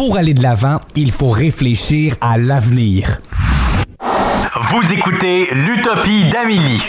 pour 0.00 0.16
aller 0.16 0.32
de 0.32 0.42
l'avant, 0.42 0.80
il 0.96 1.12
faut 1.12 1.28
réfléchir 1.28 2.14
à 2.22 2.38
l'avenir. 2.38 3.20
Vous 4.70 4.94
écoutez 4.94 5.48
l'Utopie 5.52 6.24
d'Amélie. 6.30 6.82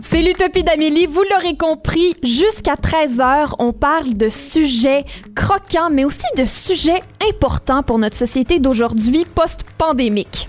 C'est 0.00 0.22
l'Utopie 0.22 0.62
d'Amélie. 0.62 1.06
Vous 1.06 1.24
l'aurez 1.32 1.56
compris, 1.56 2.14
jusqu'à 2.22 2.74
13h, 2.74 3.54
on 3.58 3.72
parle 3.72 4.14
de 4.14 4.28
sujets 4.28 5.04
croquants, 5.34 5.90
mais 5.90 6.04
aussi 6.04 6.28
de 6.38 6.44
sujets 6.44 7.02
importants 7.28 7.82
pour 7.82 7.98
notre 7.98 8.16
société 8.16 8.60
d'aujourd'hui 8.60 9.24
post-pandémique. 9.34 10.48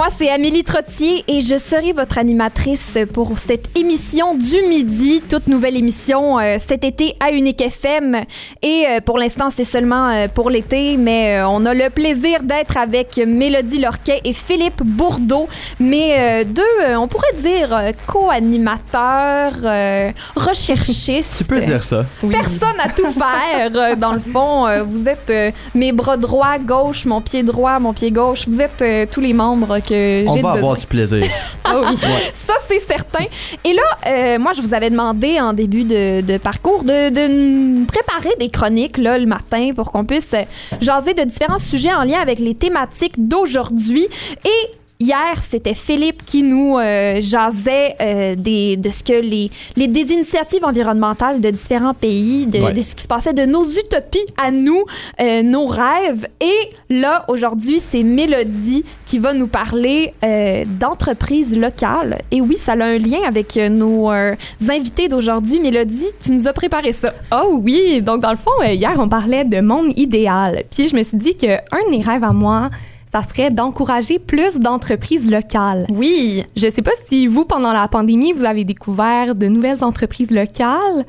Moi, 0.00 0.08
c'est 0.08 0.30
Amélie 0.30 0.64
Trottier 0.64 1.24
et 1.28 1.42
je 1.42 1.58
serai 1.58 1.92
votre 1.92 2.16
animatrice 2.16 2.96
pour 3.12 3.36
cette 3.36 3.76
émission 3.76 4.34
du 4.34 4.62
midi, 4.66 5.22
toute 5.28 5.46
nouvelle 5.46 5.76
émission 5.76 6.38
euh, 6.38 6.56
cet 6.58 6.84
été 6.84 7.14
à 7.20 7.32
Unique 7.32 7.60
FM. 7.60 8.16
Et 8.62 8.86
euh, 8.88 9.00
pour 9.04 9.18
l'instant, 9.18 9.50
c'est 9.50 9.64
seulement 9.64 10.08
euh, 10.08 10.26
pour 10.26 10.48
l'été, 10.48 10.96
mais 10.96 11.42
on 11.42 11.66
a 11.66 11.74
le 11.74 11.90
plaisir 11.90 12.42
d'être 12.42 12.78
avec 12.78 13.18
Mélodie 13.18 13.78
Lorquet 13.78 14.22
et 14.24 14.32
Philippe 14.32 14.82
Bourdeau, 14.82 15.50
mais 15.78 16.46
deux, 16.46 16.62
on 16.96 17.06
pourrait 17.06 17.34
dire 17.36 17.92
co-animateurs, 18.06 20.14
recherchistes. 20.34 21.42
Tu 21.42 21.44
peux 21.44 21.60
dire 21.60 21.82
ça. 21.82 22.06
Personne 22.30 22.80
à 22.82 22.88
tout 22.88 23.10
faire, 23.10 23.98
dans 23.98 24.12
le 24.12 24.20
fond. 24.20 24.64
vous 24.82 25.08
êtes 25.08 25.30
mes 25.74 25.92
bras 25.92 26.16
droits, 26.16 26.58
gauche, 26.58 27.04
mon 27.04 27.20
pied 27.20 27.42
droit, 27.42 27.78
mon 27.80 27.92
pied 27.92 28.10
gauche. 28.10 28.48
Vous 28.48 28.62
êtes 28.62 29.10
tous 29.10 29.20
les 29.20 29.34
membres 29.34 29.78
que 29.90 30.24
On 30.28 30.34
j'ai 30.34 30.40
va 30.42 30.52
besoin. 30.54 30.58
avoir 30.58 30.76
du 30.76 30.86
plaisir. 30.86 31.26
Ah 31.72 31.82
oui, 31.88 31.96
ça 32.32 32.54
c'est 32.66 32.78
certain. 32.80 33.26
Et 33.64 33.72
là, 33.74 33.82
euh, 34.08 34.38
moi 34.40 34.52
je 34.56 34.60
vous 34.60 34.74
avais 34.74 34.90
demandé 34.90 35.38
en 35.40 35.52
début 35.52 35.84
de, 35.84 36.20
de 36.20 36.36
parcours 36.38 36.82
de, 36.82 37.10
de 37.10 37.84
préparer 37.86 38.34
des 38.40 38.48
chroniques 38.48 38.98
là, 38.98 39.18
le 39.18 39.26
matin 39.26 39.70
pour 39.76 39.92
qu'on 39.92 40.04
puisse 40.04 40.34
jaser 40.80 41.14
de 41.14 41.22
différents 41.22 41.58
sujets 41.60 41.92
en 41.92 42.02
lien 42.02 42.18
avec 42.20 42.40
les 42.40 42.54
thématiques 42.56 43.14
d'aujourd'hui. 43.28 44.06
Et 44.44 44.70
Hier, 45.02 45.34
c'était 45.40 45.72
Philippe 45.72 46.26
qui 46.26 46.42
nous 46.42 46.76
euh, 46.76 47.22
jasait 47.22 47.96
euh, 48.02 48.34
des, 48.34 48.76
de 48.76 48.90
ce 48.90 49.02
que 49.02 49.14
les, 49.14 49.50
les 49.74 49.88
des 49.88 50.12
initiatives 50.12 50.62
environnementales 50.62 51.40
de 51.40 51.48
différents 51.48 51.94
pays, 51.94 52.44
de, 52.44 52.58
Ouais. 52.60 52.74
de 52.74 52.80
ce 52.82 52.94
qui 52.94 53.02
se 53.04 53.08
passait, 53.08 53.32
de 53.32 53.46
nos 53.46 53.64
utopies 53.64 54.26
à 54.36 54.50
nous, 54.50 54.84
euh, 55.22 55.42
nos 55.42 55.66
rêves. 55.66 56.26
Et 56.42 56.70
là, 56.94 57.24
aujourd'hui, 57.28 57.80
c'est 57.80 58.02
Mélodie 58.02 58.84
qui 59.06 59.18
va 59.18 59.32
nous 59.32 59.46
parler 59.46 60.12
euh, 60.22 60.64
d'entreprises 60.78 61.56
locales. 61.58 62.20
Et 62.30 62.42
oui, 62.42 62.56
ça 62.58 62.72
a 62.72 62.84
un 62.84 62.98
lien 62.98 63.20
avec 63.26 63.56
nos 63.56 64.12
euh, 64.12 64.34
invités 64.68 65.08
d'aujourd'hui. 65.08 65.60
Mélodie, 65.60 66.08
tu 66.22 66.32
nous 66.32 66.46
as 66.46 66.52
préparé 66.52 66.92
ça. 66.92 67.14
Oh 67.32 67.58
oui, 67.62 68.02
donc 68.02 68.20
dans 68.20 68.32
le 68.32 68.36
fond, 68.36 68.50
euh, 68.62 68.74
hier, 68.74 68.92
on 68.98 69.08
parlait 69.08 69.44
de 69.46 69.62
monde 69.62 69.94
idéal. 69.96 70.64
Puis 70.70 70.88
je 70.88 70.94
me 70.94 71.02
suis 71.02 71.16
dit 71.16 71.36
que 71.38 71.46
un 71.46 71.84
de 71.86 71.90
mes 71.90 72.02
rêves 72.02 72.22
à 72.24 72.32
moi, 72.34 72.68
ça 73.12 73.22
serait 73.22 73.50
d'encourager 73.50 74.18
plus 74.18 74.56
d'entreprises 74.56 75.30
locales. 75.30 75.86
Oui. 75.90 76.44
Je 76.56 76.70
sais 76.70 76.82
pas 76.82 76.92
si 77.08 77.26
vous, 77.26 77.44
pendant 77.44 77.72
la 77.72 77.88
pandémie, 77.88 78.32
vous 78.32 78.44
avez 78.44 78.64
découvert 78.64 79.34
de 79.34 79.46
nouvelles 79.46 79.82
entreprises 79.82 80.30
locales. 80.30 81.04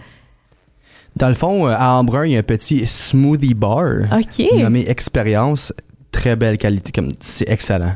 Dans 1.15 1.27
le 1.27 1.35
fond, 1.35 1.67
euh, 1.67 1.73
à 1.77 1.95
Embrun, 1.95 2.25
il 2.25 2.31
y 2.31 2.35
a 2.35 2.39
un 2.39 2.43
petit 2.43 2.87
smoothie 2.87 3.53
bar 3.53 4.07
OK. 4.11 4.45
nommé 4.57 4.89
Expérience. 4.89 5.73
Très 6.11 6.35
belle 6.35 6.57
qualité. 6.57 6.91
comme 6.91 7.09
C'est 7.19 7.49
excellent. 7.49 7.93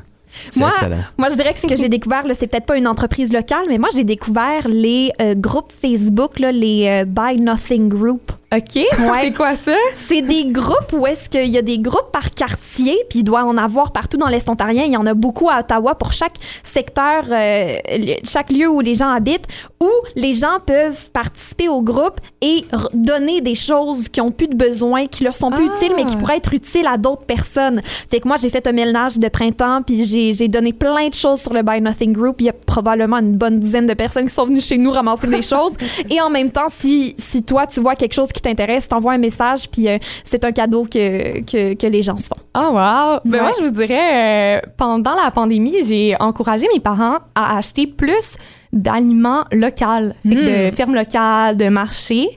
Moi, 0.58 0.70
excellent. 0.70 1.04
Moi, 1.18 1.30
je 1.30 1.36
dirais 1.36 1.54
que 1.54 1.60
ce 1.60 1.68
que 1.68 1.76
j'ai 1.76 1.90
découvert, 1.90 2.24
c'est 2.34 2.48
peut-être 2.48 2.66
pas 2.66 2.78
une 2.78 2.88
entreprise 2.88 3.32
locale, 3.32 3.66
mais 3.70 3.78
moi, 3.78 3.90
j'ai 3.96 4.04
découvert 4.04 4.68
les 4.68 5.12
euh, 5.22 5.34
groupes 5.34 5.72
Facebook, 5.72 6.40
là, 6.40 6.52
les 6.52 6.88
euh, 6.88 7.06
Buy 7.06 7.40
Nothing 7.40 7.90
Group. 7.90 8.32
OK. 8.56 8.86
C'est 9.22 9.32
quoi 9.34 9.54
ça? 9.56 9.76
C'est 9.94 10.22
des 10.22 10.46
groupes 10.46 10.94
où 10.94 11.06
est-ce 11.08 11.30
qu'il 11.30 11.48
y 11.50 11.58
a 11.58 11.62
des 11.62 11.80
groupes 11.80 12.12
par 12.12 12.32
quartier, 12.32 12.96
puis 13.10 13.20
il 13.20 13.24
doit 13.24 13.44
en 13.44 13.58
avoir 13.58 13.92
partout 13.92 14.18
dans 14.18 14.28
l'Est 14.28 14.50
ontarien. 14.50 14.84
Il 14.86 14.94
y 14.94 14.98
en 14.98 15.06
a 15.06 15.14
beaucoup 15.14 15.50
à 15.50 15.60
Ottawa 15.60 15.96
pour 15.96 16.14
chaque 16.14 16.36
secteur, 16.64 17.24
euh, 17.32 17.76
chaque 18.24 18.52
lieu 18.52 18.68
où 18.70 18.80
les 18.82 18.96
gens 18.96 19.10
habitent, 19.10 19.48
où 19.82 19.90
les 20.16 20.34
gens 20.34 20.60
peuvent 20.66 21.10
participer 21.12 21.68
au 21.70 21.82
groupe 21.82 22.20
et 22.42 22.64
donner 22.94 23.42
des 23.42 23.56
choses 23.56 24.10
qui 24.10 24.22
ont 24.22 24.32
plus 24.32 24.48
de 24.48 24.56
besoin, 24.56 25.06
qui 25.08 25.24
leur 25.24 25.36
sont 25.36 25.52
plus 25.52 25.70
Ah. 25.72 25.76
utiles, 25.76 25.94
mais 25.96 26.06
qui 26.06 26.16
pourraient 26.18 26.38
être 26.38 26.54
utiles 26.54 26.88
à 26.88 26.98
d'autres 26.98 27.26
personnes. 27.26 27.82
Fait 28.10 28.20
que 28.20 28.28
moi, 28.28 28.38
j'ai 28.38 28.50
fait 28.50 28.66
un 28.68 28.72
ménage 28.72 29.18
de 29.18 29.28
printemps, 29.28 29.82
puis 29.82 30.06
j'ai 30.06 30.34
j'ai 30.34 30.48
donné 30.48 30.74
plein 30.74 31.08
de 31.10 31.14
choses 31.14 31.42
sur 31.42 31.54
le 31.54 31.62
Buy 31.64 31.82
Nothing 31.82 32.14
Group. 32.14 32.38
Il 32.40 32.46
y 32.48 32.50
a 32.50 32.54
probablement 32.54 33.18
une 33.18 33.36
bonne 33.36 33.60
dizaine 33.60 33.86
de 33.86 33.94
personnes 33.94 34.26
qui 34.26 34.34
sont 34.34 34.46
venues 34.46 34.62
chez 34.62 34.78
nous 34.78 34.92
ramasser 34.92 35.28
des 35.28 35.42
choses. 35.54 35.74
Et 36.10 36.20
en 36.22 36.30
même 36.30 36.52
temps, 36.52 36.68
si, 36.70 37.16
si 37.18 37.44
toi, 37.44 37.66
tu 37.68 37.80
vois 37.80 37.96
quelque 37.96 38.14
chose 38.14 38.28
qui 38.30 38.42
t'intéresse, 38.46 38.88
t'envoies 38.88 39.14
un 39.14 39.18
message, 39.18 39.70
puis 39.70 39.88
euh, 39.90 39.98
c'est 40.24 40.44
un 40.46 40.52
cadeau 40.52 40.86
que, 40.86 41.42
que, 41.42 41.74
que 41.76 41.88
les 41.88 42.02
gens 42.02 42.18
se 42.18 42.28
font. 42.28 42.42
Oh 42.58 42.70
wow! 42.72 43.20
Ben 43.26 43.32
Ouais. 43.34 43.42
moi, 43.42 43.52
je 43.60 43.64
vous 43.66 43.72
dirais, 43.72 44.58
euh, 44.58 44.62
pendant 44.78 45.16
la 45.16 45.30
pandémie, 45.32 45.84
j'ai 45.84 46.16
encouragé 46.20 46.68
mes 46.74 46.80
parents 46.80 47.18
à 47.36 47.58
acheter 47.58 47.86
plus 47.88 48.36
d'aliments 48.74 49.46
locaux, 49.52 50.14
de 50.26 50.72
fermes 50.76 50.96
locales, 50.96 51.58
de 51.58 51.68
marchés. 51.70 52.30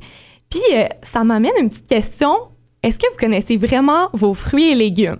Puis 0.50 0.60
euh, 0.74 0.84
ça 1.02 1.24
m'amène 1.24 1.52
une 1.60 1.68
petite 1.68 1.86
question. 1.86 2.34
Est-ce 2.82 2.98
que 2.98 3.06
vous 3.10 3.16
connaissez 3.18 3.56
vraiment 3.56 4.08
vos 4.12 4.34
fruits 4.34 4.70
et 4.70 4.74
légumes? 4.74 5.18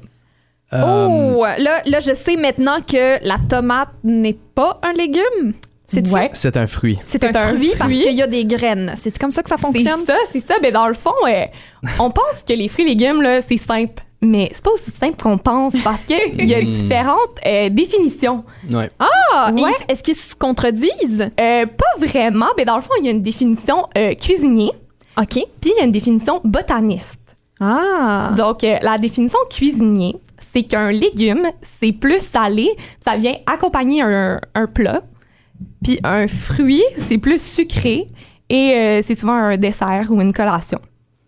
Euh, 0.72 0.82
Oh, 0.84 1.44
là, 1.59 1.82
là, 1.87 1.99
je 2.00 2.12
sais 2.15 2.37
maintenant 2.37 2.76
que 2.87 3.25
la 3.26 3.37
tomate 3.49 3.88
n'est 4.05 4.37
pas 4.55 4.78
un 4.82 4.93
légume. 4.93 5.53
C'est 5.91 6.06
Ouais. 6.12 6.31
C'est 6.34 6.56
un 6.59 6.66
fruit. 6.66 6.99
C'est 7.06 7.25
un, 7.25 7.28
C'est 7.32 7.37
un 7.38 7.49
fruit 7.49 7.72
parce 7.78 7.93
qu'il 7.93 8.12
y 8.15 8.21
a 8.22 8.26
des 8.26 8.44
graines. 8.44 8.93
C'est 8.97 9.16
comme 9.19 9.31
ça 9.31 9.43
que 9.43 9.49
ça 9.49 9.56
C'est 9.56 9.62
fonctionne? 9.62 10.04
ça, 10.06 10.15
c'est 10.31 10.47
ça. 10.47 10.54
Ben 10.60 10.71
dans 10.72 10.87
le 10.87 10.94
fond, 10.94 11.15
euh, 11.26 11.44
on 11.99 12.10
pense 12.10 12.43
que 12.47 12.53
les 12.53 12.69
fruits 12.69 12.84
et 12.84 12.88
légumes, 12.91 13.22
là, 13.22 13.41
c'est 13.41 13.56
simple. 13.56 14.03
Mais 14.21 14.50
c'est 14.53 14.62
pas 14.65 14.72
aussi 14.72 14.91
simple 14.91 15.16
qu'on 15.22 15.38
pense 15.38 15.75
parce 15.82 16.00
qu'il 16.03 16.44
y 16.47 16.54
a 16.54 16.60
différentes 16.60 17.38
euh, 17.47 17.69
définitions. 17.71 18.44
Ouais. 18.71 18.91
Ah, 18.99 19.50
et 19.56 19.62
Ouais. 19.62 19.71
est-ce 19.88 20.03
qu'ils 20.03 20.15
se 20.16 20.34
contredisent? 20.34 21.31
Euh, 21.41 21.66
pas 21.66 22.06
vraiment. 22.06 22.49
Ben 22.56 22.66
dans 22.66 22.76
le 22.76 22.82
fond, 22.82 22.91
il 23.00 23.06
y 23.06 23.09
a 23.09 23.12
une 23.12 23.22
définition 23.22 23.87
euh, 23.97 24.15
cuisinier, 24.15 24.72
OK. 25.16 25.26
puis 25.28 25.43
il 25.65 25.75
y 25.78 25.81
a 25.81 25.84
une 25.84 25.93
définition 25.93 26.41
botaniste. 26.44 27.20
Ah. 27.60 28.31
Donc, 28.37 28.62
euh, 28.65 28.76
la 28.82 28.99
définition 28.99 29.38
cuisinier, 29.50 30.16
c'est 30.53 30.62
qu'un 30.65 30.91
légume, 30.91 31.47
c'est 31.81 31.93
plus 31.93 32.20
salé, 32.20 32.69
ça 33.05 33.16
vient 33.16 33.34
accompagner 33.47 34.03
un, 34.03 34.41
un 34.55 34.66
plat. 34.66 35.03
Puis 35.83 35.99
un 36.05 36.27
fruit, 36.28 36.83
c'est 36.97 37.19
plus 37.19 37.41
sucré 37.43 38.06
et 38.50 38.72
euh, 38.75 39.00
c'est 39.05 39.19
souvent 39.19 39.34
un 39.34 39.56
dessert 39.56 40.06
ou 40.11 40.21
une 40.21 40.33
collation. 40.33 40.81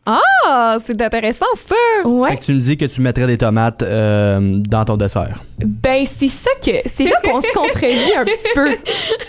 Ah, 0.07 0.79
c'est 0.85 1.01
intéressant 1.03 1.45
ça. 1.55 1.75
Fait 2.03 2.09
Ouais. 2.09 2.35
que 2.37 2.43
tu 2.43 2.55
me 2.55 2.59
dis 2.59 2.77
que 2.77 2.87
tu 2.87 3.01
mettrais 3.03 3.27
des 3.27 3.37
tomates 3.39 3.83
euh, 3.83 4.57
dans 4.67 4.85
ton 4.85 4.97
dessert. 4.97 5.45
Ben, 5.59 6.05
c'est 6.19 6.29
ça 6.29 6.51
que. 6.65 6.71
C'est 6.93 7.05
là 7.05 7.17
qu'on 7.23 7.41
se 7.41 7.53
contredit 7.53 8.15
un 8.17 8.25
petit 8.25 8.49
peu. 8.55 8.71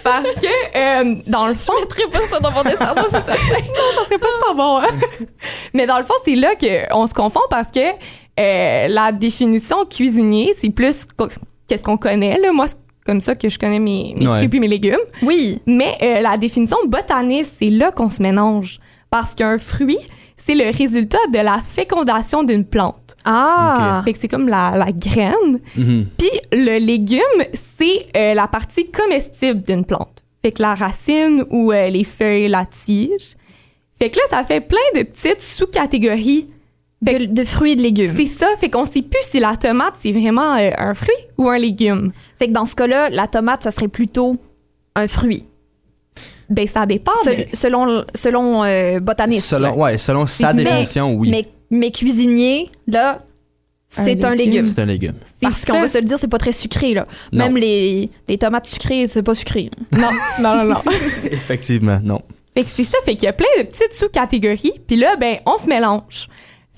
Parce 0.04 0.26
que, 0.36 0.78
euh, 0.78 1.16
dans 1.28 1.48
le 1.48 1.56
fond. 1.56 1.74
Je 1.78 1.82
mettrais 1.84 2.08
pas 2.10 2.22
ça 2.26 2.40
dans 2.40 2.52
mon 2.52 2.64
dessin, 2.64 2.96
ça, 2.96 3.04
c'est 3.10 3.22
certain. 3.22 3.34
ça 3.36 4.06
serait 4.06 4.18
pas 4.18 4.28
super 4.34 4.56
bon. 4.56 4.78
hein. 4.78 4.88
Mais 5.74 5.86
dans 5.86 6.00
le 6.00 6.06
fond, 6.06 6.16
c'est 6.26 6.36
là 6.36 6.54
qu'on 6.56 7.06
se 7.06 7.14
confond 7.14 7.42
parce 7.50 7.70
que 7.70 7.80
euh, 8.40 8.88
la 8.88 9.12
définition 9.12 9.86
cuisinier, 9.86 10.56
c'est 10.60 10.70
plus 10.72 11.06
qu'est-ce 11.68 11.84
qu'on 11.84 11.98
connaît. 11.98 12.40
Là. 12.40 12.54
Moi, 12.54 12.66
c'est 12.68 12.81
comme 13.06 13.22
ça 13.22 13.36
que 13.36 13.50
je 13.50 13.58
connais 13.60 13.80
mes, 13.80 14.14
mes 14.18 14.28
Ouais. 14.28 14.38
fruits 14.38 14.50
puis 14.50 14.60
mes 14.60 14.68
légumes. 14.68 15.00
Oui. 15.24 15.60
Mais 15.66 15.98
euh, 16.02 16.22
la 16.22 16.38
définition 16.38 16.78
botaniste, 16.88 17.54
c'est 17.60 17.70
là 17.70 17.92
qu'on 17.92 18.10
se 18.10 18.22
mélange. 18.22 18.80
Parce 19.10 19.36
qu'un 19.36 19.58
fruit, 19.58 19.98
c'est 20.38 20.56
le 20.56 20.72
résultat 20.76 21.18
de 21.34 21.40
la 21.40 21.62
fécondation 21.64 22.44
d'une 22.44 22.64
plante. 22.66 23.16
Ah. 23.26 24.02
Fait 24.06 24.14
que 24.14 24.20
c'est 24.20 24.28
comme 24.28 24.48
la, 24.48 24.74
la 24.78 24.92
graine. 24.92 25.60
Mhm. 25.76 26.08
Puis 26.18 26.30
le 26.52 26.78
légume, 26.80 27.20
c'est 27.80 28.08
euh, 28.16 28.34
la 28.34 28.48
partie 28.48 28.90
comestible 28.90 29.62
d'une 29.64 29.86
plante. 29.86 30.24
Fait 30.44 30.52
que 30.52 30.62
la 30.62 30.74
racine 30.76 31.44
ou 31.52 31.72
euh, 31.72 31.88
les 31.90 32.04
feuilles, 32.04 32.48
la 32.48 32.66
tige. 32.66 33.36
Fait 34.00 34.10
que 34.10 34.18
là, 34.18 34.24
ça 34.32 34.44
fait 34.44 34.62
plein 34.62 34.78
de 34.96 35.04
petites 35.04 35.42
sous-catégories. 35.42 36.48
De, 37.02 37.26
de 37.26 37.44
fruits 37.44 37.72
et 37.72 37.76
de 37.76 37.82
légumes. 37.82 38.14
C'est 38.16 38.28
ça, 38.28 38.48
fait 38.60 38.70
qu'on 38.70 38.86
sait 38.86 39.02
plus 39.02 39.24
si 39.24 39.40
la 39.40 39.56
tomate, 39.58 39.96
c'est 40.00 40.12
vraiment 40.12 40.56
euh, 40.56 40.70
un 40.78 40.94
fruit 40.94 41.16
ou 41.38 41.50
un 41.50 41.58
légume. 41.58 42.12
Fait 42.38 42.48
que 42.48 42.52
dans 42.52 42.66
ce 42.66 42.76
cas-là, 42.76 43.10
la 43.10 43.26
tomate, 43.26 43.64
ça 43.64 43.72
serait 43.72 43.88
plutôt 43.88 44.36
un 44.96 45.08
fruit. 45.08 45.44
Ben, 46.50 46.68
ça 46.68 46.86
dépend. 46.86 47.14
Mais- 47.26 47.48
selon 47.54 48.04
selon 48.14 48.64
euh, 48.64 49.00
botaniste. 49.00 49.48
Selon, 49.48 49.82
ouais, 49.82 49.98
selon 49.98 50.28
sa 50.28 50.54
Mais- 50.54 50.64
définition, 50.64 51.16
oui. 51.16 51.32
Mais, 51.32 51.48
mais 51.72 51.90
cuisinier, 51.92 52.70
là, 52.88 53.22
c'est 53.88 54.24
un, 54.24 54.36
légume. 54.36 54.66
C'est 54.74 54.82
un 54.82 54.86
légume. 54.86 55.16
Parce 55.42 55.66
qu'on 55.66 55.82
va 55.82 55.88
se 55.88 55.98
le 55.98 56.04
dire, 56.06 56.18
c'est 56.20 56.28
pas 56.30 56.38
très 56.38 56.52
sucré, 56.52 56.94
là. 56.94 57.08
Non. 57.32 57.46
Même 57.46 57.58
les, 57.58 58.10
les 58.28 58.38
tomates 58.38 58.68
sucrées, 58.68 59.08
c'est 59.08 59.24
pas 59.24 59.36
sucré. 59.36 59.70
Non, 59.92 60.10
non, 60.40 60.56
non, 60.56 60.66
non. 60.66 60.82
Effectivement, 61.26 62.00
non. 62.04 62.22
Fait 62.54 62.64
que 62.64 62.70
c'est 62.70 62.84
ça, 62.84 62.98
fait 63.06 63.16
qu'il 63.16 63.24
y 63.24 63.28
a 63.28 63.34
plein 63.34 63.48
de 63.58 63.64
petites 63.64 63.94
sous-catégories, 63.94 64.74
puis 64.88 64.98
là, 64.98 65.16
ben, 65.16 65.38
on 65.46 65.58
se 65.58 65.68
mélange. 65.68 66.28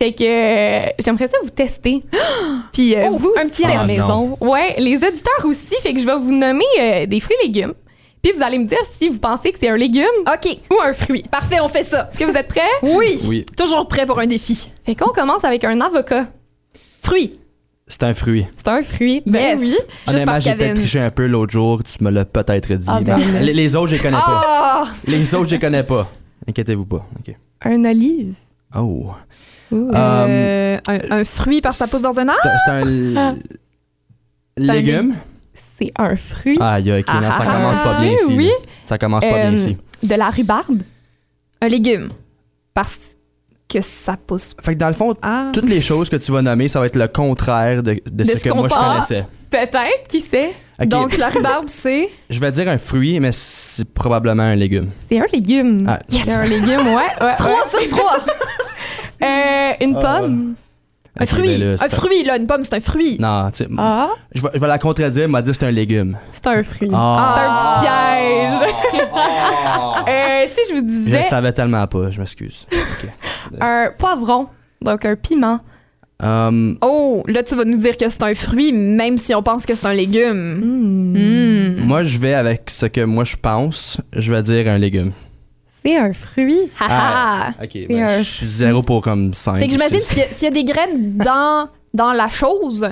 Fait 0.03 0.11
que 0.11 0.23
euh, 0.23 0.89
j'aimerais 0.99 1.29
ça 1.29 1.37
vous 1.41 1.49
tester. 1.49 2.01
Puis 2.73 2.93
euh, 2.93 3.07
Oh, 3.09 3.17
vous 3.17 3.31
un 3.41 3.47
petit 3.47 3.63
à 3.63 3.67
la 3.69 3.73
test. 3.75 3.87
maison. 3.87 4.37
Ouais, 4.41 4.75
les 4.77 4.95
auditeurs 4.97 5.45
aussi, 5.45 5.75
fait 5.81 5.93
que 5.93 5.99
je 6.01 6.05
vais 6.05 6.15
vous 6.17 6.33
nommer 6.33 6.65
euh, 6.77 7.05
des 7.05 7.21
fruits 7.21 7.37
et 7.41 7.45
légumes. 7.47 7.73
Puis 8.21 8.33
vous 8.35 8.43
allez 8.43 8.57
me 8.57 8.65
dire 8.65 8.79
si 8.99 9.07
vous 9.07 9.17
pensez 9.17 9.53
que 9.53 9.59
c'est 9.59 9.69
un 9.69 9.77
légume 9.77 10.03
OK. 10.27 10.57
ou 10.71 10.75
un 10.85 10.91
fruit. 10.91 11.23
Parfait, 11.31 11.61
on 11.61 11.69
fait 11.69 11.83
ça. 11.83 12.09
Est-ce 12.11 12.19
que 12.19 12.25
vous 12.25 12.35
êtes 12.35 12.49
prêts? 12.49 12.61
Oui. 12.83 13.17
Oui. 13.29 13.45
Toujours 13.55 13.87
prêt 13.87 14.05
pour 14.05 14.19
un 14.19 14.25
défi. 14.27 14.67
Fait 14.85 14.93
qu'on 14.95 15.11
commence 15.13 15.45
avec 15.45 15.63
un 15.63 15.79
avocat. 15.79 16.27
Fruit. 17.01 17.39
C'est 17.87 18.03
un 18.03 18.13
fruit. 18.13 18.45
C'est 18.57 18.67
un 18.67 18.83
fruit. 18.83 19.23
Ben 19.25 19.57
Yes. 19.57 19.61
oui. 19.61 19.75
Honnêtement, 20.07 20.39
j'ai 20.41 20.55
peut-être 20.55 20.75
triché 20.75 20.99
un 20.99 21.11
peu 21.11 21.27
l'autre 21.27 21.53
jour. 21.53 21.81
Tu 21.81 22.03
me 22.03 22.09
l'as 22.09 22.25
peut-être 22.25 22.73
dit. 22.73 22.87
Ah, 22.89 22.99
ben, 23.01 23.19
les, 23.41 23.53
les 23.53 23.75
autres, 23.77 23.87
je 23.87 23.95
les 23.95 24.01
connais 24.01 24.17
pas. 24.17 24.43
Ah! 24.45 24.83
Les 25.07 25.33
autres, 25.33 25.47
je 25.47 25.55
les 25.55 25.59
connais 25.61 25.83
pas. 25.83 26.09
Inquiétez-vous 26.47 26.85
pas. 26.85 27.05
Un 27.61 27.85
olive. 27.85 28.33
Oh. 28.75 29.11
Euh, 29.73 30.77
un, 30.87 30.99
un 31.19 31.23
fruit 31.25 31.61
parce 31.61 31.77
que 31.79 31.85
ça 31.85 31.91
pousse 31.91 32.01
dans 32.01 32.19
un 32.19 32.27
arbre? 32.27 32.39
C'est 32.43 32.49
un- 32.49 32.57
c'est 32.65 32.71
un 32.71 32.81
l- 32.81 33.17
Ah. 33.17 33.33
légume? 34.57 35.15
C'est 35.79 35.91
un 35.97 36.15
fruit. 36.15 36.57
Aïe, 36.61 36.91
ok, 36.99 37.07
non, 37.13 37.31
ça 37.31 37.37
Ah, 37.41 37.45
commence 37.45 37.79
pas 37.79 37.99
bien 38.01 38.11
ici. 38.13 38.25
oui. 38.29 38.45
là. 38.47 38.53
Ça 38.85 38.97
commence 38.97 39.21
pas 39.21 39.29
bien 39.39 39.51
Euh, 39.51 39.55
ici. 39.55 39.77
De 40.03 40.15
la 40.15 40.29
rhubarbe? 40.29 40.81
Un 41.61 41.67
légume. 41.67 42.09
Parce 42.73 42.99
que 43.67 43.81
ça 43.81 44.15
pousse. 44.17 44.53
Fait 44.61 44.73
que 44.75 44.79
dans 44.79 44.87
le 44.87 44.93
fond, 44.93 45.13
Ah. 45.21 45.49
toutes 45.53 45.69
les 45.69 45.81
choses 45.81 46.09
que 46.09 46.15
tu 46.17 46.31
vas 46.31 46.41
nommer, 46.41 46.67
ça 46.67 46.79
va 46.79 46.85
être 46.85 46.95
le 46.97 47.07
contraire 47.07 47.81
de, 47.81 47.93
de 47.93 48.01
De 48.11 48.23
ce 48.23 48.37
ce 48.37 48.43
que 48.43 48.49
moi 48.53 48.67
je 48.69 48.75
connaissais. 48.75 49.25
Peut-être, 49.49 50.07
qui 50.07 50.19
sait? 50.19 50.53
Donc, 50.85 51.17
la 51.17 51.29
rhubarbe, 51.29 51.65
c'est... 51.67 52.09
Je 52.29 52.39
vais 52.39 52.51
dire 52.51 52.67
un 52.67 52.77
fruit, 52.79 53.19
mais 53.19 53.29
c'est 53.31 53.85
probablement 53.87 54.43
un 54.43 54.55
légume. 54.55 54.89
C'est 55.09 55.19
un 55.19 55.25
légume. 55.31 55.77
Ah, 55.87 55.99
Yes! 56.09 56.23
C'est 56.25 56.31
un 56.33 56.45
légume, 56.45 56.87
ouais. 56.87 57.25
ouais, 57.25 57.35
3 57.37 57.63
sur 57.69 57.89
3! 57.89 58.17
Euh, 59.23 59.71
une 59.81 59.95
Ah. 59.97 60.01
pomme. 60.19 60.53
Un 61.19 61.25
fruit. 61.27 61.57
là, 61.59 61.75
un 61.79 61.89
fruit, 61.89 62.23
là. 62.23 62.37
Une 62.37 62.47
pomme, 62.47 62.63
c'est 62.63 62.73
un 62.73 62.79
fruit. 62.79 63.17
Non, 63.19 63.49
tu 63.51 63.63
sais, 63.63 63.69
Ah, 63.77 64.09
je, 64.33 64.41
vais, 64.41 64.49
je 64.55 64.59
vais 64.59 64.67
la 64.67 64.79
contredire, 64.79 65.23
elle 65.23 65.29
m'a 65.29 65.43
dit 65.43 65.51
que 65.51 65.55
c'est 65.55 65.65
un 65.67 65.71
légume. 65.71 66.17
c'est 66.31 66.47
un 66.47 66.63
fruit. 66.63 66.89
Ah, 66.91 67.35
C'est 67.35 67.43
un 67.45 68.59
petit 68.59 68.97
piège. 68.97 69.09
Euh, 70.05 70.45
si 70.53 70.59
je 70.69 70.73
vous 70.73 70.79
je 70.79 71.03
disais 71.05 71.17
le 71.19 71.23
savais 71.23 71.53
tellement 71.53 71.85
pas, 71.87 72.09
je 72.09 72.19
m'excuse. 72.19 72.65
Un 73.61 73.91
poivron, 73.97 74.47
donc 74.81 75.05
un 75.05 75.15
piment. 75.15 75.57
Um, 76.21 76.77
Oh, 76.81 77.23
là, 77.27 77.43
tu 77.43 77.55
vas 77.55 77.63
nous 77.65 77.77
dire 77.77 77.95
que 77.95 78.09
c'est 78.09 78.23
un 78.23 78.33
fruit, 78.33 78.71
même 78.73 79.17
si 79.17 79.33
on 79.35 79.41
pense 79.43 79.65
que 79.65 79.75
c'est 79.75 79.85
un 79.87 79.93
légume. 79.93 80.59
Hmm. 80.61 81.17
Hmm. 81.17 81.85
Moi, 81.85 82.03
je 82.03 82.17
vais 82.17 82.33
avec 82.33 82.69
ce 82.69 82.85
que 82.87 83.01
moi 83.01 83.23
je 83.23 83.35
pense. 83.37 83.99
Je 84.15 84.31
vais 84.31 84.41
dire 84.41 84.67
un 84.67 84.77
légume. 84.77 85.11
C'est 85.85 85.97
un 85.97 86.13
fruit. 86.13 86.59
Ha 86.79 86.85
ha! 86.89 87.49
Ok, 87.63 87.75
un 87.75 87.85
ben, 87.87 88.17
je 88.19 88.29
suis 88.29 88.45
zéro 88.47 88.81
pour 88.81 89.01
comme 89.01 89.33
5. 89.33 89.57
Fait 89.59 89.65
que 89.67 89.71
j'imagine 89.71 89.99
s'il 89.99 90.17
y, 90.19 90.21
a- 90.21 90.27
s'il 90.31 90.43
y 90.43 90.47
a 90.47 90.51
des 90.51 90.63
graines 90.63 91.17
dans, 91.17 91.67
dans 91.93 92.13
la 92.13 92.29
chose, 92.29 92.87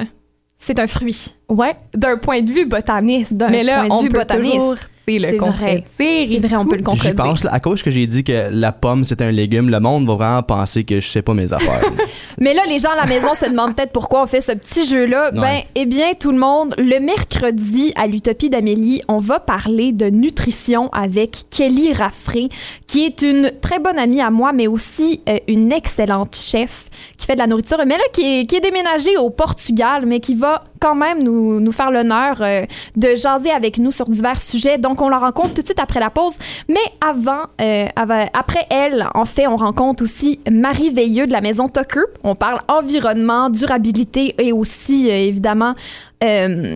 c'est 0.58 0.80
un 0.80 0.88
fruit. 0.88 1.34
Ouais, 1.50 1.76
d'un 1.94 2.18
point 2.18 2.42
de 2.42 2.52
vue 2.52 2.66
botaniste. 2.66 3.34
D'un 3.34 3.50
Mais 3.50 3.64
là, 3.64 3.80
point 3.80 3.88
de 3.88 3.94
on 3.94 4.02
vue 4.02 4.10
peut 4.10 4.20
botaniste. 4.20 4.54
toujours 4.56 4.76
c'est 5.08 5.20
le 5.20 5.28
vrai. 5.28 5.38
contredire. 5.38 5.84
C'est 5.98 6.40
vrai, 6.40 6.56
on 6.58 6.66
peut 6.66 6.72
le 6.76 6.78
J'y 6.80 6.84
contredire. 6.84 7.16
pense, 7.16 7.44
là, 7.44 7.52
à 7.54 7.60
cause 7.60 7.84
que 7.84 7.92
j'ai 7.92 8.08
dit 8.08 8.24
que 8.24 8.50
la 8.52 8.72
pomme 8.72 9.04
c'est 9.04 9.22
un 9.22 9.32
légume, 9.32 9.70
le 9.70 9.80
monde 9.80 10.06
va 10.08 10.16
vraiment 10.16 10.44
penser 10.44 10.84
que 10.84 11.00
je 11.00 11.08
sais 11.08 11.22
pas 11.22 11.34
mes 11.34 11.52
affaires. 11.54 11.82
Mais 12.40 12.54
là, 12.54 12.62
les 12.68 12.80
gens 12.80 12.92
à 12.92 12.96
la 12.96 13.06
maison 13.06 13.34
se 13.34 13.50
demandent 13.50 13.76
peut-être 13.76 13.92
pourquoi 13.92 14.24
on 14.24 14.28
fait 14.28 14.42
ce 14.42 14.52
petit 14.54 14.86
jeu-là. 14.86 15.32
Ben, 15.32 15.62
eh 15.76 15.86
bien, 15.86 16.12
tout 16.20 16.32
le 16.32 16.38
monde, 16.38 16.74
le 16.78 17.00
mercredi 17.00 17.94
à 17.96 18.08
l'Utopie 18.08 18.50
d'Amélie, 18.50 19.02
on 19.08 19.20
va 19.20 19.40
parler 19.40 19.92
de 19.92 20.06
nutrition 20.08 20.90
avec 20.92 21.44
Kelly 21.50 21.94
Raffray, 21.94 22.50
qui 22.88 23.06
est 23.06 23.22
une 23.22 23.52
très 23.62 23.80
bonne 23.80 23.98
amie 23.98 24.22
à 24.22 24.30
moi, 24.30 24.54
mais 24.54 24.68
aussi 24.68 25.22
euh, 25.30 25.38
une 25.48 25.72
excellente 25.72 26.36
chef 26.36 26.86
qui 27.18 27.26
fait 27.28 27.34
de 27.34 27.40
la 27.40 27.48
nourriture, 27.48 27.78
mais 27.86 27.98
là, 27.98 28.04
qui 28.14 28.40
est, 28.42 28.46
qui 28.46 28.56
est 28.56 28.62
déménagée 28.62 29.18
au 29.18 29.30
Portugal, 29.30 30.06
mais 30.06 30.20
qui 30.20 30.36
va 30.36 30.64
quand 30.82 30.96
même 30.96 31.24
nous, 31.24 31.62
nous 31.62 31.72
faire 31.72 31.92
l'honneur 31.92 32.42
euh, 32.42 32.66
de 32.98 33.16
jaser 33.16 33.52
avec 33.52 33.78
nous 33.78 33.92
sur 33.92 34.10
divers 34.10 34.42
sujets. 34.42 34.78
Donc, 34.78 35.00
on 35.02 35.08
la 35.08 35.20
rencontre 35.20 35.54
tout 35.54 35.62
de 35.62 35.68
suite 35.68 35.80
après 35.80 36.00
la 36.00 36.10
pause. 36.10 36.34
Mais 36.68 36.76
avant, 37.00 37.44
euh, 37.62 37.88
après 37.96 38.66
elle, 38.70 39.08
en 39.14 39.26
fait, 39.26 39.48
on 39.48 39.56
rencontre 39.56 40.04
aussi 40.04 40.40
Marie 40.50 40.90
Veilleux 40.90 41.28
de 41.28 41.32
la 41.32 41.42
Maison 41.42 41.70
Tucker. 41.70 42.02
On 42.24 42.36
parle 42.36 42.60
environnement, 42.68 43.50
durabilité 43.50 44.36
et 44.40 44.52
aussi, 44.52 45.10
euh, 45.10 45.14
évidemment, 45.14 45.76
euh, 46.24 46.76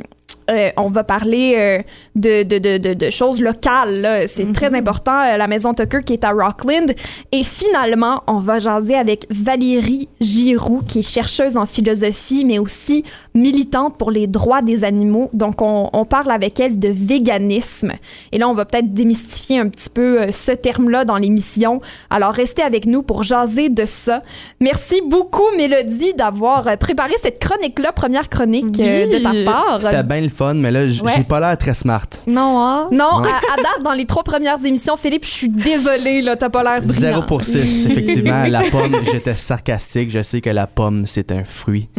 euh, 0.49 0.69
on 0.77 0.89
va 0.89 1.03
parler 1.03 1.55
euh, 1.57 1.81
de, 2.15 2.43
de, 2.43 2.77
de, 2.77 2.93
de, 2.93 3.09
choses 3.09 3.41
locales. 3.41 4.25
C'est 4.27 4.51
très 4.53 4.75
important, 4.75 5.19
euh, 5.21 5.37
la 5.37 5.47
maison 5.47 5.73
Tucker 5.73 6.03
qui 6.05 6.13
est 6.13 6.23
à 6.23 6.31
Rockland. 6.31 6.93
Et 7.31 7.43
finalement, 7.43 8.21
on 8.27 8.37
va 8.37 8.59
jaser 8.59 8.95
avec 8.95 9.25
Valérie 9.31 10.07
Giroux, 10.21 10.81
qui 10.87 10.99
est 10.99 11.09
chercheuse 11.09 11.57
en 11.57 11.65
philosophie, 11.65 12.45
mais 12.45 12.59
aussi 12.59 13.03
militante 13.35 13.97
pour 13.97 14.09
les 14.11 14.27
droits 14.27 14.61
des 14.61 14.83
animaux. 14.83 15.29
Donc, 15.33 15.61
on, 15.61 15.89
on 15.93 16.05
parle 16.05 16.31
avec 16.31 16.59
elle 16.59 16.79
de 16.79 16.89
véganisme. 16.89 17.91
Et 18.31 18.37
là, 18.37 18.47
on 18.49 18.53
va 18.53 18.65
peut-être 18.65 18.93
démystifier 18.93 19.59
un 19.59 19.67
petit 19.69 19.89
peu 19.89 20.21
euh, 20.21 20.31
ce 20.31 20.51
terme-là 20.51 21.05
dans 21.05 21.17
l'émission. 21.17 21.81
Alors, 22.09 22.31
restez 22.31 22.63
avec 22.63 22.85
nous 22.85 23.03
pour 23.03 23.23
jaser 23.23 23.69
de 23.69 23.85
ça. 23.85 24.21
Merci 24.59 25.01
beaucoup, 25.07 25.43
Mélodie, 25.57 26.13
d'avoir 26.13 26.67
euh, 26.67 26.75
préparé 26.77 27.13
cette 27.21 27.39
chronique-là, 27.39 27.91
première 27.91 28.29
chronique 28.29 28.79
euh, 28.79 29.05
Oui. 29.05 29.19
de 29.19 29.23
ta 29.23 29.51
part. 29.51 29.81
C'était 29.81 30.03
bien 30.03 30.21
le 30.21 30.29
fun, 30.29 30.53
mais 30.55 30.71
là, 30.71 30.87
j- 30.87 31.01
Ouais. 31.01 31.11
j'ai 31.17 31.23
pas 31.23 31.39
l'air 31.39 31.57
très 31.57 31.73
smart. 31.73 32.07
Non, 32.25 32.59
hein? 32.61 32.87
Non, 32.91 33.21
Ouais. 33.21 33.27
à, 33.29 33.53
à 33.53 33.57
date, 33.57 33.83
dans 33.83 33.91
les 33.91 34.05
trois 34.05 34.23
premières 34.23 34.63
émissions, 34.65 34.95
Philippe, 34.97 35.25
je 35.25 35.29
suis 35.31 35.49
désolée, 35.49 36.21
là, 36.21 36.35
t'as 36.35 36.49
pas 36.49 36.63
l'air 36.63 36.81
brillant. 36.81 36.93
0 36.99 37.21
pour 37.23 37.43
6, 37.43 37.85
effectivement. 37.89 38.45
La 38.47 38.61
pomme, 38.71 38.95
j'étais 39.11 39.35
sarcastique. 39.35 40.09
Je 40.09 40.21
sais 40.21 40.39
que 40.41 40.49
la 40.49 40.67
pomme, 40.67 41.05
c'est 41.05 41.31
un 41.31 41.43
fruit. 41.43 41.89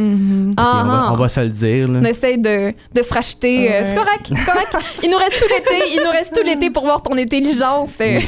Ah, 0.57 0.83
va, 0.85 1.13
on 1.13 1.15
va 1.15 1.26
se 1.29 1.39
le 1.39 1.49
dire. 1.49 1.87
là. 1.87 1.99
On 2.01 2.05
essaie 2.05 2.37
de, 2.37 2.71
de 2.93 3.01
se 3.01 3.13
racheter. 3.13 3.71
euh, 3.73 3.79
Ouais. 3.79 3.85
C'est 3.85 3.95
correct, 3.95 4.25
c'est 4.35 4.45
correct. 4.45 4.77
Il 5.03 5.09
nous 5.09 5.17
reste 5.17 5.39
tout 5.39 5.47
l'été, 5.47 5.83
il 5.95 6.01
nous 6.03 6.11
reste 6.11 6.33
tout 6.35 6.43
l'été 6.43 6.69
pour 6.69 6.83
voir 6.83 7.01
ton 7.01 7.17
intelligence. 7.17 7.91
C'est 7.97 8.19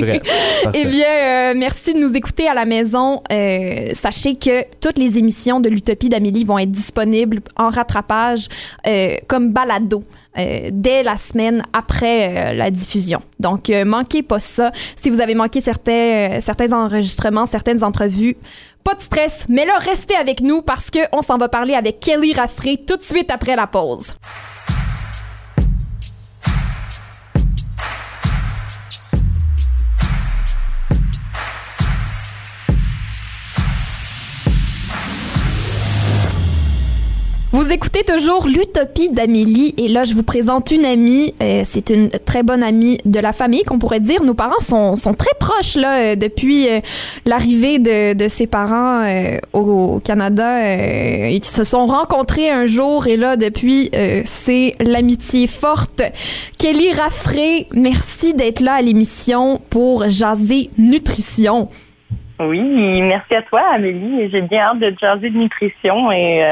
vrai. 0.00 0.20
Parfait. 0.64 0.80
Eh 0.82 0.84
bien, 0.86 1.06
euh, 1.06 1.54
merci 1.56 1.94
de 1.94 1.98
nous 1.98 2.12
écouter 2.14 2.48
à 2.48 2.54
la 2.54 2.64
maison. 2.64 3.22
Euh, 3.32 3.88
sachez 3.92 4.34
que 4.36 4.64
toutes 4.80 4.98
les 4.98 5.18
émissions 5.18 5.60
de 5.60 5.68
l'Utopie 5.68 6.08
d'Amélie 6.08 6.44
vont 6.44 6.58
être 6.58 6.70
disponibles 6.70 7.40
en 7.56 7.68
rattrapage 7.70 8.46
euh, 8.86 9.16
comme 9.28 9.50
balado. 9.52 10.04
euh, 10.38 10.70
dès 10.72 11.02
la 11.02 11.16
semaine 11.18 11.62
après 11.74 12.52
euh, 12.52 12.54
la 12.54 12.70
diffusion. 12.70 13.20
Donc, 13.38 13.68
euh, 13.68 13.84
manquez 13.84 14.22
pas 14.22 14.38
ça. 14.38 14.72
Si 14.96 15.10
vous 15.10 15.20
avez 15.20 15.34
manqué 15.34 15.60
certains, 15.60 15.92
euh, 15.92 16.40
certains 16.40 16.72
enregistrements, 16.72 17.44
certaines 17.44 17.84
entrevues, 17.84 18.36
pas 18.82 18.94
de 18.94 19.00
stress, 19.00 19.46
mais 19.48 19.64
là, 19.64 19.78
restez 19.78 20.16
avec 20.16 20.40
nous 20.40 20.62
parce 20.62 20.90
qu'on 20.90 21.22
s'en 21.22 21.38
va 21.38 21.48
parler 21.48 21.74
avec 21.74 22.00
Kelly 22.00 22.34
Raffray 22.34 22.78
tout 22.78 22.96
de 22.96 23.02
suite 23.02 23.30
après 23.30 23.56
la 23.56 23.66
pause. 23.66 24.14
Vous 37.52 37.70
écoutez 37.70 38.02
toujours 38.02 38.46
l'Utopie 38.46 39.10
d'Amélie 39.10 39.74
et 39.76 39.88
là 39.88 40.04
je 40.06 40.14
vous 40.14 40.22
présente 40.22 40.70
une 40.70 40.86
amie. 40.86 41.34
Euh, 41.42 41.60
c'est 41.66 41.90
une 41.90 42.08
très 42.08 42.42
bonne 42.42 42.62
amie 42.62 42.96
de 43.04 43.20
la 43.20 43.34
famille 43.34 43.62
qu'on 43.64 43.78
pourrait 43.78 44.00
dire. 44.00 44.22
Nos 44.22 44.32
parents 44.32 44.60
sont, 44.60 44.96
sont 44.96 45.12
très 45.12 45.34
proches 45.38 45.76
là 45.76 45.98
euh, 45.98 46.16
depuis 46.16 46.66
euh, 46.66 46.80
l'arrivée 47.26 47.78
de, 47.78 48.14
de 48.14 48.28
ses 48.28 48.46
parents 48.46 49.02
au 49.52 50.00
Canada. 50.00 51.28
Ils 51.28 51.44
se 51.44 51.62
sont 51.62 51.84
rencontrés 51.84 52.48
un 52.48 52.64
jour 52.64 53.06
et 53.06 53.18
là 53.18 53.36
depuis 53.36 53.90
c'est 54.24 54.74
l'amitié 54.80 55.46
forte. 55.46 56.00
Kelly 56.58 56.94
Raffray, 56.94 57.66
merci 57.74 58.32
d'être 58.32 58.60
là 58.60 58.76
à 58.76 58.80
l'émission 58.82 59.60
pour 59.68 60.08
jaser 60.08 60.70
nutrition. 60.78 61.68
Oui, 62.40 63.02
merci 63.02 63.34
à 63.34 63.42
toi, 63.42 63.60
Amélie. 63.74 64.30
J'ai 64.30 64.40
bien 64.40 64.62
hâte 64.62 64.78
de 64.78 64.94
jaser 64.98 65.28
de 65.28 65.36
nutrition 65.36 66.10
et 66.10 66.42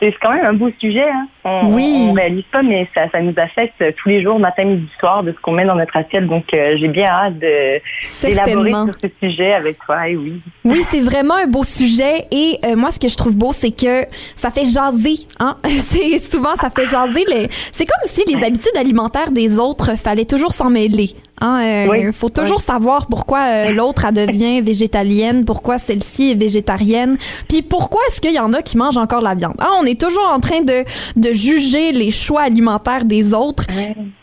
c'est 0.00 0.14
quand 0.20 0.32
même 0.32 0.44
un 0.44 0.52
beau 0.54 0.70
sujet. 0.80 1.08
Hein. 1.08 1.26
On, 1.44 1.72
Oui. 1.74 2.06
on 2.08 2.12
réalise 2.12 2.44
pas, 2.52 2.62
mais 2.62 2.88
ça, 2.94 3.02
ça 3.10 3.20
nous 3.20 3.34
affecte 3.36 3.82
tous 3.96 4.08
les 4.08 4.22
jours, 4.22 4.38
matin, 4.38 4.64
midi, 4.64 4.88
soir, 4.98 5.22
de 5.22 5.32
ce 5.32 5.36
qu'on 5.40 5.52
met 5.52 5.64
dans 5.64 5.74
notre 5.76 5.96
assiette. 5.96 6.26
Donc, 6.26 6.44
euh, 6.52 6.76
j'ai 6.78 6.88
bien 6.88 7.06
hâte 7.08 7.38
de 7.38 7.80
d'élaborer 8.22 8.70
Certainement. 8.70 8.86
sur 8.86 8.94
ce 9.02 9.08
sujet 9.28 9.52
avec 9.52 9.78
toi. 9.84 10.08
Et 10.08 10.16
oui. 10.16 10.40
Oui, 10.64 10.80
c'est 10.82 11.00
vraiment 11.00 11.34
un 11.36 11.46
beau 11.46 11.62
sujet 11.64 12.26
et 12.30 12.58
euh, 12.64 12.76
moi 12.76 12.90
ce 12.90 12.98
que 13.00 13.08
je 13.08 13.16
trouve 13.16 13.34
beau 13.36 13.52
c'est 13.52 13.70
que 13.70 14.04
ça 14.34 14.50
fait 14.50 14.64
jaser 14.64 15.14
hein. 15.38 15.56
C'est 15.64 16.18
souvent 16.18 16.54
ça 16.56 16.68
fait 16.70 16.84
jaser 16.86 17.24
les 17.28 17.48
c'est 17.72 17.86
comme 17.86 18.04
si 18.04 18.22
les 18.32 18.42
habitudes 18.44 18.76
alimentaires 18.78 19.30
des 19.30 19.58
autres 19.58 19.96
fallait 19.98 20.24
toujours 20.24 20.52
s'en 20.52 20.70
mêler. 20.70 21.10
Hein, 21.40 21.60
euh, 21.62 21.86
Oui. 21.88 22.12
faut 22.12 22.28
toujours 22.28 22.60
savoir 22.60 23.06
pourquoi 23.06 23.40
euh, 23.40 23.72
l'autre 23.74 24.10
devient 24.12 24.60
végétalienne, 24.60 25.44
pourquoi 25.44 25.78
celle-ci 25.78 26.32
est 26.32 26.34
végétarienne, 26.34 27.16
puis 27.48 27.62
pourquoi 27.62 28.00
est-ce 28.08 28.20
qu'il 28.20 28.34
y 28.34 28.40
en 28.40 28.52
a 28.52 28.62
qui 28.62 28.76
mangent 28.76 28.98
encore 28.98 29.22
la 29.22 29.34
viande? 29.34 29.56
Hein, 29.60 29.70
on 29.80 29.86
est 29.86 30.00
toujours 30.00 30.30
en 30.30 30.40
train 30.40 30.60
de 30.60 30.84
de 31.16 31.32
juger 31.32 31.92
les 31.92 32.10
choix 32.10 32.42
alimentaires 32.42 33.04
des 33.04 33.34
autres. 33.34 33.64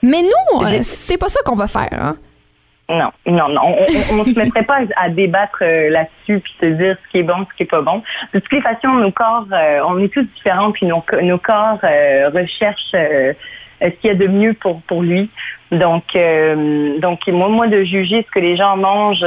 Mais 0.01 0.21
nous, 0.21 0.63
euh, 0.63 0.79
c'est 0.81 1.17
pas 1.17 1.29
ça 1.29 1.39
qu'on 1.45 1.55
va 1.55 1.67
faire 1.67 1.89
hein. 1.91 2.15
Non, 2.89 3.11
non, 3.25 3.49
non. 3.49 3.75
On, 3.79 4.19
on 4.21 4.25
se 4.25 4.39
mettrait 4.39 4.63
pas 4.63 4.79
à 4.95 5.09
débattre 5.09 5.57
euh, 5.61 5.89
là-dessus 5.89 6.39
puis 6.39 6.53
se 6.61 6.65
dire 6.67 6.95
ce 7.03 7.11
qui 7.11 7.17
est 7.17 7.23
bon, 7.23 7.45
ce 7.51 7.57
qui 7.57 7.63
est 7.63 7.69
pas 7.69 7.81
bon. 7.81 8.01
De 8.33 8.39
toutes 8.39 8.53
les 8.53 8.61
façons, 8.61 8.93
nos 8.93 9.11
corps, 9.11 9.45
euh, 9.51 9.81
on 9.85 9.99
est 9.99 10.07
tous 10.07 10.23
différents 10.23 10.71
puis 10.71 10.85
nos, 10.85 11.03
nos 11.21 11.37
corps 11.37 11.79
euh, 11.83 12.29
recherchent 12.29 12.95
ce 13.81 13.87
qu'il 13.87 14.07
y 14.07 14.09
a 14.09 14.15
de 14.15 14.27
mieux 14.27 14.53
pour 14.53 14.81
pour 14.83 15.01
lui. 15.01 15.29
Donc 15.71 16.17
donc 16.99 17.27
moi 17.27 17.49
moi 17.49 17.67
de 17.67 17.83
juger 17.83 18.25
ce 18.25 18.31
que 18.31 18.39
les 18.39 18.55
gens 18.55 18.77
mangent, 18.77 19.25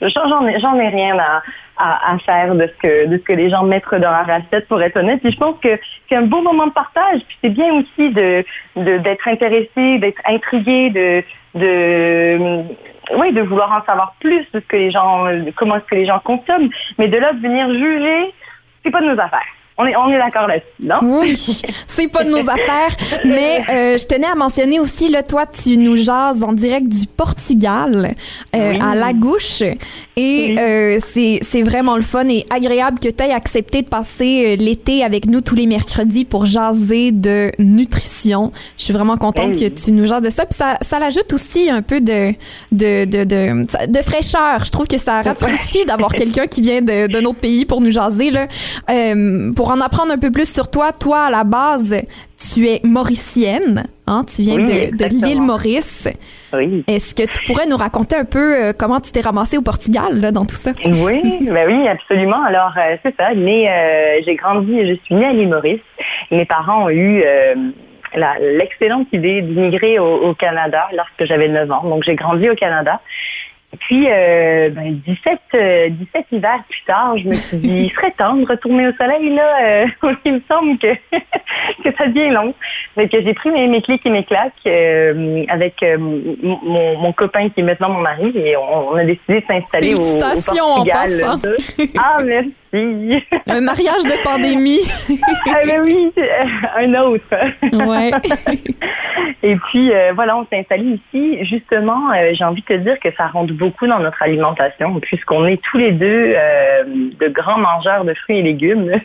j'en 0.00 0.46
ai 0.46 0.84
ai 0.84 0.88
rien 0.88 1.18
à 1.18 1.42
à, 1.76 2.16
faire 2.24 2.54
de 2.54 2.66
ce 2.66 2.82
que 2.82 3.06
de 3.06 3.16
ce 3.18 3.22
que 3.22 3.32
les 3.32 3.50
gens 3.50 3.64
mettent 3.64 3.90
dans 3.90 4.10
la 4.10 4.22
recette 4.22 4.68
pour 4.68 4.80
être 4.82 4.96
honnête. 4.96 5.20
Puis 5.20 5.32
je 5.32 5.38
pense 5.38 5.58
que 5.60 5.78
c'est 6.08 6.16
un 6.16 6.22
beau 6.22 6.40
moment 6.40 6.66
de 6.66 6.72
partage. 6.72 7.20
Puis 7.26 7.38
c'est 7.42 7.50
bien 7.50 7.72
aussi 7.74 8.10
de 8.10 8.44
d'être 8.76 9.28
intéressé, 9.28 9.98
d'être 9.98 10.22
intrigué, 10.26 10.90
de 10.90 11.22
de 11.54 12.64
oui, 13.16 13.32
de 13.32 13.42
vouloir 13.42 13.70
en 13.72 13.84
savoir 13.84 14.14
plus 14.20 14.40
de 14.52 14.60
ce 14.60 14.66
que 14.66 14.76
les 14.76 14.90
gens, 14.90 15.26
comment 15.56 15.76
est-ce 15.76 15.84
que 15.84 15.94
les 15.94 16.06
gens 16.06 16.20
consomment. 16.20 16.70
Mais 16.98 17.08
de 17.08 17.18
là 17.18 17.32
de 17.32 17.40
venir 17.40 17.68
juger, 17.72 18.32
c'est 18.82 18.90
pas 18.90 19.00
de 19.00 19.06
nos 19.06 19.20
affaires. 19.20 19.42
On 19.76 19.86
est, 19.86 19.96
on 19.96 20.06
est 20.06 20.18
d'accord 20.18 20.46
là-dessus, 20.46 20.66
non? 20.80 20.98
Oui, 21.02 21.34
c'est 21.34 22.06
pas 22.06 22.22
de 22.22 22.30
nos 22.30 22.48
affaires. 22.48 22.94
Mais 23.24 23.60
euh, 23.68 23.98
je 23.98 24.06
tenais 24.06 24.28
à 24.28 24.36
mentionner 24.36 24.78
aussi, 24.78 25.08
là, 25.08 25.24
toi, 25.24 25.46
tu 25.46 25.76
nous 25.76 25.96
jases 25.96 26.44
en 26.44 26.52
direct 26.52 26.86
du 26.86 27.08
Portugal, 27.08 28.14
euh, 28.54 28.78
à 28.80 28.94
La 28.94 29.12
Gouche. 29.12 29.64
Et 30.16 30.54
euh, 30.58 30.98
c'est 31.00 31.62
vraiment 31.62 31.96
le 31.96 32.02
fun 32.02 32.28
et 32.28 32.46
agréable 32.50 33.00
que 33.00 33.08
tu 33.08 33.24
aies 33.24 33.32
accepté 33.32 33.82
de 33.82 33.88
passer 33.88 34.52
euh, 34.52 34.62
l'été 34.62 35.02
avec 35.02 35.26
nous 35.26 35.40
tous 35.40 35.56
les 35.56 35.66
mercredis 35.66 36.24
pour 36.24 36.46
jaser 36.46 37.10
de 37.10 37.50
nutrition. 37.58 38.52
Je 38.76 38.84
suis 38.84 38.92
vraiment 38.92 39.16
contente 39.16 39.58
que 39.58 39.68
tu 39.68 39.90
nous 39.90 40.06
jases 40.06 40.22
de 40.22 40.30
ça. 40.30 40.46
Puis 40.46 40.56
ça, 40.56 40.76
ça 40.82 41.00
l'ajoute 41.00 41.32
aussi 41.32 41.68
un 41.68 41.82
peu 41.82 42.00
de, 42.00 42.32
de, 42.70 43.04
de, 43.06 43.24
de, 43.24 43.86
de, 43.88 44.02
fraîcheur. 44.02 44.64
Je 44.64 44.70
trouve 44.70 44.86
que 44.86 44.98
ça 44.98 45.22
rafraîchit 45.22 45.84
d'avoir 45.84 46.12
quelqu'un 46.14 46.46
qui 46.46 46.60
vient 46.60 46.80
d'un 46.80 47.24
autre 47.24 47.40
pays 47.40 47.64
pour 47.64 47.80
nous 47.80 47.90
jaser. 47.90 48.30
Là. 48.30 48.46
Euh, 48.90 49.52
pour 49.64 49.72
en 49.72 49.80
apprendre 49.80 50.12
un 50.12 50.18
peu 50.18 50.30
plus 50.30 50.52
sur 50.52 50.70
toi, 50.70 50.92
toi, 50.92 51.24
à 51.24 51.30
la 51.30 51.42
base, 51.42 51.96
tu 52.36 52.68
es 52.68 52.82
mauricienne. 52.84 53.84
Hein? 54.06 54.26
Tu 54.28 54.42
viens 54.42 54.58
de, 54.58 54.94
de 54.94 55.04
l'île 55.06 55.40
Maurice. 55.40 56.06
Est-ce 56.86 57.14
que 57.14 57.22
tu 57.22 57.42
pourrais 57.46 57.64
nous 57.64 57.78
raconter 57.78 58.14
un 58.14 58.26
peu 58.26 58.62
euh, 58.62 58.72
comment 58.78 59.00
tu 59.00 59.10
t'es 59.10 59.22
ramassé 59.22 59.56
au 59.56 59.62
Portugal 59.62 60.20
là, 60.20 60.32
dans 60.32 60.44
tout 60.44 60.54
ça? 60.54 60.72
Oui, 60.84 61.48
ben 61.50 61.66
oui, 61.66 61.88
absolument. 61.88 62.42
Alors, 62.42 62.74
euh, 62.76 62.96
c'est 63.02 63.16
ça. 63.16 63.30
Euh, 63.30 64.20
j'ai 64.22 64.34
grandi 64.34 64.86
je 64.86 64.96
suis 65.02 65.14
née 65.14 65.24
à 65.24 65.32
l'île 65.32 65.48
Maurice. 65.48 65.80
Mes 66.30 66.44
parents 66.44 66.84
ont 66.84 66.90
eu 66.90 67.24
l'excellente 68.14 69.06
idée 69.14 69.40
d'immigrer 69.40 69.98
au, 69.98 70.28
au, 70.28 70.34
Canada 70.34 70.88
lorsque 70.94 71.24
j'avais 71.24 71.48
9 71.48 71.72
ans. 71.72 71.84
Donc, 71.84 72.04
j'ai 72.04 72.16
grandi 72.16 72.50
au 72.50 72.54
Canada. 72.54 73.00
Et 73.74 73.76
puis, 73.76 74.06
euh, 74.08 74.70
ben, 74.70 75.00
17, 75.04 75.38
17 75.50 75.50
euh, 75.56 75.88
hivers 76.30 76.62
plus 76.68 76.82
tard, 76.86 77.18
je 77.18 77.26
me 77.26 77.32
suis 77.32 77.56
dit, 77.56 77.86
il 77.86 77.90
serait 77.90 78.12
temps 78.12 78.36
de 78.36 78.46
retourner 78.46 78.86
au 78.86 78.92
soleil, 78.92 79.34
là. 79.34 79.48
Euh, 79.64 79.86
il 80.24 80.34
me 80.34 80.40
semble 80.48 80.78
que, 80.78 80.94
que 81.82 81.96
ça 81.98 82.06
devient 82.06 82.30
long. 82.30 82.54
Donc, 82.96 83.08
j'ai 83.10 83.34
pris 83.34 83.50
mes, 83.50 83.66
mes 83.66 83.82
clics 83.82 84.06
et 84.06 84.10
mes 84.10 84.22
claques 84.22 84.52
avec 85.48 85.84
mon, 85.98 86.98
mon, 86.98 87.12
copain 87.12 87.48
qui 87.48 87.60
est 87.60 87.64
maintenant 87.64 87.88
mon 87.88 88.00
mari 88.00 88.32
et 88.36 88.56
on, 88.56 88.94
a 88.94 89.04
décidé 89.04 89.40
de 89.40 89.46
s'installer 89.46 89.94
au, 89.94 89.98
au 89.98 90.18
Portugal. 90.18 91.08
En 91.24 91.36
ah, 91.98 92.18
merci. 92.22 93.24
Un 93.46 93.60
mariage 93.60 94.02
de 94.04 94.22
pandémie. 94.22 94.80
ah 95.48 95.60
ben 95.64 95.80
oui, 95.82 96.12
un 96.76 96.94
autre. 96.94 97.24
ouais. 97.86 98.10
Et 99.42 99.56
puis, 99.56 99.92
voilà, 100.14 100.36
on 100.36 100.46
s'est 100.46 100.58
installé 100.60 101.00
ici. 101.12 101.44
Justement, 101.44 102.10
j'ai 102.32 102.44
envie 102.44 102.62
de 102.62 102.66
te 102.66 102.74
dire 102.74 102.98
que 103.00 103.08
ça 103.16 103.26
rentre 103.26 103.52
beaucoup 103.52 103.63
dans 103.82 103.98
notre 103.98 104.22
alimentation, 104.22 104.98
puisqu'on 105.00 105.46
est 105.46 105.60
tous 105.62 105.78
les 105.78 105.92
deux 105.92 106.34
euh, 106.36 106.84
de 106.84 107.28
grands 107.28 107.58
mangeurs 107.58 108.04
de 108.04 108.14
fruits 108.14 108.38
et 108.38 108.42
légumes. 108.42 108.92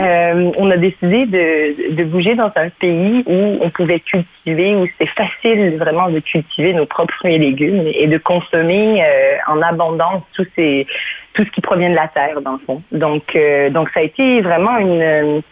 Euh, 0.00 0.52
on 0.58 0.70
a 0.70 0.76
décidé 0.76 1.26
de, 1.26 2.04
bouger 2.04 2.34
dans 2.34 2.50
un 2.56 2.68
pays 2.68 3.22
où 3.26 3.58
on 3.60 3.70
pouvait 3.70 4.00
cultiver, 4.00 4.74
où 4.74 4.86
c'était 4.86 5.10
facile 5.12 5.76
vraiment 5.76 6.08
de 6.08 6.20
cultiver 6.20 6.72
nos 6.72 6.86
propres 6.86 7.14
fruits 7.14 7.34
et 7.34 7.38
légumes 7.38 7.84
et 7.86 8.06
de 8.06 8.18
consommer 8.18 9.02
euh, 9.02 9.36
en 9.46 9.62
abondance 9.62 10.22
tous 10.34 10.46
ces, 10.54 10.86
tout 11.34 11.44
ce 11.44 11.50
qui 11.50 11.60
provient 11.60 11.90
de 11.90 11.94
la 11.94 12.08
terre, 12.08 12.40
dans 12.42 12.52
le 12.52 12.58
fond. 12.66 12.82
Donc, 12.92 13.36
donc 13.70 13.88
ça 13.90 14.00
a 14.00 14.02
été 14.02 14.40
vraiment 14.42 14.76
une 14.78 15.42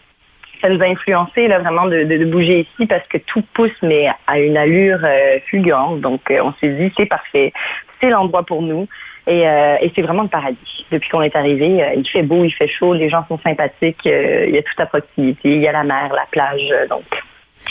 ça 0.65 0.73
nous 0.73 0.81
a 0.81 0.85
influencé 0.85 1.47
là, 1.47 1.59
vraiment 1.59 1.85
de, 1.85 2.25
bouger 2.25 2.61
ici 2.61 2.87
parce 2.87 3.07
que 3.07 3.17
tout 3.17 3.43
pousse, 3.53 3.77
mais 3.83 4.07
à 4.25 4.39
une 4.39 4.57
allure 4.57 4.99
fulgurante. 5.47 6.01
Donc, 6.01 6.21
on 6.31 6.53
s'est 6.59 6.69
dit, 6.69 6.91
c'est 6.97 7.05
parfait 7.05 7.53
c'est 8.01 8.09
l'endroit 8.09 8.43
pour 8.43 8.61
nous. 8.61 8.87
Euh, 9.27 9.77
et, 9.81 9.91
c'est 9.95 10.01
vraiment 10.01 10.23
le 10.23 10.29
paradis. 10.29 10.85
Depuis 10.91 11.09
qu'on 11.09 11.21
est 11.21 11.35
arrivé, 11.35 11.83
euh, 11.83 11.93
il 11.95 12.07
fait 12.07 12.21
beau, 12.21 12.43
il 12.43 12.51
fait 12.51 12.67
chaud, 12.67 12.93
les 12.93 13.09
gens 13.09 13.25
sont 13.27 13.39
sympathiques, 13.39 14.05
euh, 14.05 14.45
il 14.47 14.53
y 14.53 14.57
a 14.57 14.61
tout 14.61 14.79
à 14.79 14.85
proximité, 14.85 15.55
il 15.55 15.61
y 15.61 15.67
a 15.67 15.71
la 15.71 15.83
mer, 15.83 16.13
la 16.13 16.27
plage, 16.29 16.73
donc 16.89 17.03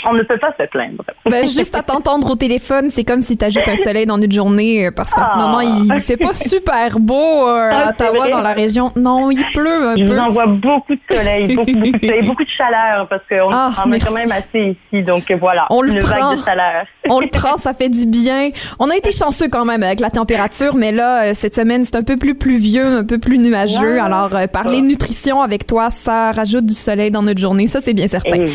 on 0.06 0.14
ne 0.14 0.22
peut 0.22 0.38
pas 0.38 0.54
se 0.58 0.66
plaindre. 0.66 1.04
Ben, 1.30 1.44
juste 1.46 1.74
à 1.74 1.82
t'entendre 1.82 2.30
au 2.30 2.36
téléphone, 2.36 2.88
c'est 2.90 3.04
comme 3.04 3.20
si 3.20 3.36
tu 3.36 3.44
ajoutes 3.44 3.68
un 3.68 3.76
soleil 3.76 4.06
dans 4.06 4.16
une 4.16 4.32
journée, 4.32 4.90
parce 4.94 5.10
qu'en 5.10 5.26
ce 5.26 5.36
moment, 5.36 5.60
il 5.60 5.90
ah. 5.90 6.00
fait 6.00 6.16
pas 6.16 6.32
super 6.32 6.98
beau 7.00 7.46
à 7.46 7.90
Ottawa, 7.90 8.28
dans 8.28 8.40
la 8.40 8.52
région. 8.52 8.92
Non, 8.96 9.30
il 9.30 9.44
pleut 9.52 9.88
un 9.88 9.96
Je 9.96 10.04
peu. 10.04 10.12
vous 10.12 10.18
envoie 10.18 10.46
beaucoup 10.46 10.94
de 10.94 11.14
soleil, 11.14 11.54
beaucoup, 11.54 11.72
beaucoup, 11.72 11.98
de, 11.98 12.06
soleil, 12.06 12.22
beaucoup 12.26 12.44
de 12.44 12.50
chaleur, 12.50 13.08
parce 13.08 13.22
qu'on 13.28 13.50
ah, 13.52 13.70
en 13.84 13.92
a 13.92 13.98
quand 13.98 14.12
même 14.12 14.30
assez 14.30 14.76
ici. 14.92 15.02
Donc 15.02 15.30
voilà, 15.32 15.66
on 15.70 15.82
le 15.82 15.98
prend. 15.98 16.34
de 16.34 16.42
chaleur. 16.42 16.86
On 17.08 17.20
le 17.20 17.28
prend, 17.28 17.56
ça 17.56 17.72
fait 17.72 17.88
du 17.88 18.06
bien. 18.06 18.50
On 18.78 18.90
a 18.90 18.96
été 18.96 19.12
chanceux 19.24 19.48
quand 19.48 19.64
même 19.64 19.82
avec 19.82 20.00
la 20.00 20.10
température, 20.10 20.74
mais 20.76 20.92
là, 20.92 21.24
euh, 21.24 21.34
cette 21.34 21.54
semaine, 21.54 21.84
c'est 21.84 21.96
un 21.96 22.02
peu 22.02 22.16
plus 22.16 22.34
pluvieux, 22.34 22.98
un 22.98 23.04
peu 23.04 23.18
plus 23.18 23.38
nuageux. 23.38 24.00
Alors, 24.00 24.34
euh, 24.34 24.46
parler 24.46 24.80
nutrition 24.82 25.42
avec 25.42 25.66
toi, 25.66 25.90
ça 25.90 26.32
rajoute 26.32 26.66
du 26.66 26.74
soleil 26.74 27.10
dans 27.10 27.22
notre 27.22 27.40
journée. 27.40 27.66
Ça, 27.66 27.80
c'est 27.80 27.94
bien 27.94 28.06
certain. 28.06 28.46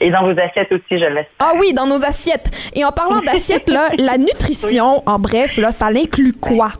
Et, 0.00 0.10
dans 0.10 0.22
vos 0.22 0.38
assiettes 0.38 0.59
aussi, 0.70 0.98
je 0.98 1.06
l'espère. 1.06 1.24
Ah 1.38 1.52
oui, 1.58 1.72
dans 1.72 1.86
nos 1.86 2.04
assiettes. 2.04 2.50
Et 2.74 2.84
en 2.84 2.92
parlant 2.92 3.20
d'assiettes, 3.20 3.68
là, 3.68 3.88
la 3.98 4.18
nutrition, 4.18 5.02
en 5.06 5.18
bref, 5.18 5.56
là, 5.56 5.70
ça 5.70 5.90
l'inclut 5.90 6.32
quoi? 6.32 6.70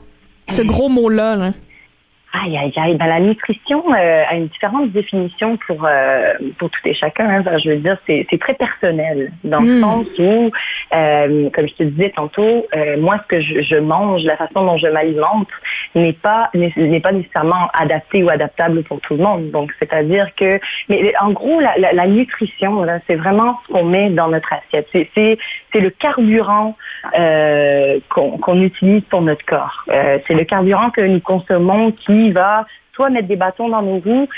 Ce 0.49 0.63
gros 0.63 0.89
mot-là, 0.89 1.37
là. 1.37 1.53
Aïe, 2.33 2.57
aïe, 2.57 2.73
aïe. 2.77 2.95
Ben, 2.95 3.07
la 3.07 3.19
nutrition 3.19 3.83
euh, 3.93 4.23
a 4.29 4.37
une 4.37 4.47
différente 4.47 4.91
définition 4.93 5.59
pour, 5.67 5.85
euh, 5.85 6.33
pour 6.59 6.71
tout 6.71 6.79
et 6.85 6.95
chacun. 6.95 7.29
Hein. 7.29 7.59
je 7.59 7.71
veux 7.71 7.77
dire, 7.79 7.97
c'est 8.07 8.39
très 8.39 8.55
personnel, 8.55 9.33
dans 9.43 9.59
le 9.59 9.79
hmm. 9.79 9.81
sens 9.81 10.07
où, 10.19 10.51
euh, 10.95 11.51
comme 11.51 11.69
je 11.69 11.75
te 11.75 11.83
disais 11.83 12.13
tantôt, 12.15 12.67
moi, 12.99 13.19
ce 13.23 13.27
que 13.27 13.41
je, 13.41 13.77
mange, 13.77 14.23
la 14.23 14.37
façon 14.37 14.65
dont 14.65 14.79
je 14.79 14.87
m'alimente, 14.87 15.49
n'est 15.97 16.13
pas 16.13 16.51
n'est 16.55 17.01
pas 17.01 17.13
nécessairement 17.13 17.69
adapté 17.75 18.23
ou 18.23 18.29
adaptable 18.29 18.85
pour 18.85 19.01
tout 19.01 19.17
le 19.17 19.25
monde. 19.25 19.51
Donc, 19.51 19.73
c'est-à-dire 19.81 20.29
que, 20.37 20.61
mais 20.89 21.13
en 21.21 21.33
gros, 21.33 21.59
la, 21.59 21.75
la, 21.93 22.07
nutrition, 22.07 22.87
c'est 23.09 23.17
vraiment 23.17 23.59
ce 23.67 23.73
qu'on 23.73 23.85
met 23.85 24.11
dans 24.11 24.29
notre 24.29 24.53
assiette. 24.53 24.89
C'est 24.93 25.81
le 25.81 25.91
carburant 25.91 26.77
qu'on 28.09 28.63
utilise 28.63 29.03
pour 29.11 29.23
notre 29.23 29.45
corps. 29.45 29.85
c'est 29.89 30.35
le 30.35 30.45
carburant 30.45 30.91
que 30.91 31.01
nous 31.01 31.21
consommons 31.21 31.91
qui 31.91 32.20
va 32.29 32.67
soit 32.95 33.11
mettre 33.11 33.29
des 33.29 33.37
bâtons 33.37 33.69
dans 33.69 33.83
nos 33.83 33.99
roues 33.99 34.29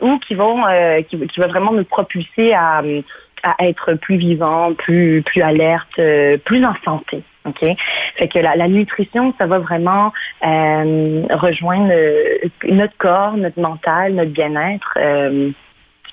ou 0.00 0.18
qui 0.18 0.34
vont 0.34 0.66
euh, 0.66 1.00
qui, 1.02 1.16
va 1.38 1.46
vraiment 1.46 1.72
nous 1.72 1.84
propulser 1.84 2.52
à, 2.52 2.82
être 3.60 3.94
plus 3.94 4.16
vivant, 4.16 4.72
plus 4.74 5.22
plus 5.22 5.42
alerte, 5.42 5.98
euh, 5.98 6.38
plus 6.38 6.64
en 6.64 6.74
santé. 6.84 7.22
OK? 7.46 7.64
Fait 8.16 8.28
que 8.28 8.38
la, 8.38 8.68
nutrition, 8.68 9.34
ça 9.38 9.46
va 9.46 9.58
vraiment 9.58 10.12
euh, 10.46 11.22
rejoindre 11.30 11.92
notre 12.64 12.96
corps, 12.96 13.36
notre 13.36 13.60
mental, 13.60 14.14
notre 14.14 14.30
bien-être, 14.30 14.98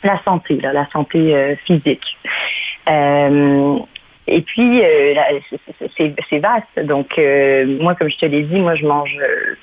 la 0.03 0.22
santé, 0.25 0.60
la 0.62 0.89
santé 0.91 1.56
physique. 1.65 2.18
Et 4.28 4.42
puis, 4.42 4.82
euh, 4.84 5.16
c'est 6.30 6.40
vaste. 6.40 6.80
Donc, 6.86 7.18
euh, 7.18 7.66
moi, 7.82 7.96
comme 7.96 8.10
je 8.10 8.18
te 8.18 8.25
l'ai 8.25 8.44
dit, 8.44 8.60
moi, 8.60 8.75
je 8.75 8.86
mange 8.86 9.18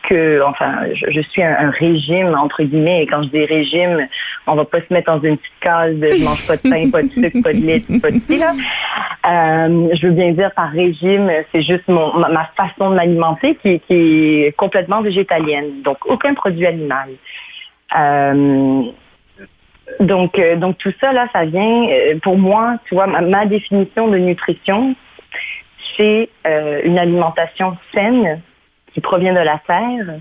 que, 0.08 0.42
enfin, 0.44 0.86
je, 0.92 1.20
suis 1.20 1.42
un, 1.42 1.70
régime, 1.70 2.34
entre 2.34 2.64
guillemets. 2.64 3.04
Et 3.04 3.06
quand 3.06 3.22
je 3.22 3.28
dis 3.28 3.44
régime, 3.44 4.08
on 4.46 4.56
va 4.56 4.64
pas 4.64 4.80
se 4.80 4.92
mettre 4.92 5.12
dans 5.12 5.20
une 5.20 5.36
petite 5.36 5.52
case 5.60 5.94
de 5.94 6.10
je 6.10 6.24
mange 6.24 6.46
pas 6.46 6.56
de 6.56 6.62
pain, 6.62 6.90
pas 6.90 7.02
de 7.02 7.08
sucre, 7.08 7.42
pas 7.42 7.52
de 7.52 7.64
lait, 7.64 8.00
pas 8.00 8.10
de 8.10 8.18
ci, 8.18 8.36
là. 8.36 8.52
Euh, 9.26 9.88
je 9.94 10.06
veux 10.06 10.12
bien 10.12 10.32
dire 10.32 10.50
par 10.52 10.70
régime, 10.70 11.30
c'est 11.52 11.62
juste 11.62 11.86
mon, 11.88 12.14
ma, 12.18 12.50
façon 12.56 12.90
de 12.90 12.96
m'alimenter 12.96 13.56
qui, 13.56 13.80
qui, 13.80 14.42
est 14.44 14.56
complètement 14.56 15.02
végétalienne. 15.02 15.82
Donc, 15.82 15.98
aucun 16.06 16.34
produit 16.34 16.66
animal. 16.66 17.10
Donc, 20.00 20.38
euh, 20.38 20.56
donc 20.56 20.78
tout 20.78 20.92
ça, 21.00 21.12
là, 21.12 21.28
ça 21.32 21.44
vient, 21.44 21.88
euh, 21.88 22.18
pour 22.22 22.38
moi, 22.38 22.76
tu 22.86 22.94
vois, 22.94 23.06
ma, 23.06 23.46
définition 23.46 24.08
de 24.08 24.18
nutrition, 24.18 24.94
c'est 25.96 26.28
euh, 26.46 26.80
une 26.84 26.98
alimentation 26.98 27.76
saine 27.92 28.40
qui 28.92 29.00
provient 29.00 29.34
de 29.34 29.40
la 29.40 29.60
terre, 29.66 30.20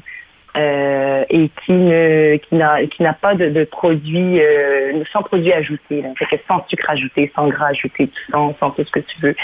euh, 0.58 1.24
et 1.30 1.50
qui 1.66 1.72
ne 1.72 2.38
qui 2.38 2.56
n'a 2.56 2.86
qui 2.88 3.04
n'a 3.04 3.14
pas 3.14 3.36
de, 3.36 3.50
de 3.50 3.64
produits 3.64 4.42
euh, 4.42 5.04
sans 5.14 5.22
produits 5.22 5.54
ajoutés. 5.54 6.02
Là. 6.02 6.10
Fait 6.18 6.26
que 6.26 6.42
sans 6.48 6.66
sucre 6.68 6.90
ajouté, 6.90 7.32
sans 7.36 7.48
gras 7.48 7.68
ajouté, 7.68 8.10
sans, 8.32 8.56
sans 8.60 8.72
tout 8.72 8.84
ce 8.84 8.92
que 8.92 9.00
tu 9.00 9.20
veux. 9.22 9.36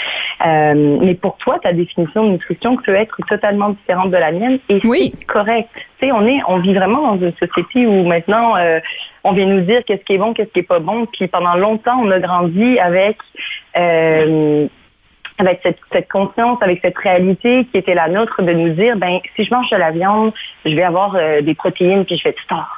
Euh, 0.46 0.98
mais 1.00 1.14
pour 1.14 1.36
toi, 1.36 1.58
ta 1.62 1.72
définition 1.72 2.24
de 2.24 2.30
nutrition 2.32 2.76
peut 2.76 2.94
être 2.94 3.16
totalement 3.28 3.70
différente 3.70 4.10
de 4.10 4.16
la 4.16 4.32
mienne 4.32 4.58
et 4.68 4.80
Oui. 4.84 5.12
c'est 5.18 5.26
correct. 5.26 5.70
Tu 5.98 6.06
sais, 6.06 6.12
on 6.12 6.26
est 6.26 6.40
on 6.48 6.58
vit 6.58 6.74
vraiment 6.74 7.14
dans 7.14 7.26
une 7.26 7.34
société 7.36 7.86
où 7.86 8.04
maintenant 8.04 8.56
euh, 8.56 8.80
on 9.22 9.32
vient 9.32 9.46
nous 9.46 9.60
dire 9.60 9.82
qu'est-ce 9.86 10.04
qui 10.04 10.14
est 10.14 10.18
bon, 10.18 10.34
qu'est-ce 10.34 10.50
qui 10.50 10.60
est 10.60 10.62
pas 10.62 10.80
bon. 10.80 11.06
Puis 11.06 11.28
pendant 11.28 11.54
longtemps, 11.54 12.00
on 12.02 12.10
a 12.10 12.18
grandi 12.18 12.78
avec 12.78 13.18
euh, 13.76 14.66
avec 15.46 15.60
cette, 15.62 15.78
cette 15.92 16.08
conscience, 16.08 16.58
avec 16.62 16.80
cette 16.82 16.98
réalité 16.98 17.66
qui 17.70 17.78
était 17.78 17.94
la 17.94 18.08
nôtre 18.08 18.42
de 18.42 18.52
nous 18.52 18.70
dire, 18.70 18.96
ben 18.96 19.20
si 19.36 19.44
je 19.44 19.54
mange 19.54 19.70
de 19.70 19.76
la 19.76 19.90
viande, 19.90 20.32
je 20.64 20.74
vais 20.74 20.82
avoir 20.82 21.14
euh, 21.16 21.40
des 21.40 21.54
protéines 21.54 22.04
puis 22.04 22.16
je 22.16 22.24
vais 22.24 22.30
être 22.30 22.42
fort. 22.48 22.76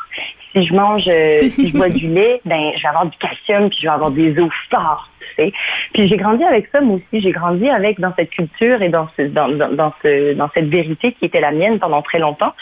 Si 0.52 0.66
je 0.66 0.74
mange, 0.74 1.06
euh, 1.08 1.48
si 1.48 1.66
je 1.66 1.76
bois 1.76 1.88
du 1.88 2.08
lait, 2.08 2.40
ben 2.44 2.72
je 2.76 2.82
vais 2.82 2.88
avoir 2.88 3.06
du 3.06 3.16
calcium 3.18 3.68
puis 3.68 3.78
je 3.80 3.86
vais 3.86 3.92
avoir 3.92 4.10
des 4.10 4.38
os 4.38 4.50
forts. 4.70 5.10
Tu 5.20 5.26
sais. 5.36 5.52
Puis 5.92 6.08
j'ai 6.08 6.16
grandi 6.16 6.44
avec 6.44 6.68
ça 6.72 6.80
moi 6.80 6.96
aussi. 6.96 7.20
J'ai 7.20 7.32
grandi 7.32 7.68
avec 7.68 8.00
dans 8.00 8.14
cette 8.16 8.30
culture 8.30 8.80
et 8.82 8.88
dans 8.88 9.08
ce, 9.16 9.22
dans, 9.22 9.48
dans, 9.48 9.92
ce, 10.02 10.32
dans 10.34 10.48
cette 10.54 10.68
vérité 10.68 11.12
qui 11.12 11.26
était 11.26 11.40
la 11.40 11.52
mienne 11.52 11.78
pendant 11.78 12.02
très 12.02 12.18
longtemps. 12.18 12.54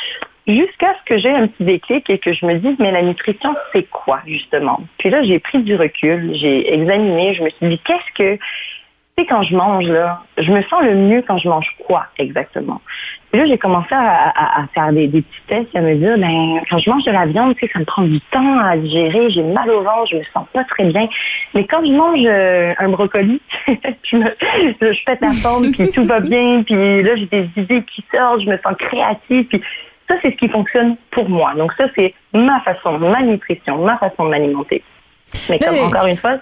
Jusqu'à 0.46 0.94
ce 0.98 1.04
que 1.06 1.18
j'ai 1.18 1.30
un 1.30 1.46
petit 1.46 1.64
déclic 1.64 2.10
et 2.10 2.18
que 2.18 2.34
je 2.34 2.44
me 2.44 2.56
dise, 2.56 2.76
mais 2.78 2.90
la 2.92 3.00
nutrition, 3.00 3.54
c'est 3.72 3.88
quoi, 3.88 4.20
justement? 4.26 4.80
Puis 4.98 5.08
là, 5.08 5.22
j'ai 5.22 5.38
pris 5.38 5.62
du 5.62 5.74
recul, 5.74 6.34
j'ai 6.34 6.74
examiné, 6.74 7.32
je 7.32 7.44
me 7.44 7.48
suis 7.48 7.66
dit, 7.66 7.78
qu'est-ce 7.78 8.12
que, 8.14 8.38
sais, 9.18 9.26
quand 9.26 9.42
je 9.42 9.54
mange, 9.54 9.86
là, 9.86 10.22
je 10.38 10.50
me 10.50 10.62
sens 10.62 10.82
le 10.82 10.94
mieux 10.94 11.22
quand 11.26 11.38
je 11.38 11.48
mange 11.48 11.68
quoi, 11.86 12.06
exactement? 12.18 12.80
Puis 13.30 13.40
là, 13.40 13.46
j'ai 13.46 13.58
commencé 13.58 13.92
à, 13.94 14.28
à- 14.28 14.62
à 14.62 14.66
faire 14.74 14.92
des, 14.92 15.06
des 15.08 15.22
petits 15.22 15.42
tests 15.48 15.68
et 15.74 15.78
à 15.78 15.80
me 15.82 15.94
dire, 15.96 16.18
ben, 16.18 16.60
quand 16.70 16.78
je 16.78 16.90
mange 16.90 17.04
de 17.04 17.10
la 17.12 17.26
viande, 17.26 17.54
tu 17.56 17.66
sais, 17.66 17.72
ça 17.72 17.78
me 17.80 17.84
prend 17.84 18.02
du 18.02 18.20
temps 18.32 18.58
à 18.58 18.76
digérer, 18.76 19.30
j'ai 19.30 19.42
mal 19.42 19.70
au 19.70 19.82
ventre, 19.82 20.06
je 20.10 20.16
me 20.16 20.22
sens 20.32 20.46
pas 20.52 20.64
très 20.64 20.84
bien. 20.84 21.08
Mais 21.54 21.64
quand 21.66 21.84
je 21.84 21.92
mange 21.92 22.20
euh, 22.24 22.74
un 22.78 22.88
brocoli, 22.88 23.40
je, 23.68 24.16
me, 24.16 24.26
je, 24.80 24.92
je 24.92 25.04
pète 25.04 25.20
la 25.20 25.30
forme, 25.30 25.70
puis 25.72 25.88
tout 25.90 26.04
va 26.04 26.20
bien, 26.20 26.62
puis 26.64 27.02
là, 27.02 27.16
j'ai 27.16 27.26
des 27.26 27.48
idées 27.56 27.82
qui 27.82 28.04
sortent, 28.14 28.40
je 28.40 28.46
me 28.50 28.58
sens 28.58 28.74
créative, 28.78 29.44
puis 29.46 29.62
ça, 30.08 30.16
c'est 30.22 30.30
ce 30.32 30.36
qui 30.36 30.48
fonctionne 30.48 30.96
pour 31.10 31.28
moi. 31.28 31.54
Donc 31.56 31.72
ça, 31.78 31.84
c'est 31.96 32.14
ma 32.32 32.60
façon, 32.60 32.98
ma 32.98 33.20
nutrition, 33.22 33.78
ma 33.78 33.96
façon 33.96 34.24
de 34.26 34.30
m'alimenter. 34.30 34.82
Mais 35.50 35.58
comme 35.58 35.74
encore 35.86 36.06
une 36.06 36.16
fois, 36.18 36.36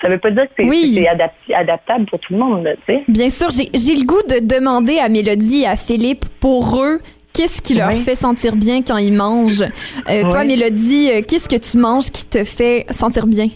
ça 0.00 0.08
veut 0.08 0.18
pas 0.18 0.30
dire 0.30 0.44
que 0.44 0.50
c'est 0.58 0.64
Oui. 0.68 1.06
adaptable 1.54 2.06
pour 2.06 2.18
tout 2.20 2.32
le 2.32 2.38
monde, 2.38 2.68
tu 2.86 2.94
sais. 2.94 3.04
Bien 3.08 3.30
sûr, 3.30 3.48
j'ai 3.50 3.94
le 3.94 4.04
goût 4.04 4.22
de 4.28 4.44
demander 4.44 4.98
à 4.98 5.08
Mélodie 5.08 5.62
et 5.62 5.66
à 5.66 5.76
Philippe, 5.76 6.24
pour 6.40 6.80
eux, 6.82 7.00
qu'est-ce 7.32 7.60
qui 7.62 7.74
leur 7.74 7.88
Oui. 7.88 7.98
fait 7.98 8.14
sentir 8.14 8.56
bien 8.56 8.82
quand 8.82 8.96
ils 8.98 9.12
mangent. 9.12 9.64
Euh, 10.08 10.22
Toi. 10.30 10.44
Mélodie, 10.44 11.10
euh, 11.12 11.22
qu'est-ce 11.26 11.48
que 11.48 11.56
tu 11.56 11.78
manges 11.78 12.10
qui 12.10 12.24
te 12.24 12.44
fait 12.44 12.86
sentir 12.90 13.26
bien? 13.26 13.48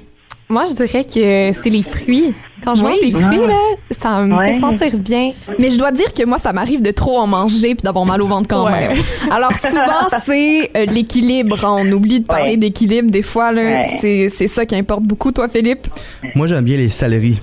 Moi, 0.50 0.64
je 0.69 0.75
dirais 0.75 1.04
que 1.04 1.52
c'est 1.62 1.71
les 1.71 1.83
fruits. 1.85 2.35
Quand 2.64 2.75
je 2.75 2.85
Oui. 2.85 2.90
mange 2.90 3.00
des 3.00 3.12
fruits, 3.12 3.47
là, 3.47 3.59
ça 3.99 4.21
me 4.21 4.35
Ouais. 4.37 4.52
fait 4.54 4.61
sentir 4.61 4.97
bien. 4.99 5.30
Mais 5.59 5.71
je 5.71 5.78
dois 5.78 5.92
dire 5.92 6.12
que 6.12 6.25
moi, 6.26 6.37
ça 6.37 6.52
m'arrive 6.52 6.83
de 6.83 6.90
trop 6.90 7.16
en 7.19 7.26
manger 7.26 7.75
puis 7.75 7.85
d'avoir 7.85 8.04
mal 8.04 8.21
au 8.21 8.26
ventre 8.26 8.49
quand 8.49 8.66
Ouais. 8.66 8.88
même. 8.88 8.99
Alors 9.30 9.52
souvent, 9.57 10.09
c'est 10.25 10.71
euh, 10.76 10.85
l'équilibre. 10.87 11.57
On 11.62 11.90
oublie 11.92 12.21
de 12.21 12.26
parler 12.26 12.50
Ouais. 12.50 12.57
d'équilibre 12.59 13.11
des 13.11 13.23
fois. 13.23 13.52
là. 13.52 13.62
Ouais. 13.62 13.99
C'est 14.00 14.28
c'est 14.28 14.47
ça 14.49 14.66
qui 14.66 14.75
importe 14.76 15.04
beaucoup, 15.04 15.33
toi, 15.33 15.49
Philippe? 15.49 15.87
Moi, 16.35 16.47
j'aime 16.49 16.64
bien 16.64 16.76
les 16.76 16.88
céleris. 16.90 17.38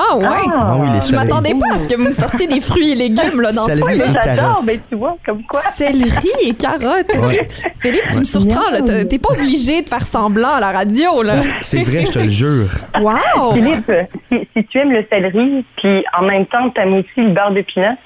Ah 0.00 0.16
ouais? 0.16 0.26
Ah 0.54 0.76
oui, 0.78 0.88
les 0.92 1.00
Je 1.00 1.06
céleris. 1.06 1.24
m'attendais 1.26 1.54
pas 1.54 1.74
à 1.74 1.78
ce 1.78 1.88
que 1.88 1.96
vous 1.96 2.04
me 2.08 2.12
sortiez 2.12 2.46
des 2.46 2.60
fruits 2.60 2.92
et 2.92 2.94
légumes 2.94 3.40
là, 3.40 3.50
dans 3.52 3.64
Céleri 3.66 3.94
et 3.94 3.98
ça. 3.98 4.06
Mais 4.06 4.12
j'adore, 4.14 4.36
carottes. 4.44 4.64
mais 4.64 4.78
tu 4.88 4.94
vois, 4.96 5.16
comme 5.26 5.42
quoi. 5.44 5.60
Céleri 5.74 6.28
et 6.44 6.54
carottes. 6.54 7.10
ok. 7.16 7.30
Ouais. 7.30 7.48
Philippe, 7.80 8.08
tu 8.10 8.20
me 8.20 8.24
surprends. 8.24 8.70
là. 8.70 8.82
T'as- 8.82 9.04
T'es 9.06 9.18
pas 9.18 9.30
obligé 9.32 9.82
de 9.82 9.88
faire 9.88 10.02
semblant 10.04 10.54
à 10.54 10.60
la 10.60 10.70
radio. 10.72 11.22
là. 11.22 11.36
C'est 11.62 11.82
vrai, 11.82 12.04
je 12.06 12.12
te 12.12 12.18
le 12.20 12.28
jure. 12.28 12.70
Wow! 13.00 13.54
Philippe, 13.54 13.90
si, 14.30 14.48
si 14.56 14.64
tu 14.66 14.78
aimes 14.78 14.92
le 14.92 15.04
céleri, 15.10 15.64
puis 15.76 16.04
en 16.18 16.22
même 16.24 16.46
temps, 16.46 16.70
tu 16.70 16.80
aimes 16.80 16.94
aussi 16.94 17.06
le 17.16 17.30
beurre 17.30 17.52
de 17.52 17.62
pinot, 17.62 17.96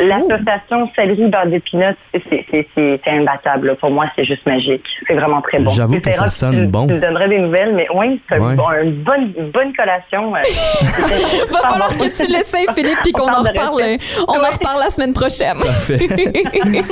l'association 0.00 0.88
céleri-beurre 0.96 1.46
de 1.46 1.58
pinot, 1.58 1.94
c'est- 2.12 2.22
c'est 2.28 2.66
c'est- 2.74 3.00
c'est 3.04 3.10
imbattable. 3.10 3.68
là. 3.68 3.74
Pour 3.76 3.90
moi, 3.90 4.06
c'est 4.16 4.24
juste 4.24 4.44
magique. 4.46 4.84
C'est 5.06 5.14
vraiment 5.14 5.40
très 5.42 5.58
bon. 5.58 5.70
J'avoue 5.70 6.00
que 6.00 6.12
ça 6.12 6.30
sonne 6.30 6.52
tu- 6.64 6.66
bon. 6.66 6.86
Tu 6.86 6.94
me 6.94 7.00
donnerais 7.00 7.28
des 7.28 7.38
nouvelles, 7.38 7.74
mais 7.74 7.86
oui, 7.94 8.20
c'est 8.28 8.38
Ouais. 8.38 8.54
une, 8.82 8.92
bonne, 9.02 9.32
bonne 9.52 9.72
collation. 9.74 10.34
euh, 10.34 10.38
Va 11.52 11.68
falloir 11.70 11.88
que 11.96 12.04
tu 12.16 12.26
l'essayes, 12.30 12.66
Philippe, 12.74 12.98
puis 13.02 13.12
qu'on 13.12 13.24
On 13.24 13.32
en 13.32 13.42
reparle. 13.42 13.74
recette. 13.74 14.00
On 14.28 14.32
en 14.38 14.50
reparle 14.52 14.78
la 14.80 14.90
semaine 14.90 15.12
prochaine. 15.12 15.58
Parfait. 15.58 15.98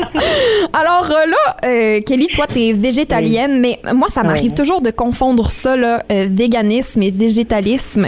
Alors 0.73 1.11
euh, 1.11 1.27
là, 1.27 1.57
euh, 1.65 2.01
Kelly, 2.07 2.29
toi, 2.29 2.47
t'es 2.47 2.73
végétalienne, 2.75 3.61
mais 3.61 3.79
moi, 3.95 4.09
ça 4.09 4.23
m'arrive 4.23 4.51
Oui. 4.51 4.55
toujours 4.55 4.81
de 4.81 4.91
confondre 4.91 5.51
ça, 5.51 5.77
là, 5.77 6.03
euh, 6.13 6.27
véganisme 6.29 7.03
et 7.03 7.11
végétalisme. 7.11 8.07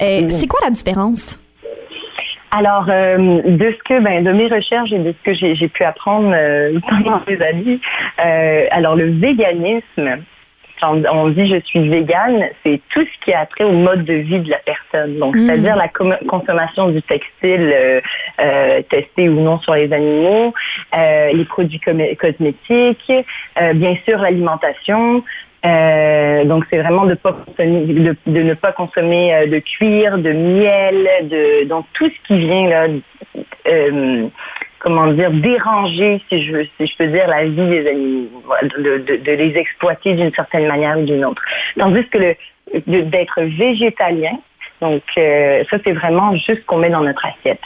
Euh, 0.00 0.22
C'est 0.28 0.46
quoi 0.46 0.60
la 0.64 0.70
différence? 0.70 1.38
Alors, 2.50 2.86
euh, 2.88 3.42
de 3.44 3.72
ce 3.72 3.82
que, 3.84 4.00
ben, 4.00 4.24
de 4.24 4.32
mes 4.32 4.48
recherches 4.48 4.92
et 4.92 4.98
de 4.98 5.12
ce 5.12 5.22
que 5.22 5.34
j'ai 5.34 5.68
pu 5.68 5.84
apprendre 5.84 6.32
euh, 6.34 6.78
pendant 6.88 7.20
mes 7.26 7.40
années, 7.42 7.80
euh, 8.24 8.66
alors 8.70 8.96
le 8.96 9.10
véganisme, 9.10 10.22
quand 10.80 11.02
on 11.12 11.28
dit 11.28 11.46
je 11.48 11.60
suis 11.60 11.88
végane, 11.88 12.48
c'est 12.64 12.80
tout 12.90 13.02
ce 13.04 13.24
qui 13.24 13.34
a 13.34 13.44
trait 13.46 13.64
au 13.64 13.72
mode 13.72 14.04
de 14.04 14.14
vie 14.14 14.38
de 14.38 14.50
la 14.50 14.58
personne. 14.58 15.18
Donc, 15.18 15.34
Mm. 15.34 15.46
c'est-à-dire 15.46 15.76
la 15.76 15.88
consommation 15.88 16.88
du 16.88 17.02
textile 17.02 17.74
euh, 18.40 18.82
testé 18.88 19.28
ou 19.28 19.40
non 19.40 19.58
sur 19.58 19.74
les 19.74 19.92
animaux, 19.92 20.54
les 20.94 21.44
produits 21.44 21.80
cosmétiques, 21.80 23.12
bien 23.74 23.96
sûr 24.06 24.18
l'alimentation. 24.18 25.24
Euh, 25.66 26.44
donc 26.44 26.64
c'est 26.70 26.78
vraiment 26.78 27.04
de 27.04 27.14
pas 27.14 27.32
consommer, 27.32 27.84
de, 27.86 28.16
de 28.26 28.42
ne 28.42 28.54
pas 28.54 28.70
consommer 28.72 29.34
euh, 29.34 29.46
de 29.46 29.58
cuir, 29.58 30.16
de 30.18 30.30
miel, 30.32 31.08
de 31.24 31.64
donc 31.64 31.84
tout 31.94 32.08
ce 32.08 32.26
qui 32.28 32.38
vient 32.38 32.68
là, 32.68 32.86
euh, 33.66 34.28
comment 34.78 35.08
dire 35.08 35.32
déranger 35.32 36.22
si 36.28 36.44
je 36.44 36.64
si 36.76 36.86
je 36.86 36.96
peux 36.96 37.08
dire 37.08 37.26
la 37.26 37.44
vie 37.44 37.68
des 37.68 37.88
animaux, 37.88 38.42
de, 38.62 38.98
de- 38.98 39.16
de 39.16 39.32
les 39.32 39.56
exploiter 39.56 40.14
d'une 40.14 40.32
certaine 40.32 40.68
manière 40.68 40.96
ou 40.96 41.04
d'une 41.04 41.24
autre. 41.24 41.42
Tandis 41.76 42.06
que 42.08 42.36
d'être 42.86 43.42
végétalien, 43.42 44.38
donc 44.80 45.02
euh, 45.18 45.64
ça 45.68 45.78
c'est 45.84 45.92
vraiment 45.92 46.36
juste 46.36 46.64
qu'on 46.66 46.76
met 46.78 46.90
dans 46.90 47.00
notre 47.00 47.26
assiette, 47.26 47.64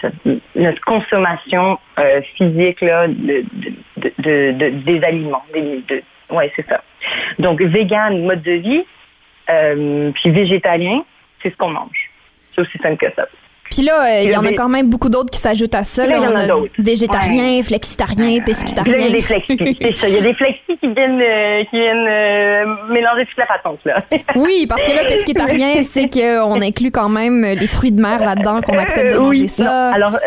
notre 0.56 0.80
consommation 0.80 1.78
euh, 1.98 2.22
physique 2.36 2.80
là 2.80 3.06
de- 3.06 3.44
des 4.70 5.04
aliments, 5.04 5.44
des, 5.52 5.82
ouais 6.32 6.52
c'est 6.56 6.66
ça. 6.68 6.82
Donc 7.38 7.62
vegan 7.62 8.24
mode 8.24 8.42
de 8.42 8.52
vie, 8.52 8.84
euh, 9.50 10.10
puis 10.12 10.30
végétalien, 10.30 11.04
c'est 11.42 11.50
ce 11.50 11.56
qu'on 11.56 11.70
mange. 11.70 12.10
C'est 12.54 12.62
aussi 12.62 12.78
simple 12.78 12.96
que 12.96 13.12
ça. 13.14 13.26
Puis 13.72 13.82
là, 13.82 14.04
euh, 14.04 14.22
il 14.24 14.30
y 14.30 14.36
en 14.36 14.44
a 14.44 14.52
quand 14.52 14.68
même 14.68 14.90
beaucoup 14.90 15.08
d'autres 15.08 15.30
qui 15.30 15.38
s'ajoutent 15.38 15.74
à 15.74 15.82
ça. 15.82 16.06
Là, 16.06 16.18
là. 16.18 16.18
il 16.18 16.22
y 16.24 16.26
en 16.26 16.36
a 16.36 16.46
d'autres. 16.46 16.72
végétarien, 16.78 17.62
flexitarien, 17.62 18.42
Puis 18.42 18.52
là, 18.52 18.98
il 18.98 19.04
y 19.04 19.06
a 19.06 19.10
des 19.10 19.22
flexis, 19.22 19.56
c'est 19.80 19.96
ça. 19.96 20.08
Il 20.08 20.14
y 20.14 20.18
a 20.18 20.20
des 20.20 20.34
flexis 20.34 20.76
qui 20.78 20.92
viennent, 20.92 21.22
euh, 21.22 21.64
qui 21.64 21.80
viennent 21.80 22.06
euh, 22.06 22.64
mélanger 22.90 23.24
toute 23.24 23.38
la 23.38 23.46
patente, 23.46 23.78
là. 23.86 24.02
Oui, 24.36 24.66
parce 24.68 24.86
que 24.86 24.94
là, 24.94 25.04
pesquitarien, 25.04 25.80
c'est 25.80 26.10
qu'on 26.10 26.60
inclut 26.60 26.90
quand 26.90 27.08
même 27.08 27.42
les 27.42 27.66
fruits 27.66 27.92
de 27.92 28.02
mer 28.02 28.18
là-dedans, 28.18 28.60
qu'on 28.60 28.76
accepte 28.76 29.14
de 29.14 29.18
manger 29.18 29.42
oui, 29.42 29.48
ça. 29.48 29.64
non, 29.64 29.94
alors, 29.94 30.18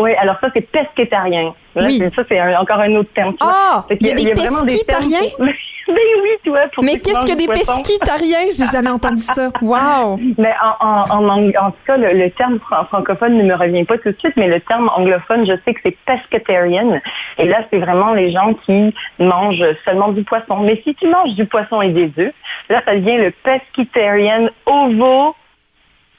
ouais, 0.00 0.14
alors 0.16 0.36
ça, 0.42 0.48
c'est 0.54 0.70
pesquétarien. 0.70 1.54
Là, 1.74 1.86
Oui. 1.86 1.98
Ça, 2.14 2.22
c'est 2.28 2.56
encore 2.56 2.80
un 2.80 2.94
autre 2.96 3.10
terme. 3.14 3.34
Ah, 3.40 3.84
il 4.00 4.06
y 4.06 4.10
a 4.10 4.14
des 4.14 4.34
pesquitariens? 4.34 5.20
Ben 5.88 5.96
oui, 6.22 6.28
toi. 6.44 6.60
Pour 6.72 6.84
Mais 6.84 7.00
qu'est-ce 7.00 7.24
que 7.26 7.36
des 7.36 7.48
pesquitariens? 7.48 8.44
J'ai 8.56 8.66
jamais 8.66 8.90
entendu 8.90 9.22
ça. 9.22 9.50
Wow! 9.62 10.20
Mais 10.38 10.52
en, 10.80 10.86
en, 10.86 11.28
en, 11.28 11.48
en 11.48 11.70
tout 11.72 11.76
cas, 11.84 11.96
le, 11.96 12.12
le 12.12 12.30
terme 12.30 12.60
fran- 12.60 12.84
francophone 12.84 13.36
ne 13.36 13.42
me 13.42 13.54
revient 13.56 13.82
pas 13.84 13.98
tout 13.98 14.10
de 14.12 14.16
suite, 14.18 14.34
mais 14.36 14.46
le 14.46 14.60
terme 14.60 14.88
anglophone, 14.94 15.44
je 15.46 15.54
sais 15.64 15.74
que 15.74 15.80
c'est 15.82 15.96
pescatarian. 16.06 17.00
Et 17.38 17.46
là, 17.46 17.64
c'est 17.72 17.78
vraiment 17.80 18.12
les 18.14 18.30
gens 18.30 18.54
qui 18.64 18.94
mangent 19.18 19.64
seulement 19.84 20.08
du 20.12 20.22
poisson. 20.22 20.58
Mais 20.60 20.80
si 20.84 20.94
tu 20.94 21.08
manges 21.08 21.34
du 21.34 21.46
poisson 21.46 21.82
et 21.82 21.88
des 21.90 22.12
œufs, 22.18 22.34
là, 22.68 22.82
ça 22.84 22.94
devient 22.94 23.16
le 23.16 23.32
pescatarian 23.42 24.48
ovo. 24.66 25.34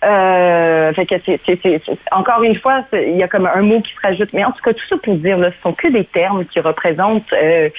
Euh, 0.03 0.91
fait 0.93 1.05
que 1.05 1.15
c'est, 1.25 1.39
c'est- 1.45 1.59
c'est- 1.61 1.81
c'est- 1.85 1.97
encore 2.11 2.41
une 2.43 2.55
fois, 2.55 2.83
il 2.93 3.17
y 3.17 3.23
a 3.23 3.27
comme 3.27 3.45
un 3.45 3.61
mot 3.61 3.81
qui 3.81 3.93
se 3.93 3.99
rajoute. 4.01 4.29
Mais 4.33 4.43
en 4.43 4.51
tout 4.51 4.61
cas, 4.63 4.73
tout 4.73 4.85
ça 4.89 4.95
pour 5.03 5.15
dire, 5.17 5.37
là, 5.37 5.51
ce 5.51 5.61
sont 5.61 5.73
que 5.73 5.87
des 5.89 6.05
termes 6.05 6.43
qui 6.45 6.59
représentent 6.59 7.31
euh, 7.33 7.69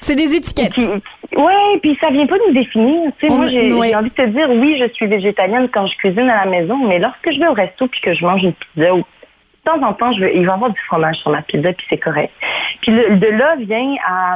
C'est 0.00 0.16
des 0.16 0.34
étiquettes. 0.34 0.76
ouais, 1.36 1.78
puis 1.80 1.96
ça 2.00 2.10
vient 2.10 2.26
pas 2.26 2.36
nous 2.46 2.52
définir. 2.52 3.12
On- 3.28 3.36
moi, 3.36 3.46
j'ai 3.46 3.72
ouais. 3.72 3.94
envie 3.94 4.10
de 4.10 4.14
te 4.14 4.26
dire, 4.26 4.48
oui, 4.50 4.76
je 4.80 4.88
suis 4.92 5.06
végétalienne 5.06 5.68
quand 5.68 5.86
je 5.86 5.96
cuisine 5.96 6.28
à 6.28 6.44
la 6.44 6.50
maison, 6.50 6.76
mais 6.86 6.98
lorsque 6.98 7.30
je 7.30 7.38
vais 7.38 7.46
au 7.48 7.52
resto 7.54 7.86
puis 7.86 8.00
que 8.00 8.12
je 8.14 8.24
mange 8.24 8.42
une 8.42 8.54
pizza, 8.54 8.94
ou 8.94 8.98
de 8.98 9.04
temps 9.64 9.82
en 9.86 9.92
temps, 9.92 10.12
je 10.12 10.24
il 10.34 10.46
va 10.46 10.52
y 10.52 10.54
avoir 10.54 10.70
du 10.70 10.80
fromage 10.88 11.16
sur 11.16 11.30
ma 11.30 11.42
pizza 11.42 11.72
puis 11.72 11.86
c'est 11.90 11.98
correct. 11.98 12.32
Puis 12.82 12.90
le- 12.90 13.16
de 13.16 13.26
là 13.28 13.54
vient 13.56 13.94
à, 14.04 14.34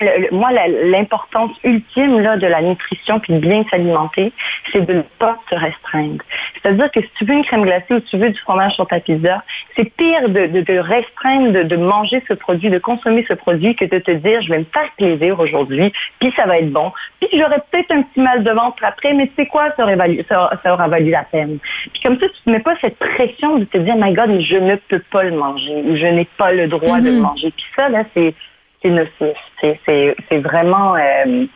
le- 0.00 0.22
le- 0.22 0.36
moi, 0.36 0.50
l'importance 0.90 1.50
ultime 1.64 2.20
là, 2.20 2.36
de 2.36 2.46
la 2.46 2.62
nutrition 2.62 3.20
puis 3.20 3.34
de 3.34 3.38
bien 3.38 3.64
s'alimenter, 3.70 4.32
c'est 4.72 4.84
de 4.86 4.94
ne 4.94 5.02
pas 5.18 5.36
se 5.50 5.54
restreindre. 5.54 6.22
C'est-à-dire 6.62 6.90
que 6.90 7.00
si 7.00 7.10
tu 7.18 7.24
veux 7.24 7.34
une 7.34 7.44
crème 7.44 7.62
glacée 7.62 7.94
ou 7.94 8.00
tu 8.00 8.16
veux 8.16 8.30
du 8.30 8.38
fromage 8.40 8.72
sur 8.74 8.86
ta 8.86 9.00
pizza, 9.00 9.42
c'est 9.76 9.84
pire 9.96 10.28
de, 10.28 10.46
de, 10.46 10.60
de 10.60 10.78
restreindre, 10.78 11.52
de, 11.52 11.62
de 11.62 11.76
manger 11.76 12.22
ce 12.28 12.34
produit, 12.34 12.70
de 12.70 12.78
consommer 12.78 13.24
ce 13.28 13.34
produit 13.34 13.74
que 13.74 13.84
de 13.84 13.98
te 13.98 14.10
dire, 14.10 14.40
je 14.42 14.50
vais 14.50 14.58
me 14.60 14.66
faire 14.72 14.90
plaisir 14.96 15.38
aujourd'hui, 15.38 15.92
puis 16.18 16.32
ça 16.36 16.46
va 16.46 16.58
être 16.58 16.70
bon, 16.70 16.92
puis 17.20 17.28
j'aurai 17.38 17.56
peut-être 17.70 17.90
un 17.92 18.02
petit 18.02 18.20
mal 18.20 18.42
de 18.42 18.50
ventre 18.50 18.82
après, 18.84 19.12
mais 19.12 19.26
tu 19.28 19.34
sais 19.36 19.46
quoi, 19.46 19.68
ça, 19.76 19.84
aurait 19.84 19.96
valu, 19.96 20.24
ça, 20.28 20.50
ça 20.62 20.72
aura 20.72 20.88
valu 20.88 21.10
la 21.10 21.24
peine. 21.24 21.58
Puis 21.92 22.02
comme 22.02 22.18
ça, 22.18 22.26
tu 22.28 22.40
ne 22.48 22.52
mets 22.52 22.60
pas 22.60 22.74
cette 22.80 22.98
pression 22.98 23.58
de 23.58 23.64
te 23.64 23.78
dire, 23.78 23.96
my 23.96 24.12
God, 24.12 24.28
mais 24.30 24.42
je 24.42 24.56
ne 24.56 24.76
peux 24.76 25.02
pas 25.10 25.22
le 25.24 25.32
manger 25.32 25.82
ou 25.86 25.96
je 25.96 26.06
n'ai 26.06 26.26
pas 26.36 26.52
le 26.52 26.66
droit 26.68 27.00
de 27.00 27.06
le 27.10 27.20
manger. 27.20 27.50
Puis 27.50 27.64
ça, 27.76 27.88
là, 27.88 28.04
c'est 28.14 28.34
c'est 28.82 30.38
vraiment... 30.38 30.96
Euh, 30.96 31.46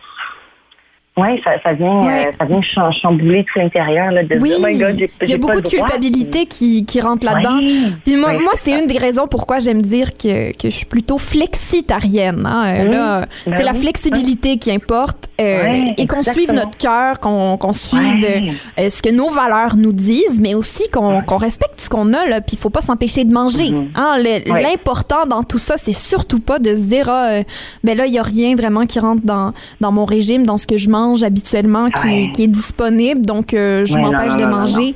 oui, 1.17 1.41
ça, 1.45 1.53
ça 1.63 1.73
vient, 1.75 2.01
Ouais. 2.05 2.27
euh, 2.29 2.33
ça 2.39 2.45
vient 2.45 2.61
cham- 2.63 2.91
chambouler 2.93 3.45
tout 3.45 3.59
l'intérieur 3.61 4.11
là, 4.11 4.25
de 4.25 4.35
Oui, 4.37 4.49
dire, 4.49 4.59
oh 4.61 4.67
my 4.67 4.77
God, 4.77 4.97
j'ai- 4.99 5.11
il 5.23 5.31
y 5.31 5.35
a 5.35 5.39
beaucoup 5.39 5.61
de 5.61 5.69
culpabilité 5.69 6.47
qui, 6.47 6.85
qui 6.85 7.01
rentre 7.01 7.25
là-dedans. 7.25 7.59
Oui. 7.59 7.87
Puis 8.05 8.17
moi, 8.17 8.33
moi 8.33 8.53
c'est 8.57 8.79
une 8.79 8.87
des 8.89 8.99
raisons 8.99 9.27
pourquoi 9.29 9.61
j'aime 9.61 9.81
dire 9.81 10.13
que, 10.15 10.51
que 10.53 10.65
je 10.71 10.75
suis 10.75 10.87
plutôt 10.87 11.19
flexitarienne. 11.19 12.45
hein. 12.47 12.65
Euh, 12.67 12.85
Là, 12.91 13.27
ben 13.47 13.55
c'est 13.57 13.63
la 13.63 13.75
flexibilité 13.75 14.59
qui 14.59 14.71
importe 14.73 15.29
euh, 15.41 15.83
et 15.97 16.07
qu'on 16.07 16.23
suive 16.23 16.53
notre 16.53 16.77
cœur, 16.77 17.19
qu'on 17.21 17.57
qu'on 17.59 17.73
suive 17.73 18.23
Ouais. 18.25 18.53
euh, 18.79 18.91
ce 18.91 19.03
que 19.03 19.11
nos 19.11 19.31
valeurs 19.31 19.77
nous 19.77 19.93
disent, 19.93 20.41
mais 20.41 20.55
aussi 20.55 20.89
qu'on 20.89 21.23
qu'on 21.23 21.37
respecte 21.37 21.81
ce 21.81 21.89
qu'on 21.89 22.13
a. 22.13 22.27
là. 22.27 22.41
Puis 22.41 22.55
il 22.55 22.59
faut 22.59 22.71
pas 22.71 22.81
s'empêcher 22.83 23.25
de 23.25 23.33
manger. 23.33 23.71
Mhm. 23.71 23.89
hein. 23.95 24.17
L'important 24.47 25.27
dans 25.27 25.43
tout 25.43 25.59
ça, 25.59 25.77
c'est 25.77 25.93
surtout 25.93 26.41
pas 26.41 26.59
de 26.59 26.75
se 26.75 26.83
dire, 26.83 27.09
ah, 27.09 27.41
ben 27.83 27.97
là, 27.97 28.07
il 28.07 28.13
y 28.13 28.19
a 28.19 28.23
rien 28.23 28.55
vraiment 28.57 28.87
qui 28.87 28.99
rentre 28.99 29.23
dans, 29.25 29.53
dans 29.81 29.93
mon 29.93 30.05
régime, 30.05 30.45
dans 30.47 30.57
ce 30.57 30.67
que 30.67 30.77
je 30.77 30.89
mange 30.89 31.04
habituellement, 31.25 31.89
qui, 31.91 32.07
Ouais. 32.07 32.31
qui 32.35 32.45
est 32.45 32.49
disponible. 32.49 33.21
Donc, 33.27 33.53
euh, 33.55 33.85
je 33.85 33.95
Ouais, 33.95 34.01
m'empêche 34.03 34.31
non, 34.33 34.37
de 34.37 34.43
non, 34.45 34.49
non, 34.51 34.57
manger. 34.59 34.95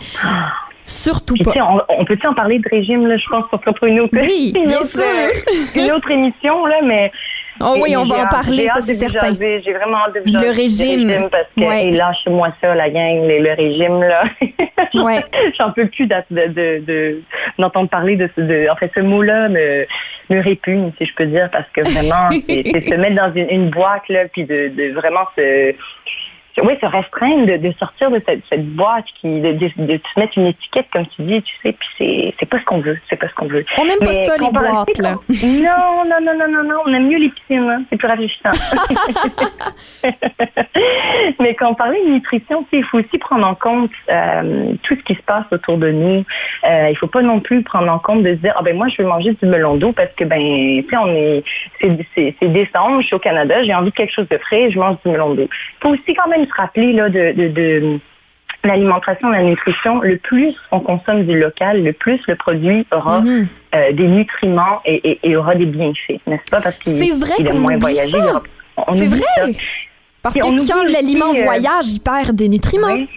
Surtout 0.85 1.35
Puis, 1.35 1.45
pas. 1.45 1.53
on, 1.69 1.81
on 2.01 2.05
peut-tu 2.07 2.27
en 2.27 2.33
parler 2.33 2.59
de 2.59 2.69
régime, 2.71 3.07
là, 3.07 3.19
je 3.19 3.27
pense, 3.31 3.45
pour, 3.51 3.61
pour 3.61 3.87
une 3.87 4.01
autre, 4.01 4.17
Oui, 4.21 4.53
une 4.57 4.69
bien 4.69 4.79
autre, 4.79 4.87
sûr. 4.87 5.01
euh, 5.03 5.31
une 5.81 5.93
autre 5.93 6.11
émission, 6.11 6.65
là, 6.67 6.77
mais. 6.83 7.13
Oh 7.61 7.77
oui, 7.81 7.97
on 7.97 8.05
va 8.05 8.23
en 8.25 8.27
parler, 8.29 8.67
ça 8.69 8.81
c'est 8.81 8.95
certain. 8.95 9.33
J'ai 9.39 9.73
vraiment 9.73 9.99
hâte 9.99 10.15
de 10.25 10.33
Le 10.33 10.51
régime. 10.55 11.29
Parce 11.31 11.45
que, 11.57 11.61
Ouais. 11.63 11.91
lâchez-moi 11.91 12.49
ça, 12.61 12.75
la 12.75 12.89
gang, 12.91 13.27
le, 13.27 13.39
le 13.41 13.53
régime, 13.55 14.01
là. 14.03 14.25
Ouais. 14.95 15.23
J'en 15.59 15.71
peux 15.73 15.87
plus 15.87 16.07
d'être- 16.07 16.27
de, 16.31 16.47
de, 16.47 16.83
de- 16.87 17.23
d'entendre 17.59 17.89
parler 17.91 18.17
de 18.17 18.29
ce, 18.37 18.41
de, 18.41 18.69
en 18.71 18.77
fait, 18.77 18.91
ce 18.95 19.01
mot-là 19.01 19.49
me, 19.49 19.87
me 20.31 20.41
répugne, 20.43 20.93
si 20.99 21.05
je 21.05 21.15
peux 21.15 21.27
dire, 21.27 21.51
parce 21.51 21.69
que 21.75 21.81
vraiment, 21.83 22.29
c'est, 22.49 22.89
se 22.89 22.95
mettre 22.95 23.17
dans 23.17 23.33
une, 23.35 23.51
une 23.51 23.71
boîte, 23.71 24.09
là, 24.09 24.27
puis 24.33 24.45
de, 24.45 24.69
de 24.69 24.93
vraiment 24.95 25.27
se, 25.37 25.75
oui, 26.63 26.75
se 26.81 26.87
restreindre, 26.87 27.47
de, 27.47 27.57
de 27.57 27.73
sortir 27.79 28.11
de 28.11 28.21
cette, 28.27 28.43
cette 28.49 28.67
boîte, 28.75 29.05
qui, 29.21 29.41
de, 29.41 29.53
de, 29.53 29.71
de 29.77 30.01
se 30.15 30.21
mettre 30.21 30.39
une 30.39 30.47
étiquette, 30.47 30.87
comme 30.93 31.07
tu 31.07 31.23
dis, 31.23 31.43
tu 31.43 31.55
sais, 31.63 31.73
puis 31.73 32.35
c'est, 32.39 32.47
pas 32.47 32.59
ce 32.59 32.65
qu'on 32.65 32.81
veut, 32.81 32.99
c'est 33.09 33.17
pas 33.17 33.29
ce 33.29 33.35
qu'on 33.35 33.47
veut. 33.47 33.65
On 33.79 33.85
n'aime 33.85 33.99
pas 33.99 34.13
ça, 34.13 34.37
les 34.39 34.51
boîtes, 34.51 34.99
là. 34.99 35.15
Non, 35.29 36.05
non, 36.05 36.21
non, 36.23 36.35
non, 36.39 36.49
non, 36.51 36.65
non, 36.65 36.83
on 36.87 36.93
aime 36.93 37.09
mieux 37.09 37.19
les 37.19 37.29
piscines, 37.29 37.69
hein. 37.69 37.83
c'est 37.91 37.97
plus 37.97 38.09
rafraîchissant. 38.09 38.51
Mais 41.41 41.55
quand 41.55 41.71
on 41.71 41.75
parlait 41.75 42.03
de 42.05 42.11
nutrition, 42.11 42.67
il 42.73 42.85
faut 42.85 42.99
aussi 42.99 43.19
prendre 43.19 43.47
en 43.47 43.55
compte 43.55 43.91
euh, 44.11 44.73
tout 44.83 44.97
ce 44.97 45.03
qui 45.03 45.15
se 45.15 45.23
passe 45.23 45.45
autour 45.51 45.79
de 45.79 45.91
nous. 45.91 46.25
Euh, 46.69 46.89
il 46.91 46.97
faut 46.97 47.07
pas 47.07 47.23
non 47.23 47.41
plus 47.41 47.63
prendre 47.63 47.91
en 47.93 47.99
compte 47.99 48.23
de 48.23 48.31
se 48.31 48.41
dire, 48.41 48.55
ah 48.57 48.63
ben 48.63 48.77
moi, 48.77 48.89
je 48.89 49.03
veux 49.03 49.09
manger 49.09 49.33
du 49.33 49.47
melon 49.47 49.77
d'eau 49.77 49.93
parce 49.93 50.13
que, 50.17 50.25
ben, 50.25 50.39
tu 50.39 50.89
sais, 50.89 50.97
on 50.97 51.09
est, 51.09 51.45
c'est 52.41 52.49
décembre, 52.49 53.01
je 53.03 53.07
suis 53.07 53.17
au 53.17 53.21
Canada, 53.21 53.63
j'ai 53.63 53.75
envie 53.75 53.91
de 53.91 53.95
quelque 53.95 54.13
chose 54.13 54.29
de 54.29 54.39
frais, 54.39 54.71
je 54.71 54.79
mange 54.79 54.97
du 55.05 55.13
melon 55.13 55.35
d'eau. 55.35 55.49
Il 55.51 55.83
faut 55.83 55.91
aussi 55.91 56.15
quand 56.15 56.29
même 56.29 56.47
se 56.49 56.53
rappeler, 56.61 56.93
là, 56.93 57.09
de, 57.09 57.33
de, 57.33 57.49
de 57.49 58.01
l'alimentation, 58.65 59.29
la 59.31 59.43
nutrition, 59.43 60.01
le 60.01 60.17
plus 60.17 60.55
on 60.73 60.81
consomme 60.81 61.25
du 61.25 61.39
local, 61.39 61.83
le 61.85 61.93
plus 61.93 62.21
le 62.27 62.35
produit 62.35 62.87
aura 62.93 63.21
Mhm. 63.21 63.47
euh, 63.75 63.93
des 63.93 64.09
nutriments 64.09 64.81
et, 64.85 64.95
et- 65.11 65.19
et 65.31 65.37
aura 65.37 65.55
des 65.55 65.67
bienfaits, 65.67 66.21
n'est-ce 66.27 66.51
pas? 66.51 66.61
Parce 66.61 66.77
qu'il 66.79 66.99
qu'on 67.45 67.59
moins 67.59 67.77
voyagé. 67.79 68.19
C'est 68.97 69.07
vrai. 69.07 69.21
ça. 69.37 69.47
Parce 70.23 70.35
que 70.35 70.41
quand 70.41 70.83
l'aliment 70.93 71.33
euh, 71.35 71.45
voyage, 71.45 71.87
il 71.93 72.01
perd 72.01 72.35
des 72.35 72.49
nutriments. 72.49 72.89
Oui, 72.93 73.09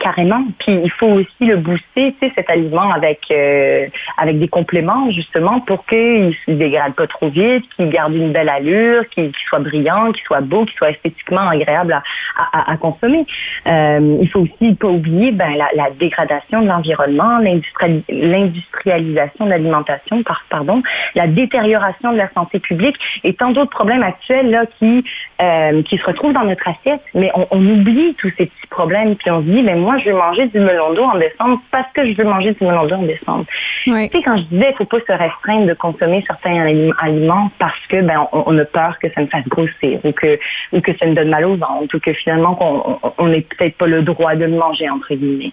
carrément. 0.00 0.42
Puis 0.58 0.80
il 0.82 0.90
faut 0.90 1.06
aussi 1.06 1.42
le 1.42 1.56
booster, 1.56 2.14
tu 2.20 2.26
sais, 2.26 2.32
cet 2.34 2.50
aliment 2.50 2.90
avec 2.90 3.20
euh, 3.30 3.86
avec 4.16 4.38
des 4.38 4.48
compléments 4.48 5.10
justement 5.12 5.60
pour 5.60 5.86
qu'il 5.86 6.28
ne 6.28 6.32
se 6.32 6.50
dégrade 6.50 6.94
pas 6.94 7.06
trop 7.06 7.28
vite, 7.28 7.64
qu'il 7.76 7.90
garde 7.90 8.14
une 8.14 8.32
belle 8.32 8.48
allure, 8.48 9.08
qu'il 9.10 9.30
soit 9.48 9.60
brillant, 9.60 10.12
qu'il 10.12 10.24
soit 10.24 10.40
beau, 10.40 10.64
qu'il 10.64 10.76
soit 10.76 10.90
esthétiquement 10.90 11.46
agréable 11.48 11.92
à, 12.36 12.72
à- 12.72 12.76
consommer. 12.76 13.26
Euh, 13.66 14.18
il 14.22 14.28
faut 14.30 14.40
aussi 14.40 14.74
pas 14.74 14.88
oublier 14.88 15.32
ben, 15.32 15.52
la, 15.74 15.90
dégradation 15.90 16.62
de 16.62 16.68
l'environnement, 16.68 17.38
l'industriali- 17.38 18.04
l'industrialisation 18.08 19.44
de 19.44 19.50
l'alimentation, 19.50 20.22
par- 20.22 20.44
pardon, 20.48 20.82
la 21.14 21.26
détérioration 21.26 22.12
de 22.12 22.16
la 22.16 22.30
santé 22.32 22.58
publique 22.58 22.96
et 23.22 23.34
tant 23.34 23.50
d'autres 23.50 23.70
problèmes 23.70 24.02
actuels 24.02 24.50
là 24.50 24.64
qui 24.78 25.04
euh, 25.42 25.82
qui 25.82 25.98
se 25.98 26.04
retrouvent 26.04 26.32
dans 26.32 26.44
notre 26.44 26.66
assiette, 26.68 27.02
mais 27.14 27.30
on, 27.34 27.60
oublie 27.60 28.14
tous 28.14 28.30
ces 28.38 28.46
petits 28.46 28.66
problèmes 28.70 29.16
puis 29.16 29.30
on 29.30 29.40
se 29.40 29.46
dit, 29.46 29.62
ben 29.62 29.78
moi 29.78 29.89
je 29.98 30.10
veux 30.10 30.16
manger 30.16 30.46
du 30.46 30.58
melon 30.60 30.92
d'eau 30.94 31.04
en 31.04 31.16
décembre 31.18 31.60
parce 31.70 31.92
que 31.92 32.04
je 32.06 32.16
veux 32.16 32.24
manger 32.24 32.52
du 32.52 32.64
melon 32.64 32.86
d'eau 32.86 32.96
en 32.96 33.02
décembre. 33.02 33.44
Tu 33.84 33.92
sais, 33.92 34.22
quand 34.24 34.36
je 34.36 34.42
disais, 34.44 34.70
il 34.70 34.76
faut 34.76 34.84
pas 34.84 34.98
se 35.00 35.12
restreindre 35.12 35.66
de 35.66 35.74
consommer 35.74 36.22
certains 36.26 36.60
ali- 36.62 36.92
aliments 37.02 37.50
parce 37.58 37.78
que 37.88 38.00
ben 38.02 38.26
on, 38.32 38.44
on 38.46 38.58
a 38.58 38.64
peur 38.64 38.98
que 38.98 39.08
ça 39.12 39.20
me 39.20 39.26
fasse 39.26 39.46
grossir 39.48 40.00
ou 40.04 40.12
que 40.12 40.38
ou 40.72 40.80
que 40.80 40.96
ça 40.96 41.06
me 41.06 41.14
donne 41.14 41.30
mal 41.30 41.44
au 41.44 41.56
ventre 41.56 41.94
ou 41.94 41.98
que 42.00 42.12
finalement 42.12 42.54
qu'on 42.54 42.98
on- 43.18 43.26
n'ait 43.28 43.40
peut-être 43.42 43.76
pas 43.76 43.86
le 43.86 44.02
droit 44.02 44.34
de 44.34 44.44
le 44.44 44.56
manger 44.56 44.88
entre 44.88 45.14
guillemets. 45.14 45.52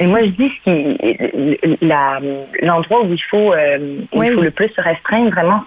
Et 0.00 0.06
moi, 0.06 0.20
je 0.22 0.28
dis 0.30 0.50
ce 0.64 0.70
qui, 0.70 1.76
la- 1.82 2.18
l'endroit 2.62 3.02
où 3.02 3.12
il 3.12 3.22
faut, 3.24 3.52
euh, 3.52 3.98
où 4.12 4.20
Oui. 4.20 4.28
il 4.28 4.32
faut 4.32 4.40
le 4.40 4.50
plus 4.50 4.68
se 4.70 4.80
restreindre, 4.80 5.30
vraiment, 5.30 5.64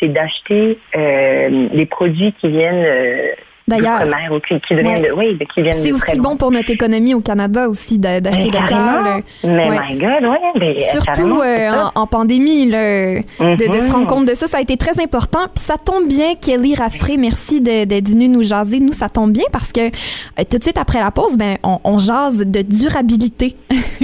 c'est, 0.00 0.08
d'acheter 0.08 0.78
euh, 0.96 1.68
des 1.72 1.86
produits 1.86 2.32
qui 2.32 2.48
viennent 2.48 2.84
euh, 2.84 3.28
D'ailleurs. 3.68 3.98
d'outre-mer 4.00 4.32
ou 4.32 4.40
qui, 4.40 4.60
qui 4.60 4.74
deviennent 4.74 5.02
Ouais. 5.02 5.08
de, 5.08 5.12
oui, 5.14 5.34
de- 5.38 5.44
qui 5.44 5.62
viennent 5.62 5.72
C'est 5.74 5.92
aussi 5.92 6.18
bon 6.18 6.36
pour 6.36 6.50
notre 6.50 6.70
économie 6.70 7.14
au 7.14 7.20
Canada 7.20 7.68
aussi 7.68 7.98
d'a- 7.98 8.20
d'acheter 8.20 8.50
local. 8.50 9.22
Mais 9.44 9.68
Ouais. 9.68 9.78
my 9.90 9.98
God, 9.98 10.24
ouais. 10.30 10.38
ben, 10.56 10.80
Surtout 10.80 11.40
euh, 11.42 11.70
en, 11.94 12.00
en 12.02 12.06
pandémie, 12.06 12.68
là, 12.70 12.78
de, 13.20 13.56
de 13.72 13.80
se 13.80 13.86
Mhm. 13.86 13.92
rendre 13.92 14.06
compte 14.06 14.24
de 14.26 14.34
ça, 14.34 14.46
ça 14.46 14.58
a 14.58 14.60
été 14.60 14.76
très 14.76 15.00
important. 15.02 15.40
Puis 15.54 15.64
ça 15.64 15.74
tombe 15.76 16.06
bien, 16.08 16.34
Kelly 16.34 16.74
Raffray, 16.74 17.16
merci 17.18 17.60
d'être 17.60 18.08
venue 18.08 18.28
nous 18.28 18.42
jaser. 18.42 18.80
Nous, 18.80 18.92
ça 18.92 19.08
tombe 19.08 19.32
bien 19.32 19.44
parce 19.52 19.72
que 19.72 19.80
euh, 19.88 20.44
tout 20.50 20.58
de 20.58 20.62
suite 20.62 20.78
après 20.78 20.98
la 21.00 21.10
pause, 21.10 21.36
ben, 21.36 21.56
on, 21.62 21.78
on 21.84 21.98
jase 21.98 22.44
de 22.46 22.62
durabilité. 22.62 23.54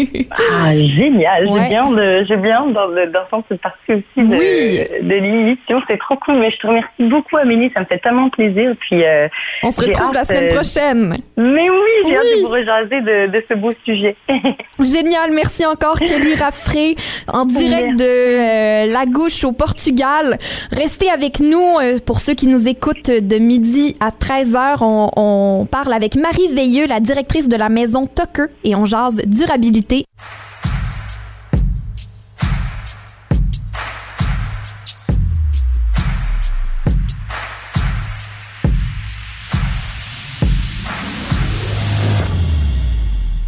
Ah, 0.53 0.73
génial. 0.75 1.47
Ouais. 1.49 1.61
J'ai 1.63 1.69
bien 1.69 1.89
de, 1.89 2.25
j'ai 2.27 2.37
bien 2.37 2.67
d'en- 2.67 2.89
d'entendre 2.89 3.45
cette 3.49 3.61
partie 3.61 3.93
aussi 3.93 4.03
de, 4.29 4.35
Oui. 4.37 4.81
de 5.03 5.15
l'émission. 5.15 5.81
C'est 5.89 5.99
trop 5.99 6.17
cool. 6.17 6.37
Mais 6.39 6.51
je 6.51 6.59
te 6.59 6.67
remercie 6.67 6.89
beaucoup, 7.05 7.37
Amélie. 7.37 7.71
Ça 7.75 7.81
me 7.81 7.87
fait 7.87 7.99
tellement 7.99 8.29
plaisir. 8.31 8.75
Puis, 8.81 9.05
euh, 9.05 9.29
On 9.63 9.71
se 9.71 9.81
retrouve 9.81 10.13
la 10.13 10.21
hâte, 10.21 10.27
semaine 10.29 10.55
prochaine. 10.55 11.17
mais 11.37 11.71
oui, 11.71 11.91
j'ai 12.09 12.17
hâte 12.17 12.25
Oui. 12.25 12.41
de 12.41 12.47
vous 12.47 12.53
rejaser 12.53 13.01
de, 13.01 13.27
de 13.33 13.45
ce 13.49 13.55
beau 13.55 13.71
sujet. 13.85 14.17
Génial, 14.81 15.33
merci 15.33 15.65
encore 15.65 15.99
Kelly 15.99 16.35
Raffray 16.35 16.95
en 17.33 17.45
direct 17.47 17.99
de 17.99 18.05
euh, 18.05 18.87
La 18.93 19.05
Gauche 19.07 19.45
au 19.45 19.53
Portugal. 19.53 20.39
Restez 20.73 21.11
avec 21.11 21.41
nous 21.41 21.79
euh, 21.83 21.99
pour 22.05 22.21
ceux 22.21 22.35
qui 22.35 22.47
nous 22.47 22.67
écoutent 22.69 23.11
de 23.11 23.37
midi 23.39 23.97
à 24.01 24.11
13h. 24.11 24.79
On, 24.83 25.11
on 25.17 25.67
parle 25.67 25.93
avec 25.93 26.17
Marie 26.17 26.49
Veilleux, 26.53 26.87
la 26.87 27.01
directrice 27.01 27.49
de 27.49 27.57
la 27.57 27.69
maison 27.69 28.07
Tucker 28.07 28.47
et 28.65 28.75
on 28.75 28.85
jase 28.85 29.17
durabilité. 29.27 30.05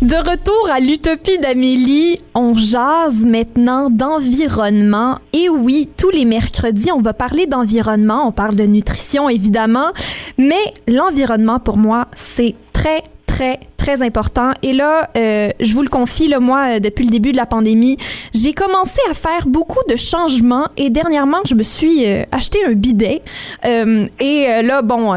De 0.06 0.14
retour 0.14 0.70
à 0.72 0.78
l'utopie 0.78 1.36
d'Amélie, 1.38 2.20
on 2.36 2.54
jase 2.54 3.26
maintenant 3.26 3.90
d'environnement. 3.90 5.18
Et 5.32 5.48
oui, 5.48 5.88
tous 5.96 6.10
les 6.10 6.24
mercredis, 6.24 6.92
on 6.92 7.00
va 7.00 7.12
parler 7.12 7.46
d'environnement, 7.46 8.28
on 8.28 8.30
parle 8.30 8.54
de 8.54 8.62
nutrition 8.62 9.28
évidemment, 9.28 9.90
mais 10.38 10.62
l'environnement 10.86 11.58
pour 11.58 11.76
moi, 11.76 12.06
c'est 12.14 12.54
très 12.72 13.02
très 13.26 13.58
très 13.86 14.02
important. 14.02 14.50
Et 14.62 14.72
là 14.72 15.08
euh, 15.16 15.50
je 15.60 15.72
vous 15.72 15.82
le 15.82 15.88
confie 15.88 16.26
là, 16.26 16.40
moi 16.40 16.62
euh, 16.66 16.80
depuis 16.80 17.04
le 17.04 17.10
début 17.12 17.30
de 17.30 17.36
la 17.36 17.46
pandémie 17.46 17.96
j'ai 18.34 18.52
commencé 18.52 18.98
à 19.08 19.14
faire 19.14 19.46
beaucoup 19.46 19.82
de 19.88 19.94
changements 19.94 20.66
et 20.76 20.90
dernièrement 20.90 21.38
je 21.46 21.54
me 21.54 21.62
suis 21.62 22.04
euh, 22.04 22.24
acheté 22.32 22.58
un 22.64 22.72
bidet. 22.72 23.22
Et 23.62 24.46
là 24.62 24.82
bon 24.82 25.14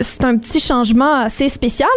c'est 0.00 0.24
un 0.24 0.36
petit 0.36 0.60
changement 0.60 1.14
assez 1.14 1.48
spécial 1.48 1.88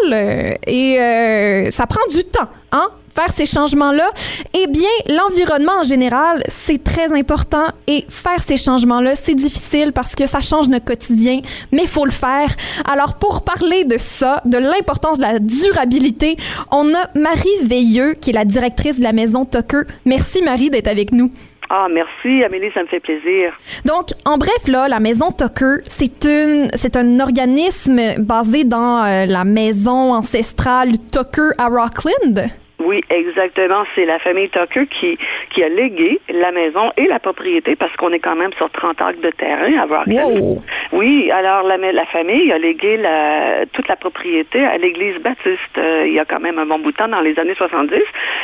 et 0.67 1.67
ça 1.71 1.85
prend 1.87 2.05
du 2.11 2.23
temps 2.23 2.47
hein 2.71 2.87
faire 3.15 3.29
ces 3.29 3.45
changements-là? 3.45 4.09
Eh 4.53 4.67
bien, 4.67 4.89
l'environnement 5.09 5.79
en 5.79 5.83
général, 5.83 6.43
c'est 6.47 6.83
très 6.83 7.13
important 7.13 7.65
et 7.87 8.05
faire 8.09 8.39
ces 8.39 8.57
changements-là, 8.57 9.15
c'est 9.15 9.35
difficile 9.35 9.93
parce 9.93 10.15
que 10.15 10.25
ça 10.25 10.41
change 10.41 10.67
notre 10.67 10.85
quotidien, 10.85 11.39
mais 11.71 11.83
il 11.83 11.87
faut 11.87 12.05
le 12.05 12.11
faire. 12.11 12.49
Alors, 12.91 13.15
pour 13.15 13.43
parler 13.43 13.85
de 13.85 13.97
ça, 13.97 14.41
de 14.45 14.57
l'importance 14.57 15.17
de 15.17 15.23
la 15.23 15.39
durabilité, 15.39 16.37
on 16.71 16.93
a 16.93 17.09
Marie 17.15 17.49
Veilleux, 17.63 18.13
qui 18.13 18.31
est 18.31 18.33
la 18.33 18.45
directrice 18.45 18.99
de 18.99 19.03
la 19.03 19.13
maison 19.13 19.45
Tucker. 19.45 19.83
Merci 20.05 20.41
Marie 20.41 20.69
d'être 20.69 20.87
avec 20.87 21.11
nous. 21.11 21.31
Ah, 21.69 21.87
merci, 21.89 22.43
Amélie, 22.43 22.69
ça 22.73 22.83
me 22.83 22.87
fait 22.87 22.99
plaisir. 22.99 23.51
Donc, 23.85 24.09
en 24.23 24.37
bref, 24.37 24.67
là, 24.67 24.87
la 24.87 24.99
maison 24.99 25.31
Tucker, 25.31 25.77
c'est 25.83 26.25
une, 26.25 26.69
c'est 26.75 26.95
un 26.95 27.19
organisme 27.19 27.99
basé 28.19 28.65
dans 28.65 29.03
euh, 29.03 29.25
la 29.25 29.43
maison 29.43 30.13
ancestrale 30.13 30.91
Tucker 31.11 31.49
à 31.57 31.67
Rockland. 31.67 32.49
Oui, 32.79 33.01
exactement. 33.09 33.83
C'est 33.95 34.05
la 34.05 34.19
famille 34.19 34.49
Tucker 34.49 34.87
qui, 34.87 35.17
qui 35.51 35.63
a 35.63 35.69
légué 35.69 36.19
la 36.29 36.51
maison 36.51 36.91
et 36.97 37.07
la 37.07 37.19
propriété 37.19 37.75
parce 37.75 37.95
qu'on 37.95 38.11
est 38.11 38.19
quand 38.19 38.35
même 38.35 38.53
sur 38.53 38.69
30 38.69 39.01
acres 39.01 39.21
de 39.21 39.29
terrain 39.31 39.77
à 39.77 39.85
Rockland. 39.85 40.59
Oui, 40.91 41.31
alors 41.31 41.63
la, 41.63 41.77
la 41.77 42.05
famille 42.05 42.51
a 42.51 42.57
légué 42.57 42.97
la, 42.97 43.65
toute 43.71 43.87
la 43.87 43.95
propriété 43.95 44.63
à 44.63 44.77
l'église 44.77 45.17
baptiste 45.21 45.59
euh, 45.77 46.05
il 46.07 46.13
y 46.13 46.19
a 46.19 46.25
quand 46.25 46.39
même 46.39 46.59
un 46.59 46.65
bon 46.65 46.79
bout 46.79 46.91
de 46.91 46.97
temps 46.97 47.07
dans 47.07 47.21
les 47.21 47.37
années 47.39 47.55
70. 47.55 48.01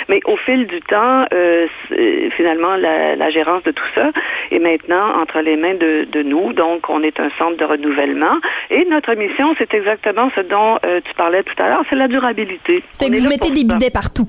Mais 0.09 0.19
au 0.25 0.37
fil 0.37 0.67
du 0.67 0.81
temps, 0.81 1.25
euh, 1.33 1.67
finalement, 2.35 2.75
la, 2.75 3.15
la, 3.15 3.29
gérance 3.29 3.63
de 3.63 3.71
tout 3.71 3.85
ça 3.95 4.09
est 4.51 4.59
maintenant 4.59 5.21
entre 5.21 5.39
les 5.39 5.55
mains 5.55 5.75
de, 5.75 6.07
de, 6.11 6.23
nous. 6.23 6.53
Donc, 6.53 6.89
on 6.89 7.01
est 7.03 7.19
un 7.19 7.29
centre 7.37 7.57
de 7.57 7.65
renouvellement. 7.65 8.37
Et 8.69 8.85
notre 8.85 9.13
mission, 9.15 9.53
c'est 9.57 9.73
exactement 9.73 10.29
ce 10.35 10.41
dont 10.41 10.77
euh, 10.85 11.01
tu 11.03 11.13
parlais 11.15 11.43
tout 11.43 11.61
à 11.61 11.69
l'heure, 11.69 11.83
c'est 11.89 11.95
la 11.95 12.07
durabilité. 12.07 12.83
Fait 12.93 13.09
que 13.09 13.17
vous 13.17 13.29
mettez 13.29 13.51
des 13.51 13.63
bidets 13.63 13.89
partout. 13.91 14.20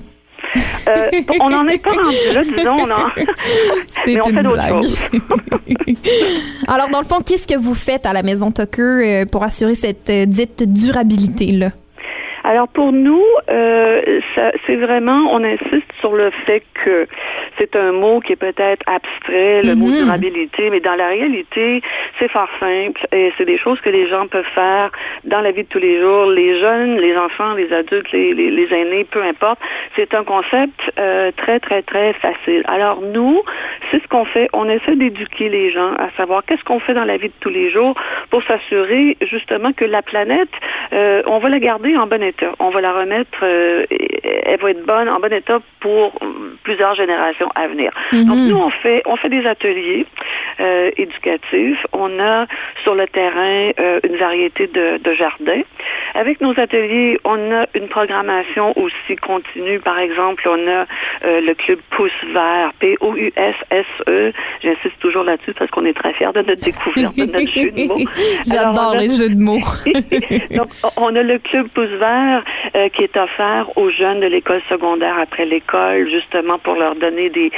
Euh, 0.87 1.09
on 1.41 1.49
n'en 1.49 1.67
est 1.67 1.81
pas 1.81 1.91
rendu 1.91 2.33
là, 2.33 2.41
disons. 2.43 2.75
On 2.77 2.91
en... 2.91 3.07
C'est 3.87 4.13
une 4.13 4.41
blague. 4.41 4.83
Alors, 6.67 6.89
dans 6.89 6.99
le 6.99 7.05
fond, 7.05 7.21
qu'est-ce 7.25 7.47
que 7.47 7.57
vous 7.57 7.73
faites 7.73 8.05
à 8.05 8.13
la 8.13 8.23
Maison 8.23 8.51
Tucker 8.51 8.81
euh, 8.81 9.25
pour 9.25 9.43
assurer 9.43 9.75
cette 9.75 10.09
euh, 10.09 10.25
dite 10.25 10.63
durabilité-là? 10.63 11.71
Alors 12.43 12.67
pour 12.67 12.91
nous, 12.91 13.23
euh, 13.49 14.01
c'est 14.67 14.75
vraiment, 14.75 15.21
on 15.31 15.43
insiste 15.43 15.87
sur 16.01 16.13
le 16.13 16.29
fait 16.45 16.63
que 16.83 17.07
c'est 17.57 17.75
un 17.75 17.93
mot 17.93 18.19
qui 18.19 18.33
est 18.33 18.35
peut-être 18.35 18.83
abstrait, 18.85 19.61
le 19.63 19.75
mot 19.75 19.87
Mhm. 19.87 20.03
durabilité, 20.03 20.69
mais 20.69 20.81
dans 20.81 20.95
la 20.95 21.07
réalité, 21.07 21.81
c'est 22.19 22.29
fort 22.29 22.49
simple 22.59 23.05
et 23.13 23.31
c'est 23.37 23.45
des 23.45 23.57
choses 23.57 23.79
que 23.79 23.89
les 23.89 24.07
gens 24.09 24.27
peuvent 24.27 24.43
faire 24.53 24.91
dans 25.23 25.39
la 25.39 25.51
vie 25.51 25.63
de 25.63 25.69
tous 25.69 25.79
les 25.79 26.01
jours. 26.01 26.25
Les 26.31 26.59
jeunes, 26.59 26.97
les 26.97 27.15
enfants, 27.15 27.53
les 27.53 27.71
adultes, 27.71 28.11
les, 28.11 28.33
les, 28.33 28.51
les 28.51 28.73
aînés, 28.73 29.05
peu 29.05 29.23
importe. 29.23 29.59
C'est 29.95 30.13
un 30.13 30.23
concept 30.25 30.79
euh, 30.99 31.31
très, 31.37 31.59
très, 31.61 31.81
très 31.81 32.11
facile. 32.13 32.63
Alors 32.67 32.99
nous, 33.01 33.41
c'est 33.89 34.01
ce 34.03 34.07
qu'on 34.09 34.25
fait. 34.25 34.49
On 34.51 34.67
essaie 34.67 34.95
d'éduquer 34.97 35.47
les 35.47 35.71
gens 35.71 35.93
à 35.93 36.09
savoir 36.17 36.43
qu'est-ce 36.45 36.63
qu'on 36.65 36.79
fait 36.81 36.93
dans 36.93 37.05
la 37.05 37.15
vie 37.17 37.29
de 37.29 37.33
tous 37.39 37.49
les 37.49 37.69
jours 37.69 37.95
pour 38.31 38.43
s'assurer 38.43 39.15
justement 39.21 39.71
que 39.71 39.85
la 39.85 40.01
planète, 40.01 40.49
euh, 40.91 41.23
on 41.27 41.39
va 41.39 41.47
la 41.47 41.59
garder 41.59 41.95
en 41.95 42.05
bon 42.07 42.21
état. 42.21 42.32
On 42.59 42.69
va 42.69 42.81
la 42.81 42.93
remettre, 42.93 43.39
euh, 43.43 43.85
elle 44.45 44.59
va 44.59 44.71
être 44.71 44.85
bonne, 44.85 45.09
en 45.09 45.19
bon 45.19 45.31
état 45.31 45.59
pour 45.79 46.13
plusieurs 46.63 46.95
générations 46.95 47.49
à 47.55 47.67
venir. 47.67 47.91
Mhm. 48.11 48.25
Donc 48.25 48.37
nous, 48.37 48.57
on 48.57 48.69
fait, 48.69 49.01
on 49.05 49.15
fait 49.15 49.29
des 49.29 49.45
ateliers 49.45 50.05
euh, 50.59 50.91
éducatifs. 50.97 51.85
On 51.93 52.19
a 52.19 52.45
sur 52.83 52.95
le 52.95 53.07
terrain 53.07 53.71
euh, 53.79 53.99
une 54.03 54.15
variété 54.17 54.67
de, 54.67 54.97
de 54.97 55.13
jardins. 55.13 55.61
Avec 56.15 56.41
nos 56.41 56.57
ateliers, 56.59 57.19
on 57.25 57.51
a 57.51 57.65
une 57.75 57.87
programmation 57.87 58.73
aussi 58.77 59.15
continue. 59.21 59.79
Par 59.79 59.97
exemple, 59.99 60.47
on 60.47 60.67
a 60.67 60.85
le 61.23 61.53
club 61.53 61.79
Pouce 61.91 62.11
Vert, 62.33 62.71
P-O-U-S-S-E. 62.79 64.31
J'insiste 64.61 64.99
toujours 64.99 65.23
là-dessus 65.23 65.53
parce 65.53 65.69
qu'on 65.71 65.85
est 65.85 65.93
très 65.93 66.13
fiers 66.13 66.31
de 66.33 66.41
notre 66.41 66.61
découverte, 66.61 67.15
de 67.17 67.25
notre 67.25 67.51
jeu 67.51 67.71
de 67.71 67.87
mots. 67.87 67.97
J'adore 68.49 68.93
a- 68.93 68.97
les 68.97 69.09
jeux 69.09 69.29
de 69.29 69.41
mots. 69.41 69.59
donc, 70.55 70.69
on 70.97 71.15
a 71.15 71.23
le 71.23 71.39
club 71.39 71.67
Pouce 71.69 71.89
Vert 71.99 72.22
euh, 72.75 72.89
qui 72.89 73.03
est 73.03 73.17
offert 73.17 73.69
aux 73.77 73.89
jeunes 73.89 74.19
de 74.19 74.27
l'école 74.27 74.61
secondaire 74.69 75.17
après 75.19 75.45
l'école, 75.45 76.09
justement 76.09 76.57
pour 76.59 76.75
leur 76.75 76.95
donner 76.95 77.29
des, 77.29 77.51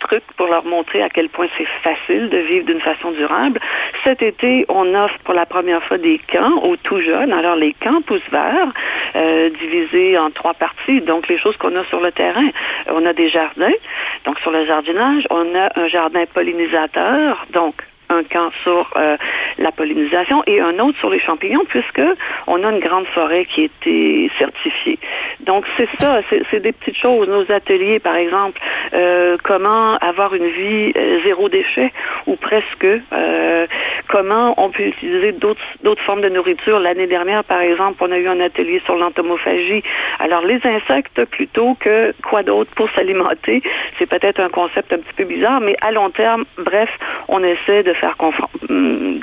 trucs 0.00 0.24
pour 0.36 0.46
leur 0.46 0.64
montrer 0.64 1.02
à 1.02 1.08
quel 1.08 1.28
point 1.28 1.46
c'est 1.56 1.66
facile 1.82 2.28
de 2.28 2.38
vivre 2.38 2.66
d'une 2.66 2.80
façon 2.80 3.10
durable. 3.12 3.60
Cet 4.04 4.22
été, 4.22 4.66
on 4.68 4.94
offre 4.94 5.18
pour 5.24 5.34
la 5.34 5.46
première 5.46 5.82
fois 5.84 5.98
des 5.98 6.20
camps 6.30 6.62
aux 6.62 6.76
tout 6.76 7.00
jeunes. 7.00 7.32
Alors, 7.32 7.56
les 7.56 7.72
camps 7.72 8.02
Pouce 8.02 8.20
Vert, 8.30 8.72
euh, 9.16 9.50
divisés 9.60 10.18
en 10.18 10.30
trois 10.30 10.54
parties. 10.54 11.00
Donc, 11.00 11.28
les 11.28 11.38
choses 11.38 11.56
qu'on 11.56 11.74
a 11.76 11.84
sur 11.84 12.00
le 12.00 12.12
terrain. 12.12 12.48
On 12.90 13.04
a 13.06 13.12
des 13.12 13.28
jardins. 13.28 13.78
Donc, 14.24 14.38
sur 14.40 14.50
le 14.50 14.66
jardinage, 14.66 15.26
on 15.30 15.54
a 15.54 15.70
un 15.76 15.88
jardin 15.88 16.24
pollinisateur. 16.32 17.46
Donc, 17.52 17.74
un 18.08 18.22
camp 18.24 18.50
sur 18.62 18.90
euh, 18.96 19.16
la 19.58 19.72
pollinisation 19.72 20.42
et 20.46 20.60
un 20.60 20.78
autre 20.78 20.98
sur 20.98 21.10
les 21.10 21.18
champignons 21.18 21.64
puisque 21.68 22.02
on 22.46 22.62
a 22.64 22.70
une 22.70 22.80
grande 22.80 23.06
forêt 23.06 23.44
qui 23.46 23.62
a 23.62 23.64
été 23.64 24.30
certifiée. 24.38 24.98
Donc 25.40 25.64
c'est 25.76 25.88
ça, 25.98 26.20
c'est 26.50 26.60
des 26.60 26.72
petites 26.72 26.96
choses. 26.96 27.28
Nos 27.28 27.50
ateliers, 27.52 27.98
par 27.98 28.16
exemple, 28.16 28.60
euh, 28.94 29.36
comment 29.42 29.96
avoir 29.96 30.34
une 30.34 30.48
vie 30.48 30.92
euh, 30.96 31.20
zéro 31.24 31.48
déchet 31.48 31.92
ou 32.26 32.36
presque. 32.36 32.84
euh, 32.84 33.66
comment 34.16 34.54
on 34.56 34.70
peut 34.70 34.84
utiliser 34.84 35.32
d'autres 35.32 36.02
formes 36.06 36.22
de 36.22 36.30
nourriture. 36.30 36.80
L'année 36.80 37.06
dernière, 37.06 37.44
par 37.44 37.60
exemple, 37.60 38.02
on 38.02 38.10
a 38.10 38.16
eu 38.16 38.26
un 38.28 38.40
atelier 38.40 38.80
sur 38.86 38.96
l'entomophagie. 38.96 39.82
Alors 40.18 40.40
les 40.40 40.58
insectes 40.64 41.22
plutôt 41.26 41.76
que 41.78 42.14
quoi 42.22 42.42
d'autre 42.42 42.70
pour 42.74 42.88
s'alimenter, 42.94 43.62
c'est 43.98 44.06
peut-être 44.06 44.40
un 44.40 44.48
concept 44.48 44.90
un 44.94 44.98
petit 44.98 45.12
peu 45.14 45.24
bizarre, 45.24 45.60
mais 45.60 45.76
à 45.82 45.90
long 45.92 46.08
terme, 46.08 46.46
bref, 46.56 46.88
on 47.28 47.44
essaie 47.44 47.82
de 47.82 47.92
faire, 47.92 48.16
hum, 48.70 49.20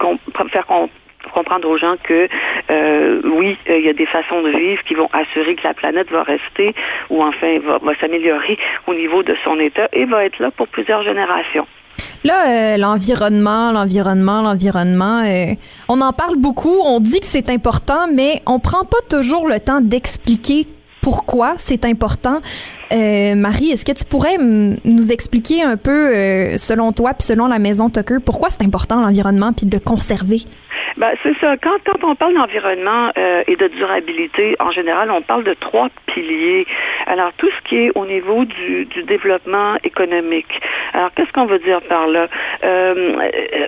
comprendre 1.34 1.68
aux 1.68 1.78
gens 1.80 1.96
que 2.04 2.28
euh, 2.70 3.22
oui, 3.24 3.58
euh, 3.70 3.80
il 3.80 3.86
y 3.86 3.90
a 3.90 3.94
des 3.94 4.06
façons 4.06 4.44
de 4.44 4.52
vivre 4.52 4.84
qui 4.84 4.94
vont 4.94 5.10
assurer 5.12 5.56
que 5.56 5.64
la 5.64 5.74
planète 5.74 6.12
va 6.12 6.22
rester 6.22 6.76
ou 7.10 7.24
enfin 7.24 7.58
va 7.60 7.96
s'améliorer 8.00 8.60
au 8.86 8.94
niveau 8.94 9.24
de 9.24 9.36
son 9.44 9.60
état 9.60 9.88
et 9.92 10.06
va 10.06 10.24
être 10.24 10.38
là 10.38 10.52
pour 10.52 10.68
plusieurs 10.68 11.02
générations. 11.02 11.66
Là, 12.24 12.48
euh, 12.48 12.78
l'environnement, 12.78 13.72
l'environnement, 13.72 14.42
l'environnement, 14.42 15.24
euh, 15.26 15.54
on 15.90 16.02
en 16.02 16.14
parle 16.14 16.38
beaucoup, 16.38 16.80
on 16.86 17.00
dit 17.00 17.20
que 17.20 17.26
c'est 17.26 17.50
important, 17.50 18.08
mais 18.14 18.42
on 18.46 18.60
prend 18.60 18.86
pas 18.86 18.98
toujours 19.10 19.48
le 19.48 19.60
temps 19.60 19.82
d'expliquer 19.82 20.68
pourquoi 21.02 21.56
c'est 21.58 21.84
important. 21.86 22.40
Euh, 22.94 23.34
Marie, 23.36 23.72
est-ce 23.72 23.86
que 23.86 23.92
tu 23.92 24.06
pourrais 24.06 24.38
nous 24.38 25.12
expliquer 25.12 25.64
un 25.64 25.78
peu, 25.78 26.16
euh, 26.16 26.58
selon 26.58 26.92
toi, 26.92 27.14
puis 27.14 27.24
selon 27.24 27.48
la 27.48 27.58
maison 27.58 27.90
Tucker, 27.90 28.18
pourquoi 28.24 28.50
c'est 28.50 28.64
important 28.64 29.02
l'environnement, 29.02 29.52
puis 29.52 29.66
de 29.66 29.76
le 29.76 29.80
conserver? 29.80 30.38
Ben, 30.98 31.10
c'est 31.24 31.36
ça. 31.40 31.58
Quand, 31.58 31.80
on 32.04 32.14
parle 32.14 32.36
d'environnement 32.36 33.12
euh, 33.18 33.44
et 33.48 33.56
de 33.56 33.68
durabilité, 33.68 34.56
en 34.60 34.70
général, 34.70 35.10
on 35.10 35.22
parle 35.24 35.44
de 35.44 35.56
trois 35.56 35.90
piliers. 36.06 36.68
Alors, 37.08 37.32
tout 37.38 37.50
ce 37.50 37.68
qui 37.68 37.78
est 37.78 37.92
au 37.96 38.06
niveau 38.06 38.46
du, 38.46 38.88
développement 39.08 39.76
économique. 39.84 40.62
Alors, 40.94 41.12
qu'est-ce 41.16 41.32
qu'on 41.32 41.46
veut 41.46 41.60
dire 41.60 41.82
par 41.82 42.08
là? 42.08 42.28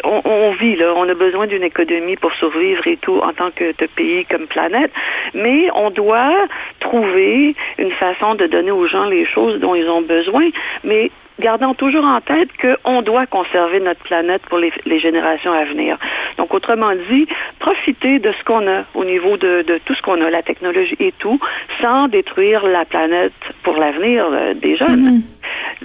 On, 0.03 0.51
vit, 0.51 0.75
là, 0.75 0.93
on 0.95 1.09
a 1.09 1.13
besoin 1.13 1.47
d'une 1.47 1.63
économie 1.63 2.15
pour 2.15 2.31
survivre 2.33 2.85
et 2.87 2.97
tout 2.97 3.19
en 3.19 3.33
tant 3.33 3.49
que 3.51 3.73
pays 3.95 4.25
comme 4.25 4.47
planète, 4.47 4.91
mais 5.33 5.69
on 5.73 5.89
doit 5.89 6.33
trouver 6.79 7.55
une 7.77 7.91
façon 7.91 8.35
de 8.35 8.45
donner 8.45 8.71
aux 8.71 8.87
gens 8.87 9.05
les 9.05 9.14
choses 9.23 9.59
dont 9.61 9.75
ils 9.75 9.87
ont 9.87 10.01
besoin, 10.01 10.49
mais 10.83 11.11
gardant 11.39 11.73
toujours 11.73 12.05
en 12.05 12.21
tête 12.21 12.49
qu'on 12.61 13.01
doit 13.01 13.25
conserver 13.25 13.79
notre 13.79 14.01
planète 14.01 14.41
pour 14.49 14.57
les, 14.57 14.71
les, 14.85 14.99
générations 14.99 15.51
à 15.51 15.65
venir. 15.65 15.97
Donc, 16.37 16.53
autrement 16.53 16.91
dit, 17.09 17.27
profiter 17.59 18.19
de 18.19 18.31
ce 18.31 18.43
qu'on 18.43 18.67
a 18.67 18.83
au 18.93 19.05
niveau 19.05 19.37
de, 19.37 19.65
tout 19.85 19.93
ce 19.95 20.01
qu'on 20.01 20.21
a, 20.21 20.29
la 20.29 20.43
technologie 20.43 20.95
et 20.99 21.13
tout, 21.19 21.39
sans 21.81 22.07
détruire 22.07 22.65
la 22.65 22.85
planète 22.85 23.33
pour 23.63 23.75
l'avenir 23.75 24.27
euh, 24.31 24.53
des 24.53 24.75
jeunes. 24.77 25.01
Mm 25.01 25.17
-hmm. 25.17 25.34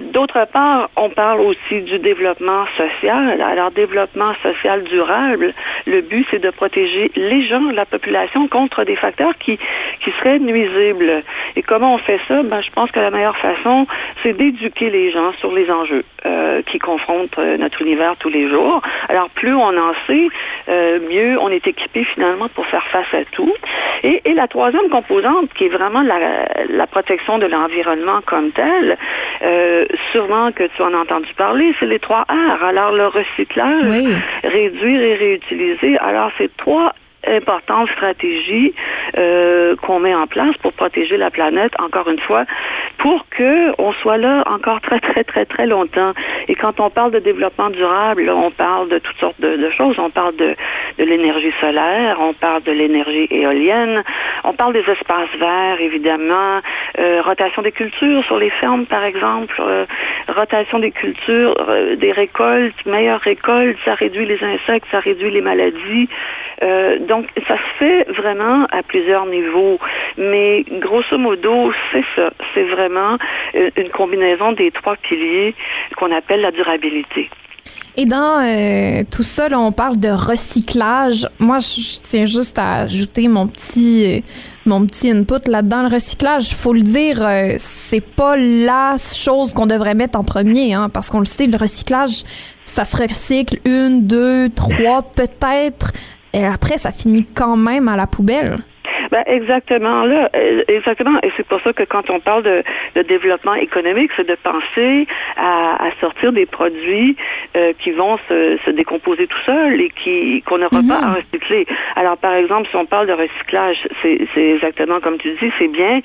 D'autre 0.00 0.46
part, 0.50 0.88
on 0.96 1.10
parle 1.10 1.40
aussi 1.40 1.82
du 1.82 1.98
développement 1.98 2.64
social. 2.78 3.40
Alors, 3.42 3.70
développement 3.70 4.32
social 4.42 4.82
durable, 4.84 5.52
le 5.86 6.00
but, 6.00 6.26
c'est 6.30 6.38
de 6.38 6.48
protéger 6.48 7.12
les 7.16 7.42
gens, 7.42 7.70
la 7.70 7.84
population, 7.84 8.48
contre 8.48 8.84
des 8.84 8.96
facteurs 8.96 9.36
qui, 9.38 9.58
qui 10.02 10.10
seraient 10.12 10.38
nuisibles. 10.38 11.22
Et 11.54 11.62
comment 11.62 11.94
on 11.94 11.98
fait 11.98 12.18
ça? 12.28 12.42
Ben, 12.42 12.62
je 12.62 12.70
pense 12.70 12.90
que 12.90 12.98
la 12.98 13.10
meilleure 13.10 13.36
façon, 13.36 13.86
c'est 14.22 14.32
d'éduquer 14.32 14.88
les 14.88 15.10
gens 15.10 15.32
sur 15.34 15.52
les 15.52 15.70
enjeux 15.70 16.04
euh, 16.24 16.62
qui 16.62 16.78
confrontent 16.78 17.38
euh, 17.38 17.58
notre 17.58 17.82
univers 17.82 18.16
tous 18.16 18.30
les 18.30 18.48
jours. 18.48 18.80
Alors, 19.10 19.28
plus 19.28 19.54
on 19.54 19.76
en 19.76 19.92
sait, 20.06 20.28
euh, 20.70 20.98
mieux 21.10 21.38
on 21.38 21.50
est 21.50 21.66
équipé 21.66 22.04
finalement 22.04 22.48
pour 22.48 22.66
faire 22.66 22.86
face 22.86 23.12
à 23.12 23.24
tout. 23.32 23.52
Et, 24.02 24.22
la 24.34 24.48
troisième 24.48 24.88
composante, 24.88 25.52
qui 25.52 25.64
est 25.64 25.68
vraiment 25.68 26.00
la, 26.00 26.46
la 26.70 26.86
protection 26.86 27.36
de 27.38 27.46
l'environnement 27.46 28.20
comme 28.24 28.52
tel, 28.52 28.96
euh, 29.42 29.84
sûrement 30.12 30.52
que 30.52 30.64
tu 30.76 30.82
en 30.82 30.94
as 30.94 30.98
entendu 30.98 31.32
parler, 31.36 31.74
c'est 31.78 31.86
les 31.86 31.98
trois 31.98 32.24
R. 32.28 32.64
Alors, 32.64 32.92
le 32.92 33.06
recyclage, 33.06 33.86
oui. 33.86 34.14
réduire 34.44 35.00
et 35.02 35.14
réutiliser. 35.14 35.98
Alors, 35.98 36.30
ces 36.38 36.48
trois 36.48 36.94
importante 37.26 37.88
stratégie 37.90 38.74
euh, 39.16 39.76
qu'on 39.76 40.00
met 40.00 40.14
en 40.14 40.26
place 40.26 40.56
pour 40.58 40.72
protéger 40.72 41.16
la 41.16 41.30
planète, 41.30 41.72
encore 41.80 42.08
une 42.08 42.20
fois, 42.20 42.44
pour 42.98 43.26
que 43.30 43.72
on 43.80 43.92
soit 43.92 44.18
là 44.18 44.42
encore 44.46 44.80
très, 44.80 45.00
très, 45.00 45.24
très, 45.24 45.44
très 45.44 45.66
longtemps. 45.66 46.12
Et 46.48 46.54
quand 46.54 46.80
on 46.80 46.90
parle 46.90 47.10
de 47.12 47.18
développement 47.18 47.70
durable, 47.70 48.28
on 48.30 48.50
parle 48.50 48.88
de 48.88 48.98
toutes 48.98 49.18
sortes 49.18 49.40
de, 49.40 49.70
choses. 49.70 49.98
On 49.98 50.10
parle 50.10 50.36
de, 50.36 50.54
de 50.98 51.04
l'énergie 51.04 51.52
solaire, 51.60 52.18
on 52.20 52.32
parle 52.32 52.62
de 52.62 52.72
l'énergie 52.72 53.28
éolienne, 53.30 54.02
on 54.44 54.52
parle 54.52 54.72
des 54.72 54.80
espaces 54.80 55.34
verts, 55.38 55.80
évidemment, 55.80 56.60
euh, 56.98 57.22
rotation 57.22 57.62
des 57.62 57.72
cultures 57.72 58.24
sur 58.24 58.38
les 58.38 58.50
fermes, 58.50 58.86
par 58.86 59.04
exemple, 59.04 59.54
euh, 59.60 59.86
rotation 60.28 60.78
des 60.78 60.90
cultures, 60.90 61.54
euh, 61.68 61.96
des 61.96 62.12
récoltes, 62.12 62.84
meilleure 62.86 63.20
récolte, 63.20 63.78
ça 63.84 63.94
réduit 63.94 64.26
les 64.26 64.42
insectes, 64.42 64.86
ça 64.90 65.00
réduit 65.00 65.30
les 65.30 65.40
maladies. 65.40 66.08
Euh, 66.62 66.98
donc, 66.98 67.26
ça 67.48 67.56
se 67.56 67.78
fait 67.78 68.04
vraiment 68.12 68.66
à 68.70 68.82
plusieurs 68.82 69.26
niveaux. 69.26 69.78
Mais 70.18 70.64
grosso 70.80 71.16
modo, 71.18 71.72
c'est 71.92 72.04
ça. 72.14 72.30
C'est 72.54 72.64
vraiment 72.64 73.16
euh, 73.54 73.70
une 73.76 73.90
combinaison 73.90 74.52
des 74.52 74.70
trois 74.70 74.96
piliers 74.96 75.54
qu'on 75.96 76.12
appelle 76.14 76.42
la 76.42 76.50
durabilité. 76.50 77.30
Et 77.96 78.06
dans 78.06 78.40
euh, 78.40 79.02
tout 79.10 79.22
ça, 79.22 79.48
là, 79.48 79.58
on 79.58 79.72
parle 79.72 79.98
de 79.98 80.08
recyclage. 80.08 81.28
Moi, 81.38 81.58
je 81.58 81.98
tiens 82.02 82.24
juste 82.24 82.58
à 82.58 82.82
ajouter 82.82 83.26
mon 83.26 83.46
petit, 83.48 84.04
euh, 84.06 84.20
mon 84.64 84.86
petit 84.86 85.10
input 85.10 85.48
là-dedans. 85.48 85.82
Le 85.82 85.94
recyclage, 85.94 86.54
faut 86.54 86.72
le 86.72 86.82
dire, 86.82 87.20
euh, 87.20 87.54
c'est 87.58 88.00
pas 88.00 88.36
la 88.36 88.96
chose 88.96 89.52
qu'on 89.52 89.66
devrait 89.66 89.94
mettre 89.94 90.18
en 90.18 90.24
premier, 90.24 90.72
hein, 90.72 90.88
parce 90.88 91.10
qu'on 91.10 91.18
le 91.18 91.24
sait, 91.24 91.46
le 91.46 91.58
recyclage, 91.58 92.22
ça 92.64 92.84
se 92.84 92.96
recycle 92.96 93.58
une, 93.64 94.06
deux, 94.06 94.48
trois, 94.50 95.02
peut-être. 95.02 95.92
Et 96.32 96.44
après, 96.44 96.78
ça 96.78 96.92
finit 96.92 97.24
quand 97.24 97.56
même 97.56 97.88
à 97.88 97.96
la 97.96 98.06
poubelle. 98.06 98.58
Ben 99.10 99.24
exactement 99.26 100.04
là, 100.04 100.30
euh, 100.36 100.62
exactement. 100.68 101.18
Et 101.22 101.30
c'est 101.36 101.46
pour 101.46 101.60
ça 101.62 101.72
que 101.72 101.82
quand 101.82 102.10
on 102.10 102.20
parle 102.20 102.44
de, 102.44 102.62
de 102.94 103.02
développement 103.02 103.54
économique, 103.54 104.12
c'est 104.16 104.26
de 104.26 104.36
penser 104.36 105.06
à, 105.36 105.86
à, 105.86 105.90
sortir 106.00 106.32
des 106.32 106.46
produits 106.46 107.16
euh, 107.56 107.72
qui 107.80 107.90
vont 107.90 108.18
se, 108.28 108.58
se, 108.64 108.70
décomposer 108.70 109.26
tout 109.26 109.38
seuls 109.44 109.80
et 109.80 109.90
qui 109.90 110.42
qu'on 110.46 110.58
n'aura 110.58 110.80
mm 110.82 110.86
-hmm. 110.86 110.88
pas 110.88 111.06
à 111.06 111.14
recycler. 111.14 111.66
Alors 111.96 112.16
par 112.26 112.34
exemple, 112.34 112.68
si 112.70 112.76
on 112.76 112.86
parle 112.86 113.06
de 113.12 113.16
recyclage, 113.24 113.78
c'est 114.02 114.48
exactement 114.56 115.00
comme 115.00 115.18
tu 115.18 115.30
dis, 115.40 115.50
c'est 115.58 115.72
bien 115.82 115.96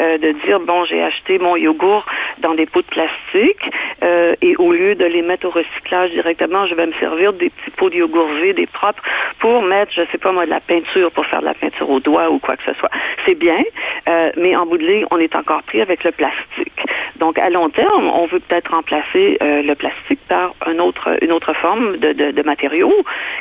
euh, 0.00 0.18
de 0.24 0.30
dire 0.44 0.58
bon, 0.60 0.78
j'ai 0.88 1.02
acheté 1.10 1.38
mon 1.38 1.56
yogourt 1.56 2.06
dans 2.44 2.54
des 2.60 2.66
pots 2.72 2.86
de 2.88 2.92
plastique 2.98 3.64
euh, 4.02 4.34
et 4.46 4.52
au 4.56 4.70
lieu 4.72 4.94
de 4.94 5.06
les 5.14 5.22
mettre 5.30 5.44
au 5.48 5.50
recyclage 5.50 6.10
directement, 6.18 6.62
je 6.70 6.74
vais 6.74 6.86
me 6.92 6.96
servir 7.04 7.28
des 7.42 7.50
petits 7.54 7.74
pots 7.78 7.90
de 7.90 7.96
yogourt 8.02 8.32
vides 8.42 8.58
et 8.58 8.70
propres 8.80 9.02
pour 9.42 9.56
mettre, 9.74 9.92
je 9.98 10.02
sais 10.10 10.18
pas 10.24 10.32
moi, 10.32 10.44
de 10.46 10.54
la 10.58 10.60
peinture 10.72 11.08
pour 11.14 11.26
faire 11.26 11.42
de 11.44 11.50
la 11.52 11.58
peinture 11.62 11.88
au 11.96 12.00
doigt 12.00 12.28
ou 12.30 12.38
quoi 12.38 12.53
que 12.56 12.64
ce 12.64 12.74
soit. 12.78 12.90
C'est 13.24 13.34
bien, 13.34 13.62
euh, 14.08 14.30
mais 14.36 14.56
en 14.56 14.66
bout 14.66 14.78
de 14.78 14.86
ligne, 14.86 15.06
on 15.10 15.18
est 15.18 15.34
encore 15.34 15.62
pris 15.62 15.80
avec 15.80 16.04
le 16.04 16.12
plastique. 16.12 16.80
Donc, 17.16 17.38
à 17.38 17.48
long 17.50 17.70
terme, 17.70 18.08
on 18.08 18.26
veut 18.26 18.40
peut-être 18.40 18.72
remplacer 18.72 19.38
euh, 19.42 19.62
le 19.62 19.74
plastique 19.74 20.20
par 20.28 20.54
autre, 20.80 21.16
une 21.22 21.32
autre 21.32 21.52
forme 21.54 21.96
de, 21.98 22.12
de, 22.12 22.30
de 22.32 22.42
matériau 22.42 22.92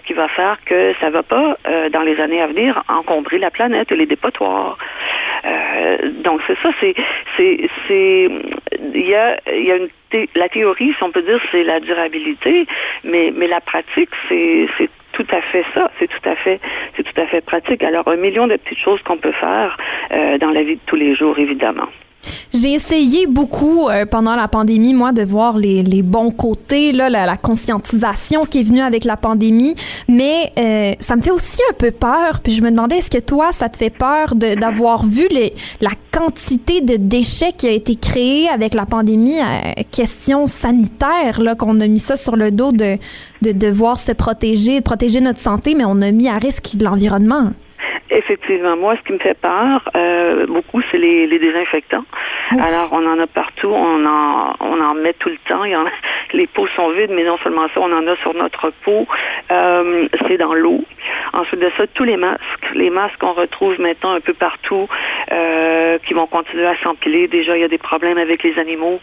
qui 0.06 0.13
va 0.13 0.28
faire 0.28 0.58
que 0.65 0.93
ça 1.02 1.10
va 1.10 1.23
pas, 1.23 1.58
euh, 1.67 1.89
dans 1.89 2.02
les 2.02 2.19
années 2.19 2.41
à 2.41 2.47
venir, 2.47 2.84
encombrer 2.88 3.39
la 3.39 3.52
planète 3.52 3.91
et 3.91 3.95
les 3.95 4.06
dépotoirs. 4.06 4.78
Donc, 6.23 6.39
c'est 6.47 6.58
ça, 6.62 6.69
c'est, 6.80 6.95
il 8.93 9.08
y 9.08 9.15
a, 9.15 9.38
y 9.52 9.71
a 9.71 9.78
la 10.36 10.49
théorie, 10.49 10.93
si 10.97 11.04
on 11.04 11.12
peut 11.12 11.21
dire, 11.21 11.39
c'est 11.52 11.63
la 11.63 11.80
durabilité, 11.80 12.65
mais, 13.04 13.34
mais 13.36 13.47
la 13.47 13.60
pratique, 13.60 14.10
c'est 14.30 14.67
tout 15.13 15.28
à 15.32 15.41
fait 15.41 15.63
ça. 15.73 15.89
C'est 15.99 16.08
tout 16.08 16.30
à 16.30 16.36
fait, 16.36 16.60
c'est 16.97 17.04
tout 17.04 17.21
à 17.21 17.26
fait 17.28 17.41
pratique. 17.41 17.84
Alors, 17.84 18.08
un 18.08 18.17
million 18.17 18.47
de 18.47 18.58
petites 18.58 18.80
choses 18.80 19.02
qu'on 19.04 19.17
peut 19.17 19.32
faire 19.32 19.78
euh, 20.12 20.38
dans 20.38 20.52
la 20.52 20.63
vie 20.63 20.76
de 20.76 20.82
tous 20.86 20.97
les 20.97 21.15
jours, 21.15 21.39
évidemment. 21.39 21.88
J'ai 22.54 22.74
essayé 22.74 23.28
beaucoup 23.28 23.88
euh, 23.90 24.06
pendant 24.06 24.36
la 24.36 24.48
pandémie, 24.48 24.94
moi, 24.94 25.12
de 25.12 25.24
voir 25.24 25.58
les, 25.58 26.04
bons 26.04 26.32
côtés, 26.32 26.92
la, 26.92 27.10
la, 27.10 27.38
conscientisation 27.38 28.46
qui 28.46 28.60
est 28.60 28.64
venue 28.64 28.82
avec 28.82 29.06
la 29.06 29.18
pandémie, 29.18 29.76
mais 30.08 30.52
euh, 30.58 30.94
ça 31.00 31.16
me 31.16 31.22
fait 31.22 31.32
aussi 31.32 31.62
un 31.70 31.74
peu 31.74 31.92
peur. 31.92 32.42
Puis 32.44 32.54
je 32.54 32.62
me 32.62 32.70
demandais, 32.70 32.98
est-ce 32.98 33.10
que 33.10 33.20
toi, 33.20 33.52
ça 33.52 33.70
te 33.70 33.78
fait 33.78 33.90
peur 33.90 34.36
d'avoir 34.36 35.06
vu 35.06 35.28
la 35.82 35.92
quantité 36.12 36.82
de 36.82 36.96
déchets 36.96 37.54
qui 37.54 37.68
a 37.68 37.72
été 37.72 37.96
créée 37.96 38.48
avec 38.50 38.74
la 38.74 38.86
pandémie, 38.86 39.40
euh, 39.40 39.82
question 39.92 40.48
sanitaire, 40.48 41.42
qu'on 41.58 41.80
a 41.80 41.88
mis 41.88 42.00
ça 42.00 42.16
sur 42.16 42.36
le 42.36 42.52
dos 42.52 42.72
de, 42.72 42.98
de 43.42 43.52
devoir 43.52 44.00
se 44.00 44.12
protéger, 44.12 44.80
de 44.80 44.84
protéger 44.84 45.22
notre 45.22 45.40
santé, 45.40 45.76
mais 45.76 45.86
on 45.86 46.02
a 46.02 46.12
mis 46.12 46.30
à 46.30 46.38
risque 46.38 46.76
l'environnement. 46.80 47.52
Effectivement, 48.15 48.78
moi, 48.78 48.95
ce 48.95 49.02
qui 49.02 49.13
me 49.13 49.17
fait 49.17 49.34
peur 49.34 49.89
euh, 49.95 50.45
beaucoup, 50.45 50.82
c'est 50.91 50.99
les, 50.99 51.26
les, 51.26 51.39
désinfectants. 51.39 52.06
Ouf. 52.52 52.62
Alors, 52.62 52.89
on 52.91 53.06
en 53.08 53.19
a 53.19 53.26
partout, 53.26 53.69
on 53.69 54.06
en, 54.06 54.54
on 54.60 54.80
en 54.80 54.93
met 54.93 55.13
tout 55.13 55.30
le 55.30 55.38
temps. 55.47 55.63
Il 55.63 55.71
y 55.71 55.76
en 55.76 55.86
a, 55.88 55.89
les 56.34 56.45
pots 56.45 56.67
sont 56.76 56.91
vides, 56.91 57.10
mais 57.12 57.23
non 57.23 57.38
seulement 57.43 57.67
ça, 57.73 57.80
on 57.82 57.91
en 57.91 58.06
a 58.06 58.15
sur 58.17 58.36
notre 58.36 58.71
peau. 58.84 59.08
Euh, 59.52 60.08
c'est 60.28 60.38
dans 60.38 60.54
l'eau. 60.54 60.84
Ensuite 61.34 61.60
de 61.60 61.71
ça, 61.76 61.88
tous 61.88 62.04
les 62.04 62.17
masques, 62.17 62.41
les 62.76 62.91
masques 62.91 63.17
qu'on 63.17 63.34
retrouve 63.34 63.80
maintenant 63.80 64.13
un 64.13 64.19
peu 64.19 64.34
partout, 64.34 64.88
euh, 65.32 65.97
qui 66.06 66.13
vont 66.13 66.28
continuer 66.28 66.67
à 66.67 66.76
s'empiler. 66.84 67.28
Déjà, 67.28 67.58
il 67.58 67.62
y 67.62 67.65
a 67.65 67.67
des 67.67 67.80
problèmes 67.80 68.19
avec 68.19 68.43
les 68.43 68.60
animaux, 68.60 68.99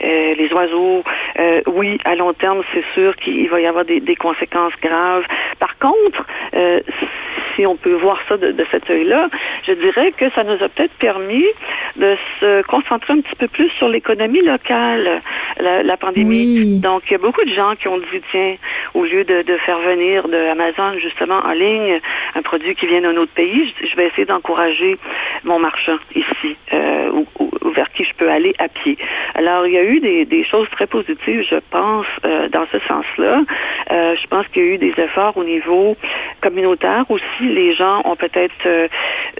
les 0.00 0.48
oiseaux. 0.52 1.04
Oui, 1.66 1.98
à 2.04 2.14
long 2.14 2.32
terme, 2.32 2.62
c'est 2.72 2.84
sûr 2.94 3.14
qu'il 3.16 3.48
va 3.50 3.60
y 3.60 3.66
avoir 3.66 3.84
des, 3.84 4.00
des, 4.00 4.16
conséquences 4.16 4.72
graves. 4.82 5.24
Par 5.58 5.76
contre, 5.78 6.24
si 7.54 7.66
on 7.66 7.76
peut 7.76 7.94
voir 7.94 8.18
ça 8.28 8.36
de, 8.36 8.53
de 8.54 8.64
cet 8.70 8.88
œil-là, 8.90 9.28
je 9.66 9.72
dirais 9.72 10.12
que 10.12 10.30
ça 10.30 10.44
nous 10.44 10.52
a 10.62 10.68
peut-être 10.68 10.94
permis 10.98 11.44
de 11.96 12.16
se 12.40 12.62
concentrer 12.62 13.12
un 13.14 13.20
petit 13.20 13.36
peu 13.36 13.48
plus 13.48 13.70
sur 13.78 13.88
l'économie 13.88 14.42
locale, 14.42 15.22
la, 15.60 15.82
la 15.82 15.96
pandémie. 15.96 16.58
Oui. 16.58 16.80
Donc, 16.80 17.02
il 17.08 17.12
y 17.12 17.14
a 17.14 17.18
beaucoup 17.18 17.44
de 17.44 17.52
gens 17.52 17.74
qui 17.76 17.88
ont 17.88 17.98
dit, 17.98 18.20
tiens, 18.30 18.56
au 18.94 19.04
lieu 19.04 19.24
de, 19.24 19.42
de 19.42 19.56
faire 19.58 19.78
venir 19.78 20.28
de 20.28 20.36
Amazon, 20.50 20.98
justement, 20.98 21.40
en 21.44 21.52
ligne, 21.52 22.00
un 22.34 22.42
produit 22.42 22.74
qui 22.74 22.86
vient 22.86 23.00
d'un 23.00 23.16
autre 23.16 23.32
pays, 23.32 23.72
je, 23.80 23.86
je 23.86 23.96
vais 23.96 24.06
essayer 24.06 24.24
d'encourager 24.24 24.98
mon 25.44 25.58
marchand 25.58 25.96
ici, 26.14 26.56
euh, 26.72 27.10
ou, 27.10 27.26
ou, 27.38 27.70
vers 27.70 27.90
qui 27.92 28.04
je 28.04 28.14
peux 28.14 28.30
aller 28.30 28.54
à 28.58 28.68
pied. 28.68 28.98
Alors, 29.34 29.66
il 29.66 29.72
y 29.72 29.78
a 29.78 29.84
eu 29.84 30.00
des, 30.00 30.24
des 30.24 30.44
choses 30.44 30.68
très 30.70 30.86
positives, 30.86 31.44
je 31.48 31.56
pense, 31.70 32.06
euh, 32.24 32.48
dans 32.48 32.66
ce 32.72 32.78
sens-là. 32.80 33.42
Euh, 33.90 34.14
je 34.20 34.26
pense 34.26 34.46
qu'il 34.48 34.62
y 34.64 34.66
a 34.66 34.74
eu 34.74 34.78
des 34.78 34.94
efforts 34.98 35.36
au 35.36 35.44
niveau 35.44 35.96
communautaire 36.40 37.04
aussi. 37.08 37.24
Les 37.40 37.74
gens 37.74 38.02
ont 38.04 38.16
peut-être 38.16 38.43
euh, 38.66 38.88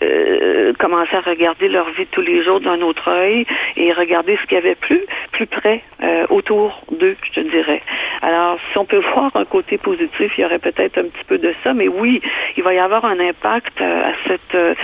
euh, 0.02 0.72
commencé 0.78 1.14
à 1.14 1.20
regarder 1.20 1.68
leur 1.68 1.88
vie 1.90 2.04
de 2.04 2.10
tous 2.10 2.20
les 2.20 2.42
jours 2.42 2.60
d'un 2.60 2.80
autre 2.80 3.08
œil 3.08 3.46
et 3.76 3.92
regarder 3.92 4.36
ce 4.36 4.46
qu'il 4.46 4.54
y 4.54 4.60
avait 4.60 4.74
plus, 4.74 5.04
plus 5.32 5.46
près 5.46 5.82
euh, 6.02 6.26
autour 6.30 6.82
d'eux, 6.90 7.16
je 7.22 7.40
te 7.40 7.40
dirais. 7.40 7.82
Alors, 8.22 8.58
si 8.70 8.78
on 8.78 8.84
peut 8.84 9.02
voir 9.14 9.30
un 9.34 9.44
côté 9.44 9.78
positif, 9.78 10.32
il 10.36 10.42
y 10.42 10.44
aurait 10.44 10.58
peut-être 10.58 10.98
un 10.98 11.04
petit 11.04 11.24
peu 11.26 11.38
de 11.38 11.54
ça, 11.62 11.74
mais 11.74 11.88
oui, 11.88 12.20
il 12.56 12.62
va 12.62 12.74
y 12.74 12.78
avoir 12.78 13.04
un 13.04 13.20
impact 13.20 13.80
à 13.80 14.12
cette, 14.26 14.76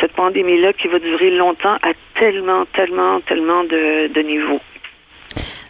cette 0.00 0.12
pandémie-là 0.12 0.72
qui 0.72 0.88
va 0.88 0.98
durer 0.98 1.30
longtemps 1.30 1.76
à 1.82 1.92
tellement, 2.14 2.64
tellement, 2.66 3.20
tellement 3.20 3.64
de 3.64 4.20
niveaux. 4.22 4.60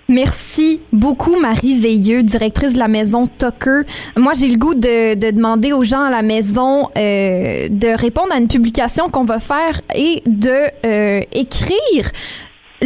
Merci 0.08 0.80
beaucoup, 0.92 1.34
Marie 1.36 1.80
Veilleux, 1.80 2.22
directrice 2.22 2.74
de 2.74 2.78
la 2.78 2.86
maison 2.86 3.26
Tucker. 3.26 3.80
Moi, 4.16 4.34
j'ai 4.38 4.46
le 4.46 4.56
goût 4.56 4.74
de, 4.74 5.14
de, 5.14 5.30
demander 5.32 5.72
aux 5.72 5.82
gens 5.82 6.02
à 6.02 6.10
la 6.10 6.22
maison 6.22 6.88
euh, 6.96 7.66
de 7.68 7.98
répondre 7.98 8.32
à 8.32 8.38
une 8.38 8.46
publication 8.46 9.08
qu'on 9.08 9.24
va 9.24 9.40
faire 9.40 9.80
et 9.96 10.22
de 10.26 10.70
euh, 10.86 11.22
écrire 11.32 12.12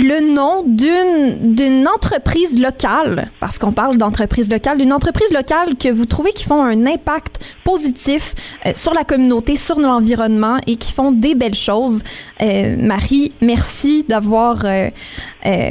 le 0.00 0.34
nom 0.34 0.62
d'une 0.66 1.54
d'une 1.54 1.86
entreprise 1.86 2.58
locale, 2.58 3.30
parce 3.38 3.58
qu'on 3.58 3.72
parle 3.72 3.96
d'entreprise 3.96 4.50
locale, 4.50 4.78
d'une 4.78 4.92
entreprise 4.92 5.30
locale 5.32 5.76
que 5.76 5.88
vous 5.88 6.06
trouvez 6.06 6.32
qui 6.32 6.44
font 6.44 6.62
un 6.62 6.86
impact 6.86 7.40
positif 7.64 8.34
euh, 8.66 8.72
sur 8.74 8.94
la 8.94 9.04
communauté, 9.04 9.56
sur 9.56 9.78
l'environnement 9.78 10.58
et 10.66 10.76
qui 10.76 10.92
font 10.92 11.12
des 11.12 11.34
belles 11.34 11.54
choses. 11.54 12.02
Euh, 12.40 12.76
Marie, 12.78 13.32
merci 13.40 14.04
d'avoir 14.08 14.64
euh, 14.64 14.90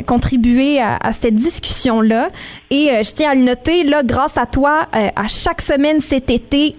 contribué 0.06 0.80
à, 0.80 0.98
à, 0.98 1.12
cette 1.12 1.36
discussion-là. 1.36 2.30
Et 2.70 2.89
je 3.04 3.12
tiens 3.13 3.32
à 3.32 3.36
le 3.36 3.42
noter, 3.42 3.84
là, 3.84 4.04
grâce 4.04 4.38
à 4.38 4.46
toi, 4.46 4.88
à 4.94 5.28
chaque 5.28 5.62
semaine 5.62 6.00
cet 6.00 6.30
été, 6.30 6.74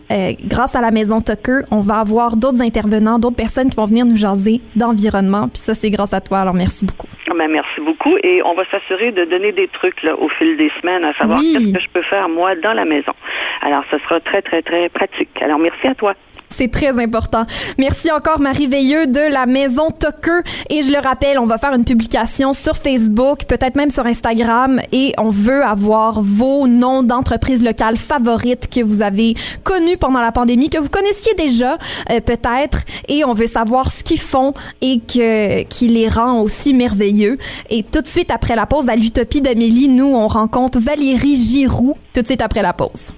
grâce 0.45 0.77
à 0.77 0.81
la 0.81 0.93
Maison 0.93 1.21
Tucker, 1.21 1.61
on 1.73 1.81
va 1.81 1.99
avoir 1.99 2.37
d'autres 2.37 2.63
intervenants, 2.63 3.19
d'autres 3.19 3.37
personnes 3.37 3.71
qui 3.71 3.77
vont 3.77 3.87
venir 3.87 4.07
nous 4.07 4.17
jaser 4.17 4.61
d'environnement. 4.77 5.49
Puis 5.49 5.63
ça, 5.63 5.75
c'est 5.75 5.91
grâce 5.91 6.13
à 6.13 6.21
toi. 6.21 6.41
Alors, 6.41 6.55
merci 6.55 6.85
beaucoup. 6.85 7.09
Ben, 7.41 7.49
merci 7.49 7.81
beaucoup. 7.81 8.19
Et 8.23 8.43
on 8.45 8.53
va 8.53 8.65
s'assurer 8.71 9.13
de 9.13 9.25
donner 9.25 9.53
des 9.53 9.67
trucs 9.67 10.03
là, 10.03 10.15
au 10.15 10.29
fil 10.29 10.59
des 10.59 10.71
semaines, 10.79 11.05
à 11.05 11.15
savoir 11.15 11.39
oui. 11.39 11.55
qu'est-ce 11.55 11.73
que 11.73 11.81
je 11.81 11.89
peux 11.89 12.03
faire 12.03 12.29
moi 12.29 12.55
dans 12.55 12.75
la 12.75 12.85
maison. 12.85 13.15
Alors, 13.63 13.83
ce 13.91 13.97
sera 13.97 14.21
très, 14.21 14.43
très, 14.43 14.61
très 14.61 14.91
pratique. 14.91 15.41
Alors, 15.41 15.59
merci 15.59 15.87
à 15.87 15.95
toi. 15.95 16.13
C'est 16.57 16.71
très 16.71 17.03
important. 17.03 17.47
Merci 17.79 18.11
encore 18.11 18.41
Marie 18.41 18.67
Veilleux 18.67 19.07
de 19.07 19.33
la 19.33 19.47
Maison 19.47 19.87
Tucker. 19.89 20.41
Et 20.69 20.83
je 20.83 20.93
le 20.93 20.99
rappelle, 20.99 21.39
on 21.39 21.47
va 21.47 21.57
faire 21.59 21.73
une 21.73 21.85
publication 21.85 22.53
sur 22.53 22.77
Facebook, 22.77 23.45
peut-être 23.45 23.77
même 23.77 23.91
sur 23.91 24.05
Instagram, 24.05 24.81
et 24.93 25.15
on 25.19 25.31
veut 25.31 25.63
avoir 25.63 26.21
vos 26.23 26.67
noms 26.67 27.03
d'entreprises 27.03 27.65
locales 27.65 27.97
favorites 27.97 28.69
que 28.69 28.83
vous 28.83 29.01
avez 29.03 29.35
connues 29.65 29.97
pendant 29.97 30.21
la 30.21 30.33
pandémie, 30.33 30.69
que 30.69 30.79
vous 30.79 30.91
connaissiez 30.91 31.35
déjà 31.35 31.79
euh, 32.11 32.21
peut-être, 32.21 32.81
et 33.09 33.25
on 33.25 33.33
veut 33.33 33.47
savoir 33.47 33.91
ce 33.91 34.03
qu'ils 34.03 34.21
font 34.21 34.53
et 34.83 35.01
que, 35.01 35.63
qui 35.63 35.89
les 35.89 36.09
rend 36.09 36.41
aussi 36.41 36.75
merveilleux. 36.75 37.39
Et 37.71 37.83
tout 37.83 38.01
de 38.01 38.09
suite 38.09 38.31
après 38.31 38.57
la 38.57 38.67
pause 38.67 38.89
à 38.89 38.97
l'Utopie 38.97 39.41
d'Amélie, 39.41 39.89
nous, 39.89 40.13
on 40.15 40.27
rencontre 40.27 40.79
Valérie 40.79 41.37
Giroux, 41.37 41.97
tout 42.13 42.23
de 42.23 42.27
suite 42.27 42.43
après 42.43 42.63
la 42.63 42.73
pause. 42.73 43.13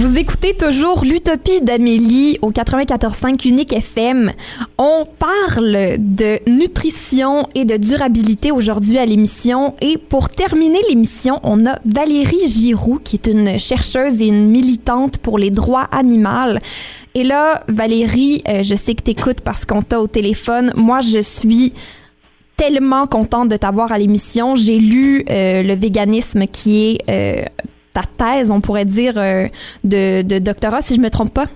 Vous 0.00 0.16
écoutez 0.16 0.54
toujours 0.54 1.04
l'Utopie 1.04 1.60
d'Amélie 1.60 2.38
au 2.40 2.50
94.5 2.50 3.46
Unique 3.46 3.74
FM. 3.74 4.32
On 4.78 5.06
parle 5.18 5.96
de 5.98 6.38
nutrition 6.48 7.46
et 7.54 7.66
de 7.66 7.76
durabilité 7.76 8.50
aujourd'hui 8.50 8.96
à 8.96 9.04
l'émission. 9.04 9.74
Et 9.82 9.98
pour 9.98 10.30
terminer 10.30 10.78
l'émission, 10.88 11.38
on 11.42 11.66
a 11.66 11.78
Valérie 11.84 12.48
Giroux, 12.48 12.98
qui 13.04 13.16
est 13.16 13.26
une 13.26 13.58
chercheuse 13.58 14.22
et 14.22 14.28
une 14.28 14.46
militante 14.46 15.18
pour 15.18 15.36
les 15.36 15.50
droits 15.50 15.86
animaux. 15.92 16.58
Et 17.14 17.22
là, 17.22 17.62
Valérie, 17.68 18.42
euh, 18.48 18.62
je 18.62 18.74
sais 18.76 18.94
que 18.94 19.02
tu 19.02 19.10
écoutes 19.10 19.42
parce 19.42 19.66
qu'on 19.66 19.82
t'a 19.82 20.00
au 20.00 20.06
téléphone. 20.06 20.72
Moi, 20.76 21.00
je 21.02 21.18
suis 21.18 21.74
tellement 22.56 23.06
contente 23.06 23.50
de 23.50 23.58
t'avoir 23.58 23.92
à 23.92 23.98
l'émission. 23.98 24.56
J'ai 24.56 24.76
lu 24.76 25.26
euh, 25.28 25.62
Le 25.62 25.74
véganisme 25.74 26.46
qui 26.46 26.86
est 26.86 26.98
euh, 27.10 27.44
ta 27.92 28.02
thèse, 28.02 28.50
on 28.50 28.60
pourrait 28.60 28.84
dire, 28.84 29.14
euh, 29.16 29.46
de, 29.84 30.22
de, 30.22 30.38
doctorat, 30.38 30.82
si 30.82 30.94
je 30.96 31.00
me 31.00 31.10
trompe 31.10 31.34
pas? 31.34 31.46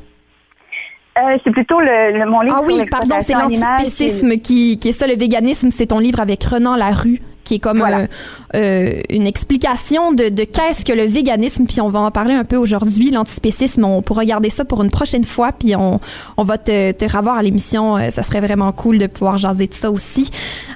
Euh, 1.16 1.39
c'est 1.45 1.53
plutôt 1.53 1.80
le, 1.80 2.18
le, 2.18 2.26
mon 2.28 2.41
livre. 2.41 2.57
Ah 2.59 2.62
oui, 2.66 2.82
pardon, 2.91 3.16
c'est 3.20 3.35
l'antispécisme 3.35 4.37
qui, 4.39 4.78
qui 4.78 4.89
est 4.89 4.93
ça, 4.93 5.07
le 5.07 5.14
véganisme, 5.14 5.70
c'est 5.70 5.87
ton 5.87 6.01
livre 6.01 6.20
avec 6.20 6.43
Renan 6.43 6.74
Larue 6.74 7.20
qui 7.45 7.57
est 7.57 7.59
comme 7.59 7.82
euh, 7.82 8.07
euh, 8.55 9.01
une 9.11 9.26
explication 9.26 10.12
de, 10.12 10.28
de 10.28 10.45
qu'est-ce 10.45 10.84
que 10.84 10.92
le 10.92 11.05
véganisme, 11.05 11.66
puis 11.66 11.80
on 11.80 11.90
va 11.90 12.01
en 12.01 12.11
parler 12.11 12.34
un 12.34 12.45
peu 12.45 12.57
aujourd'hui, 12.57 13.11
l'antispécisme, 13.11 13.84
on 13.84 14.03
pourra 14.03 14.22
regarder 14.22 14.51
ça 14.51 14.64
pour 14.64 14.82
une 14.82 14.90
prochaine 14.90 15.24
fois, 15.24 15.53
puis 15.53 15.76
on, 15.76 16.01
on 16.36 16.42
va 16.42 16.59
te, 16.59 16.92
te 16.92 17.05
revoir 17.16 17.36
à 17.36 17.42
l'émission, 17.42 17.97
euh, 17.97 18.11
ça 18.11 18.22
serait 18.22 18.40
vraiment 18.40 18.72
cool 18.72 18.99
de 18.99 19.07
pouvoir 19.07 19.38
jaser 19.38 19.66
de 19.66 19.74
ça 19.74 19.90
aussi. 19.90 20.30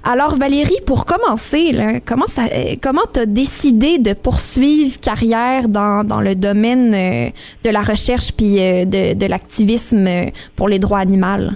Alors 0.04 0.36
Valérie, 0.36 0.78
pour 0.86 1.06
commencer, 1.06 1.72
là, 1.72 2.00
comment 2.04 2.26
ça, 2.26 2.42
comment 2.82 3.02
t'as 3.12 3.26
décidé 3.26 3.98
de 3.98 4.12
poursuivre 4.12 5.00
carrière 5.00 5.68
dans, 5.68 6.04
dans 6.04 6.20
le 6.20 6.34
domaine 6.34 6.90
de 6.90 7.70
la 7.70 7.82
recherche 7.82 8.32
puis 8.32 8.56
de, 8.56 9.14
de 9.14 9.26
l'activisme 9.26 10.08
pour 10.56 10.68
les 10.68 10.78
droits 10.78 10.98
animaux? 10.98 11.52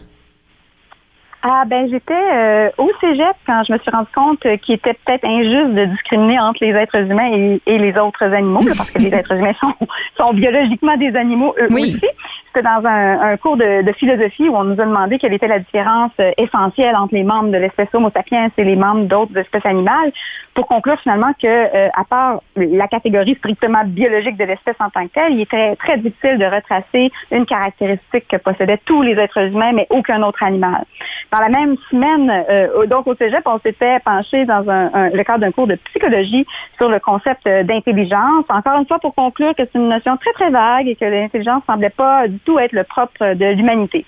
Ah 1.45 1.65
ben 1.67 1.89
j'étais 1.91 2.15
euh, 2.15 2.71
au 2.79 2.89
cégep 3.01 3.35
quand 3.47 3.65
je 3.67 3.73
me 3.73 3.79
suis 3.79 3.91
rendu 3.91 4.09
compte 4.15 4.39
qu'il 4.61 4.75
était 4.77 4.95
peut-être 4.95 5.25
injuste 5.25 5.75
de 5.75 5.87
discriminer 5.87 6.39
entre 6.39 6.65
les 6.65 6.71
êtres 6.73 6.97
humains 6.99 7.33
et, 7.33 7.61
et 7.67 7.79
les 7.79 7.97
autres 7.99 8.23
animaux, 8.23 8.61
parce 8.65 8.93
que 8.93 8.99
les 9.01 9.13
êtres 9.15 9.33
humains 9.33 9.55
sont, 9.61 9.75
sont 10.17 10.33
biologiquement 10.35 10.97
des 10.97 11.15
animaux 11.17 11.55
eux 11.61 11.67
Oui. 11.71 11.95
aussi. 11.97 12.07
C'était 12.55 12.69
dans 12.69 12.85
un, 12.87 13.21
un 13.33 13.37
cours 13.39 13.57
de, 13.57 13.81
de 13.83 13.93
philosophie 13.93 14.49
où 14.49 14.55
on 14.57 14.65
nous 14.65 14.79
a 14.81 14.85
demandé 14.85 15.19
quelle 15.19 15.33
était 15.33 15.49
la 15.49 15.59
différence 15.59 16.13
euh, 16.21 16.33
essentielle 16.37 16.95
entre 16.97 17.15
les 17.15 17.23
membres 17.23 17.51
de 17.51 17.57
l'espèce 17.57 17.89
Homo 17.95 18.11
sapiens 18.11 18.51
et 18.59 18.65
les 18.65 18.77
membres 18.77 19.05
d'autres 19.05 19.35
espèces 19.39 19.65
animales, 19.65 20.13
pour 20.55 20.67
conclure 20.67 21.01
finalement 21.01 21.33
que, 21.41 21.47
euh, 21.47 21.89
à 21.95 22.05
part 22.05 22.43
la 22.57 22.87
catégorie 22.89 23.35
strictement 23.37 23.85
biologique 23.87 24.37
de 24.37 24.45
l'espèce 24.45 24.77
en 24.81 24.91
tant 24.91 25.07
que 25.07 25.13
telle, 25.15 25.33
il 25.33 25.41
était 25.41 25.77
très 25.77 25.97
difficile 25.97 26.37
de 26.37 26.45
retracer 26.45 27.11
une 27.31 27.47
caractéristique 27.47 28.29
que 28.29 28.37
possédaient 28.37 28.81
tous 28.85 29.01
les 29.01 29.13
êtres 29.15 29.41
humains, 29.47 29.73
mais 29.73 29.87
aucun 29.89 30.23
autre 30.23 30.43
animal. 30.43 30.85
Dans 31.33 31.39
la 31.41 31.49
même 31.49 31.77
semaine, 31.91 32.45
euh, 32.51 32.85
donc 32.87 33.07
au 33.07 33.15
Cégep, 33.15 33.43
on 33.47 33.59
s'était 33.61 33.99
penché 34.01 34.45
dans 34.45 34.69
un, 34.69 34.91
un- 34.93 35.09
le 35.09 35.25
cadre 35.25 35.39
d'un 35.41 35.53
cours 35.53 35.67
de 35.69 35.77
psychologie 35.77 36.47
sur 36.77 36.91
le 36.91 37.01
concept 37.01 37.47
euh, 37.47 37.63
d'intelligence. 37.63 38.45
Encore 38.51 38.79
une 38.79 38.87
fois, 38.87 38.99
pour 38.99 39.15
conclure 39.15 39.55
que 39.55 39.63
c'est 39.65 39.75
une 39.79 39.89
notion 39.89 40.19
très, 40.19 40.33
très 40.33 40.51
vague 40.51 40.87
et 40.89 40.97
que 40.97 41.05
l'intelligence 41.07 41.63
semblait 41.67 41.89
pas 41.89 42.29
tout 42.45 42.59
être 42.59 42.73
le 42.73 42.85
propre 42.85 43.35
de 43.35 43.53
l'humanité. 43.53 44.05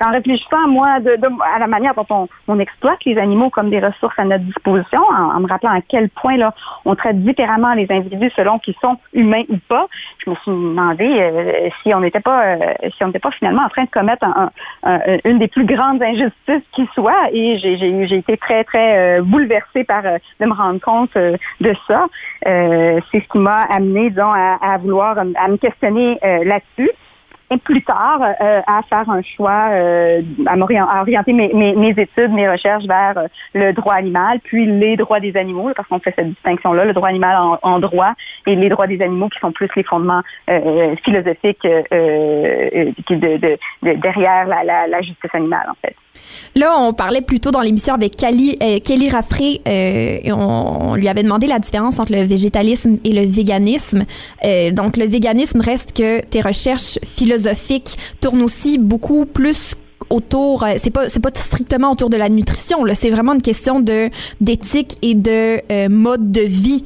En 0.00 0.10
réfléchissant, 0.10 0.68
moi, 0.68 0.98
à 1.54 1.58
la 1.58 1.66
manière 1.66 1.94
dont 1.94 2.28
on, 2.46 2.58
exploite 2.60 2.98
les 3.04 3.18
animaux 3.18 3.50
comme 3.50 3.70
des 3.70 3.80
ressources 3.80 4.18
à 4.18 4.24
notre 4.24 4.44
disposition, 4.44 5.00
en, 5.10 5.40
me 5.40 5.48
rappelant 5.48 5.70
à 5.70 5.80
quel 5.80 6.08
point 6.10 6.36
là, 6.36 6.54
on 6.84 6.94
traite 6.94 7.22
différemment 7.22 7.74
les 7.74 7.86
individus 7.90 8.30
selon 8.36 8.58
qu'ils 8.58 8.74
sont 8.80 8.96
humains 9.12 9.44
ou 9.48 9.56
pas, 9.68 9.86
je 10.24 10.30
me 10.30 10.34
suis 10.36 10.50
demandé 10.50 11.06
euh, 11.06 11.68
si 11.82 11.94
on 11.94 12.00
n'était 12.00 12.20
pas, 12.20 12.44
euh, 12.44 12.56
si 12.96 13.02
on 13.04 13.08
n'était 13.08 13.18
pas 13.18 13.30
finalement 13.30 13.62
en 13.62 13.68
train 13.68 13.84
de 13.84 13.90
commettre 13.90 14.24
un- 14.24 14.50
un- 14.82 15.00
un- 15.06 15.18
une 15.24 15.38
des 15.38 15.48
plus 15.48 15.64
grandes 15.64 16.02
injustices 16.02 16.66
qui 16.72 16.88
soit. 16.94 17.28
Et 17.32 17.58
j'ai, 17.58 18.16
été 18.16 18.36
très, 18.36 18.64
très 18.64 19.18
euh, 19.18 19.22
bouleversée 19.22 19.84
par 19.84 20.02
de 20.02 20.46
me 20.46 20.52
rendre 20.52 20.80
compte 20.80 21.14
de 21.14 21.74
ça. 21.86 22.06
C'est 22.44 23.02
ce 23.12 23.28
qui 23.32 23.38
m'a 23.38 23.62
amené, 23.62 24.10
disons, 24.10 24.32
à, 24.32 24.58
à 24.60 24.78
vouloir, 24.78 25.18
à 25.18 25.48
me 25.48 25.56
questionner 25.56 26.18
là-dessus 26.22 26.90
plus 27.56 27.82
tard 27.82 28.20
euh, 28.22 28.60
à 28.66 28.82
faire 28.90 29.08
un 29.08 29.22
choix, 29.22 29.68
euh, 29.70 30.20
à, 30.46 30.56
orienter 31.00 31.32
mes, 31.32 31.52
études, 31.96 32.32
mes 32.32 32.48
recherches 32.48 32.84
vers 32.84 33.16
euh, 33.16 33.26
le 33.54 33.72
droit 33.72 33.94
animal, 33.94 34.40
puis 34.44 34.66
les 34.66 34.96
droits 34.96 35.20
des 35.20 35.34
animaux, 35.36 35.70
parce 35.74 35.88
qu'on 35.88 35.98
fait 35.98 36.12
cette 36.14 36.28
distinction-là, 36.28 36.84
le 36.84 36.92
droit 36.92 37.08
animal 37.08 37.36
en, 37.62 37.78
droit 37.78 38.12
et 38.46 38.54
les 38.54 38.68
droits 38.68 38.86
des 38.86 39.00
animaux 39.00 39.28
qui 39.30 39.38
sont 39.38 39.52
plus 39.52 39.68
les 39.76 39.82
fondements 39.84 40.22
euh, 40.50 40.94
philosophiques 41.04 41.64
euh, 41.64 41.82
euh, 41.92 42.90
qui 43.06 43.16
de, 43.16 43.36
de- 43.38 43.58
de- 43.82 43.94
derrière 43.94 44.46
la, 44.46 44.62
la- 44.64 44.86
la 44.86 45.00
justice 45.00 45.34
animale, 45.34 45.66
en 45.70 45.74
fait. 45.80 45.96
Là, 46.54 46.76
on 46.80 46.92
parlait 46.92 47.20
plutôt 47.20 47.50
dans 47.50 47.60
l'émission 47.60 47.94
avec 47.94 48.16
Kelly, 48.16 48.56
euh, 48.62 48.78
Kelly 48.80 49.10
Raffray 49.10 49.60
euh, 49.68 50.18
et 50.22 50.32
on, 50.32 50.94
lui 50.94 51.08
avait 51.08 51.22
demandé 51.22 51.46
la 51.46 51.58
différence 51.58 51.98
entre 51.98 52.12
le 52.12 52.22
végétalisme 52.22 52.98
et 53.04 53.12
le 53.12 53.24
véganisme. 53.24 54.04
Euh, 54.44 54.70
donc, 54.72 54.96
le 54.96 55.06
véganisme 55.06 55.60
reste 55.60 55.92
que 55.92 56.20
tes 56.20 56.40
recherches 56.40 56.98
philosophiques 57.04 57.96
tournent 58.20 58.42
aussi 58.42 58.78
beaucoup 58.78 59.26
plus 59.26 59.74
autour, 60.10 60.64
c'est 60.78 60.90
pas 60.90 61.06
pas 61.22 61.30
strictement 61.34 61.92
autour 61.92 62.08
de 62.08 62.16
la 62.16 62.30
nutrition, 62.30 62.78
c'est 62.94 63.10
vraiment 63.10 63.34
une 63.34 63.42
question 63.42 63.80
d'éthique 64.40 64.96
et 65.02 65.14
de 65.14 65.88
mode 65.88 66.32
de 66.32 66.40
vie. 66.40 66.82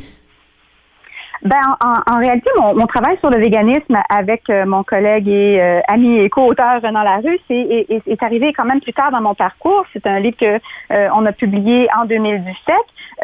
Ben, 1.44 1.76
en, 1.80 2.18
réalité, 2.18 2.48
mon, 2.56 2.86
travail 2.86 3.18
sur 3.18 3.28
le 3.28 3.38
véganisme 3.38 3.98
avec 4.08 4.48
euh, 4.48 4.64
mon 4.64 4.84
collègue 4.84 5.26
et 5.28 5.60
euh, 5.60 5.80
ami 5.88 6.18
et 6.18 6.30
co-auteur 6.30 6.80
Renan 6.80 7.02
Larue, 7.02 7.40
est, 7.50 7.90
est- 8.06 8.22
arrivé 8.22 8.52
quand 8.52 8.64
même 8.64 8.80
plus 8.80 8.92
tard 8.92 9.10
dans 9.10 9.20
mon 9.20 9.34
parcours. 9.34 9.84
C'est 9.92 10.06
un 10.06 10.20
livre 10.20 10.36
que 10.36 10.60
euh, 10.92 11.08
a 11.26 11.32
publié 11.32 11.88
en 11.98 12.04
2017, 12.04 12.74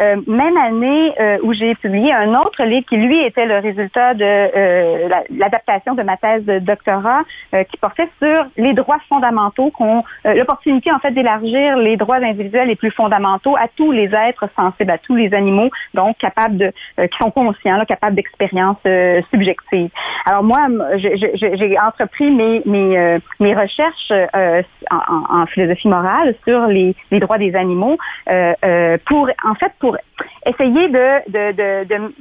euh, 0.01 0.17
même 0.27 0.57
année 0.57 1.15
où 1.43 1.53
j'ai 1.53 1.75
publié 1.77 2.13
un 2.13 2.35
autre 2.35 2.65
livre 2.65 2.87
qui 2.89 2.97
lui 2.97 3.23
était 3.25 3.47
le 3.47 3.59
résultat 3.59 4.15
de 4.15 5.09
la- 5.09 5.23
l'adaptation 5.31 5.95
de 5.95 6.03
ma 6.03 6.17
thèse 6.17 6.45
de 6.45 6.59
doctorat, 6.59 7.23
qui 7.71 7.77
portait 7.77 8.09
sur 8.21 8.47
les 8.57 8.73
droits 8.73 8.99
fondamentaux, 9.09 9.71
qu'on 9.71 10.03
l'opportunité 10.25 10.91
en 10.93 10.99
fait 10.99 11.13
d'élargir 11.13 11.77
les 11.77 11.97
droits 11.97 12.17
individuels 12.17 12.69
les 12.69 12.77
plus 12.77 12.91
fondamentaux 12.91 13.57
à 13.57 13.69
tous 13.77 13.93
les 13.93 14.11
êtres 14.15 14.49
sensibles, 14.57 14.91
à 14.91 14.99
tous 14.99 15.15
les 15.17 15.33
animaux, 15.35 15.71
donc 15.95 16.17
capables 16.19 16.57
de, 16.57 16.73
qui 17.07 17.19
sont 17.19 17.31
conscients, 17.31 17.85
capables 17.85 18.08
d'expériences 18.11 18.77
euh, 18.87 19.21
subjectives. 19.31 19.91
Alors 20.25 20.43
moi, 20.43 20.67
j'ai 20.97 21.79
entrepris 21.79 22.31
mes 22.31 22.63
mes, 22.67 22.99
euh, 22.99 23.19
mes 23.41 23.55
recherches 23.55 24.11
euh, 24.11 24.63
en, 24.91 25.41
en- 25.41 25.47
philosophie 25.47 25.89
morale 25.89 26.35
sur 26.47 26.67
les, 26.67 26.95
les 27.11 27.21
droits 27.21 27.39
des 27.39 27.55
animaux 27.55 27.97
euh, 28.31 28.99
pour 29.07 29.29
en 29.45 29.55
fait 29.55 29.73
pour 29.79 29.97
essayer 30.49 30.89
de, 30.89 31.31
de, 31.31 31.53
de, 31.53 31.85
de- 31.85 32.15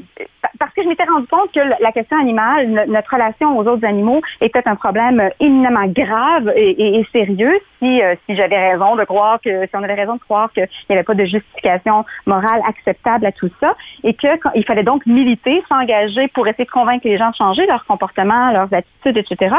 parce 0.59 0.73
que 0.73 0.83
je 0.83 0.87
m'étais 0.87 1.03
rendu 1.03 1.27
compte 1.27 1.51
que 1.51 1.59
la 1.59 1.91
question 1.91 2.17
animale, 2.19 2.67
no- 2.67 2.85
notre 2.87 3.11
relation 3.13 3.57
aux 3.57 3.65
autres 3.67 3.85
animaux 3.85 4.21
était 4.41 4.67
un 4.67 4.75
problème 4.75 5.19
euh, 5.19 5.29
éminemment 5.39 5.85
grave 5.87 6.51
et, 6.55 6.69
et- 6.71 6.99
et 6.99 7.07
sérieux 7.11 7.59
si, 7.79 8.01
euh, 8.01 8.15
si 8.27 8.35
j'avais 8.35 8.71
raison 8.71 8.95
de 8.95 9.03
croire 9.03 9.39
que, 9.39 9.65
si 9.67 9.75
on 9.75 9.83
avait 9.83 9.93
raison 9.93 10.15
de 10.15 10.19
croire 10.21 10.51
qu'il 10.51 10.67
n'y 10.89 10.95
avait 10.95 11.03
pas 11.03 11.13
de 11.13 11.25
justification 11.25 12.05
morale 12.25 12.61
acceptable 12.67 13.25
à 13.25 13.31
tout 13.31 13.49
ça 13.59 13.75
et 14.03 14.13
que 14.13 14.37
quand- 14.37 14.51
il 14.55 14.65
fallait 14.65 14.83
donc 14.83 15.05
militer, 15.05 15.63
s'engager 15.69 16.27
pour 16.29 16.47
essayer 16.47 16.65
de 16.65 16.71
convaincre 16.71 17.07
les 17.07 17.17
gens 17.17 17.29
de 17.29 17.35
changer 17.35 17.65
leur 17.67 17.85
comportement, 17.85 18.51
leurs 18.51 18.73
attitudes, 18.73 19.17
etc. 19.17 19.55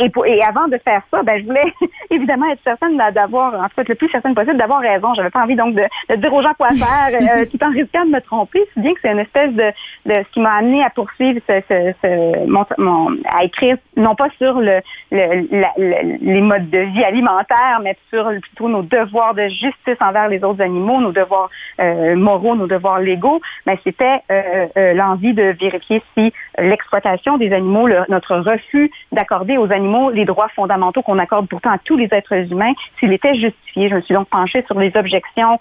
Et, 0.00 0.08
pour- 0.08 0.24
et 0.26 0.42
avant 0.42 0.66
de 0.68 0.78
faire 0.78 1.02
ça, 1.10 1.22
ben, 1.22 1.38
je 1.40 1.44
voulais 1.44 1.72
évidemment 2.10 2.46
être 2.50 2.60
certaine 2.64 2.96
d'a- 2.96 3.10
d'avoir, 3.10 3.54
en 3.54 3.64
tout 3.68 3.74
cas, 3.76 3.84
le 3.86 3.94
plus 3.94 4.08
certaine 4.08 4.34
possible 4.34 4.56
d'avoir 4.56 4.80
raison. 4.80 5.12
J'avais 5.14 5.28
pas 5.30 5.42
envie 5.42 5.56
donc 5.56 5.74
de, 5.74 5.82
de 6.08 6.14
dire 6.16 6.32
aux 6.32 6.40
gens 6.42 6.54
quoi 6.56 6.70
faire, 6.70 7.20
euh, 7.20 7.44
tout 7.50 7.62
en 7.62 7.70
de 7.84 8.10
me 8.10 8.20
tromper, 8.20 8.60
si 8.74 8.80
bien 8.80 8.94
que 8.94 9.00
c'est 9.02 9.12
une 9.12 9.18
espèce 9.18 9.52
de, 9.52 9.72
ce 10.06 10.32
qui 10.32 10.40
m'a 10.40 10.54
amené 10.54 10.82
à 10.82 10.90
poursuivre 10.90 11.40
à 11.48 13.44
écrire 13.44 13.76
non 13.96 14.14
pas 14.14 14.28
sur 14.38 14.60
les 14.60 16.40
modes 16.40 16.70
de 16.70 16.78
vie 16.78 17.04
alimentaires, 17.04 17.80
mais 17.82 17.96
sur 18.10 18.30
plutôt 18.40 18.68
nos 18.68 18.82
devoirs 18.82 19.34
de 19.34 19.48
justice 19.48 19.96
envers 20.00 20.28
les 20.28 20.42
autres 20.44 20.62
animaux, 20.62 21.00
nos 21.00 21.12
devoirs 21.12 21.50
euh, 21.80 22.16
moraux, 22.16 22.54
nos 22.54 22.66
devoirs 22.66 23.00
légaux, 23.00 23.40
mais 23.66 23.78
c'était 23.84 24.20
euh, 24.30 24.66
euh, 24.76 24.94
l'envie 24.94 25.34
de 25.34 25.54
vérifier 25.60 26.02
si 26.16 26.32
l'exploitation 26.58 27.38
des 27.38 27.52
animaux, 27.52 27.88
notre 28.08 28.36
refus 28.36 28.90
d'accorder 29.12 29.56
aux 29.58 29.70
animaux 29.72 30.10
les 30.10 30.24
droits 30.24 30.48
fondamentaux 30.54 31.02
qu'on 31.02 31.18
accorde 31.18 31.48
pourtant 31.48 31.70
à 31.70 31.78
tous 31.78 31.96
les 31.96 32.08
êtres 32.12 32.52
humains, 32.52 32.72
s'il 32.98 33.12
était 33.12 33.34
justifié. 33.34 33.88
Je 33.88 33.96
me 33.96 34.00
suis 34.02 34.14
donc 34.14 34.28
penchée 34.28 34.64
sur 34.66 34.78
les 34.78 34.92
objections 34.96 35.58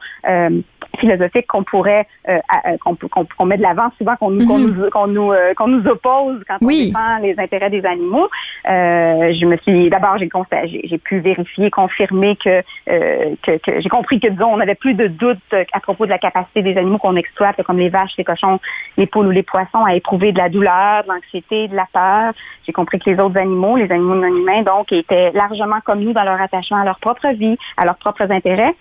philosophiques 1.00 1.48
qu'on 1.48 1.64
pourrait 1.64 2.08
euh, 2.30 2.40
qu'on 2.84 2.96
qu'on 2.96 3.46
met 3.46 3.58
de 3.58 3.62
l'avant 3.64 3.90
souvent 3.98 4.16
qu'on 4.16 4.30
nous 4.32 4.46
qu'on 4.48 4.60
nous 4.60 4.90
qu'on 4.92 5.08
nous, 5.08 5.32
euh, 5.32 5.54
nous 5.68 5.88
oppose 5.88 6.44
quand 6.48 6.58
Oui. 6.62 6.84
on 6.84 7.00
défend 7.00 7.18
les 7.22 7.36
intérêts 7.40 7.70
des 7.70 7.86
animaux. 7.86 8.30
Euh, 8.70 9.34
je 9.34 9.46
me 9.46 9.58
suis 9.58 9.90
d'abord 9.90 10.18
j'ai 10.18 10.30
j'ai 10.86 10.98
pu 10.98 11.20
vérifier 11.20 11.72
confirmer 11.72 12.36
que 12.36 12.62
euh, 12.90 13.36
que, 13.42 13.58
que- 13.58 13.80
j'ai 13.82 13.90
compris 13.90 14.20
que 14.20 14.28
disons 14.28 14.54
on 14.54 14.58
n'avait 14.58 14.76
plus 14.76 14.94
de 14.94 15.08
doute 15.08 15.40
euh, 15.54 15.64
à 15.74 15.80
propos 15.80 16.06
de 16.06 16.12
la 16.12 16.20
capacité 16.20 16.62
des 16.62 16.78
animaux 16.78 16.98
qu'on 17.00 17.16
exploite 17.16 17.62
comme 17.64 17.80
les 17.80 17.90
vaches, 17.90 18.14
les 18.18 18.24
cochons, 18.24 18.60
les 18.98 19.08
poules 19.08 19.28
ou 19.28 19.32
les 19.32 19.44
poissons 19.44 19.84
à 19.86 19.96
éprouver 19.96 20.32
de 20.32 20.38
la 20.38 20.50
douleur, 20.50 21.04
de 21.04 21.10
l'anxiété, 21.10 21.68
de 21.68 21.76
la 21.76 21.88
peur. 21.92 22.34
J'ai 22.66 22.72
compris 22.74 23.00
que 23.00 23.10
les 23.10 23.20
autres 23.20 23.38
animaux, 23.38 23.78
les 23.78 23.92
animaux 23.92 24.16
non 24.16 24.28
humains 24.28 24.62
donc 24.62 24.92
étaient 24.92 25.32
largement 25.32 25.80
comme 25.84 26.02
nous 26.02 26.14
dans 26.14 26.24
leur 26.24 26.40
attachement 26.40 26.78
à 26.78 26.86
leur 26.86 27.00
propre 27.00 27.28
vie, 27.30 27.58
à 27.78 27.86
leurs 27.86 27.98
propres 27.98 28.32
intérêts. 28.32 28.76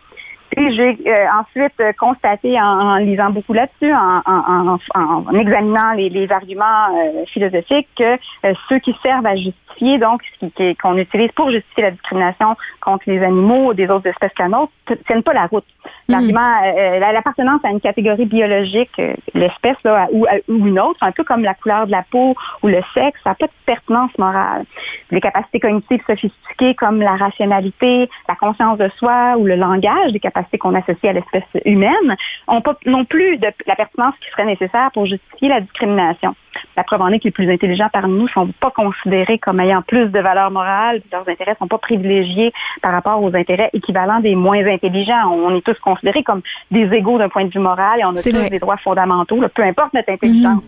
Puis 0.54 0.74
j'ai 0.76 0.98
euh, 1.06 1.26
ensuite 1.40 1.72
euh, 1.80 1.92
constaté 1.98 2.60
en, 2.60 2.64
en 2.64 2.96
lisant 2.96 3.30
beaucoup 3.30 3.52
là-dessus, 3.54 3.92
en, 3.92 4.20
en, 4.26 4.78
en- 4.94 5.24
en 5.26 5.34
examinant 5.34 5.92
les, 5.92 6.10
les 6.10 6.30
arguments 6.30 6.88
euh, 6.94 7.24
philosophiques, 7.26 7.88
que 7.96 8.14
euh, 8.44 8.52
ceux 8.68 8.78
qui 8.78 8.94
servent 9.02 9.24
à 9.26 9.34
justifier, 9.36 9.98
donc 9.98 10.20
ce 10.34 10.38
qui- 10.46 10.52
qui- 10.52 10.76
qu'on 10.76 10.98
utilise 10.98 11.32
pour 11.32 11.50
justifier 11.50 11.84
la 11.84 11.90
discrimination 11.92 12.54
contre 12.82 13.04
les 13.06 13.22
animaux 13.22 13.72
des 13.72 13.88
autres 13.88 14.08
espèces 14.08 14.32
qu'un 14.34 14.52
autre, 14.52 14.72
tiennent 15.06 15.22
pas 15.22 15.32
la 15.32 15.46
route. 15.46 15.64
L'argument, 16.08 16.52
euh, 16.64 16.98
la- 16.98 17.12
l'appartenance 17.12 17.64
à 17.64 17.70
une 17.70 17.80
catégorie 17.80 18.26
biologique, 18.26 19.00
l'espèce 19.34 19.76
là, 19.84 20.08
ou, 20.12 20.26
ou 20.48 20.66
une 20.66 20.78
autre, 20.78 20.98
un 21.02 21.12
peu 21.12 21.24
comme 21.24 21.42
la 21.44 21.54
couleur 21.54 21.86
de 21.86 21.92
la 21.92 22.02
peau 22.10 22.34
ou 22.62 22.68
le 22.68 22.82
sexe, 22.92 23.18
ça 23.24 23.30
n'a 23.30 23.34
pas 23.36 23.46
de 23.46 23.52
pertinence 23.64 24.10
morale. 24.18 24.64
Les 25.10 25.20
capacités 25.20 25.60
cognitives 25.60 26.02
sophistiquées 26.06 26.74
comme 26.74 27.00
la 27.00 27.16
rationalité, 27.16 28.10
la 28.28 28.34
conscience 28.34 28.76
de 28.76 28.90
soi 28.98 29.34
ou 29.38 29.46
le 29.46 29.56
langage, 29.56 30.12
des 30.12 30.20
capacités 30.20 30.41
qu'on 30.58 30.74
associe 30.74 31.04
à 31.04 31.12
l'espèce 31.12 31.44
humaine, 31.64 32.16
ont 32.48 32.60
pas 32.60 32.76
non 32.86 33.04
plus 33.04 33.38
de 33.38 33.48
la 33.66 33.76
pertinence 33.76 34.14
qui 34.20 34.30
serait 34.30 34.44
nécessaire 34.44 34.90
pour 34.92 35.06
justifier 35.06 35.48
la 35.48 35.60
discrimination. 35.60 36.34
La 36.76 36.84
preuve 36.84 37.00
en 37.00 37.08
est 37.08 37.18
que 37.18 37.24
les 37.24 37.30
plus 37.30 37.50
intelligents 37.50 37.88
parmi 37.92 38.12
nous 38.12 38.24
ne 38.24 38.28
sont 38.28 38.48
pas 38.60 38.70
considérés 38.70 39.38
comme 39.38 39.60
ayant 39.60 39.82
plus 39.82 40.06
de 40.06 40.20
valeur 40.20 40.50
morale, 40.50 41.02
leurs 41.10 41.28
intérêts 41.28 41.52
ne 41.52 41.56
sont 41.56 41.68
pas 41.68 41.78
privilégiés 41.78 42.52
par 42.82 42.92
rapport 42.92 43.22
aux 43.22 43.34
intérêts 43.34 43.70
équivalents 43.72 44.20
des 44.20 44.34
moins 44.34 44.64
intelligents. 44.66 45.30
On 45.30 45.54
est 45.54 45.62
tous 45.62 45.78
considérés 45.80 46.22
comme 46.22 46.42
des 46.70 46.92
égaux 46.92 47.18
d'un 47.18 47.28
point 47.28 47.44
de 47.44 47.50
vue 47.50 47.60
moral 47.60 48.00
et 48.00 48.04
on 48.04 48.10
a 48.10 48.22
tous 48.22 48.30
vrai. 48.30 48.50
des 48.50 48.58
droits 48.58 48.76
fondamentaux, 48.76 49.40
là, 49.40 49.48
peu 49.48 49.62
importe 49.62 49.94
notre 49.94 50.12
intelligence. 50.12 50.62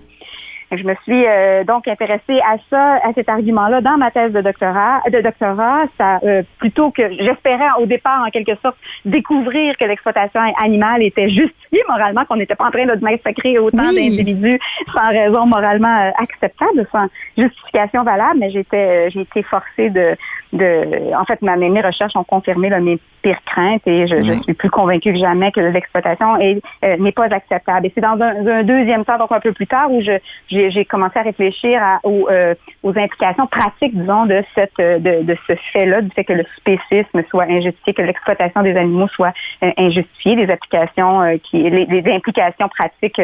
Je 0.76 0.84
me 0.84 0.94
suis 1.04 1.24
euh, 1.26 1.64
donc 1.64 1.86
intéressée 1.88 2.40
à 2.40 2.56
ça, 2.70 2.94
à 2.96 3.12
cet 3.14 3.28
argument-là 3.28 3.80
dans 3.80 3.96
ma 3.96 4.10
thèse 4.10 4.32
de 4.32 4.40
doctorat. 4.40 5.00
De 5.10 5.20
doctorat, 5.20 5.84
ça 5.98 6.18
euh, 6.24 6.42
plutôt 6.58 6.90
que 6.90 7.02
j'espérais 7.18 7.68
au 7.80 7.86
départ 7.86 8.24
en 8.26 8.30
quelque 8.30 8.54
sorte 8.62 8.76
découvrir 9.04 9.76
que 9.76 9.84
l'exploitation 9.84 10.40
animale 10.62 11.02
était 11.02 11.28
justifiée 11.28 11.82
moralement, 11.88 12.24
qu'on 12.24 12.36
n'était 12.36 12.54
pas 12.54 12.66
en 12.66 12.70
train 12.70 12.86
de 12.86 13.04
massacrer 13.04 13.58
autant 13.58 13.88
Oui. 13.88 14.10
d'individus 14.10 14.60
sans 14.92 15.08
raison 15.08 15.46
moralement 15.46 15.96
euh, 16.02 16.10
acceptable, 16.22 16.86
sans 16.92 17.06
justification 17.36 18.02
valable. 18.04 18.38
Mais 18.40 18.50
j'étais, 18.50 19.10
j'ai 19.10 19.20
été 19.22 19.42
forcée 19.42 19.90
de, 19.90 20.16
de, 20.52 21.14
en 21.14 21.24
fait, 21.24 21.40
ma, 21.42 21.56
mes 21.56 21.80
recherches 21.80 22.16
ont 22.16 22.24
confirmé 22.24 22.68
là, 22.68 22.80
mes 22.80 22.98
pires 23.22 23.42
craintes 23.46 23.86
et 23.86 24.06
je, 24.06 24.16
je 24.16 24.42
suis 24.42 24.52
plus 24.54 24.70
convaincue 24.70 25.12
que 25.12 25.18
jamais 25.18 25.50
que 25.50 25.60
l'exploitation 25.60 26.36
est, 26.38 26.60
euh, 26.84 26.96
n'est 26.98 27.12
pas 27.12 27.24
acceptable. 27.24 27.86
Et 27.86 27.92
c'est 27.94 28.00
dans 28.02 28.20
un, 28.20 28.46
un 28.46 28.62
deuxième 28.62 29.04
temps, 29.04 29.18
donc 29.18 29.32
un 29.32 29.40
peu 29.40 29.52
plus 29.52 29.66
tard, 29.66 29.90
où 29.90 30.02
je, 30.02 30.12
j'ai, 30.48 30.63
j'ai 30.70 30.84
commencé 30.84 31.18
à 31.18 31.22
réfléchir 31.22 31.80
euh, 32.04 32.54
aux 32.82 32.98
implications 32.98 33.46
pratiques, 33.46 33.96
disons, 33.96 34.28
euh, 34.28 34.98
de, 34.98 35.36
ce 35.46 35.54
fait-là, 35.72 36.02
du 36.02 36.10
fait 36.10 36.24
que 36.24 36.32
le 36.32 36.44
spécisme 36.56 37.22
soit 37.30 37.44
injustifié, 37.44 37.94
que 37.94 38.02
l'exploitation 38.02 38.62
des 38.62 38.76
animaux 38.76 39.08
soit 39.08 39.32
euh, 39.62 39.70
injustifiée, 39.76 40.36
des 40.36 40.50
applications 40.50 41.38
qui, 41.42 41.68
les, 41.70 42.12
implications 42.12 42.68
pratiques 42.68 43.20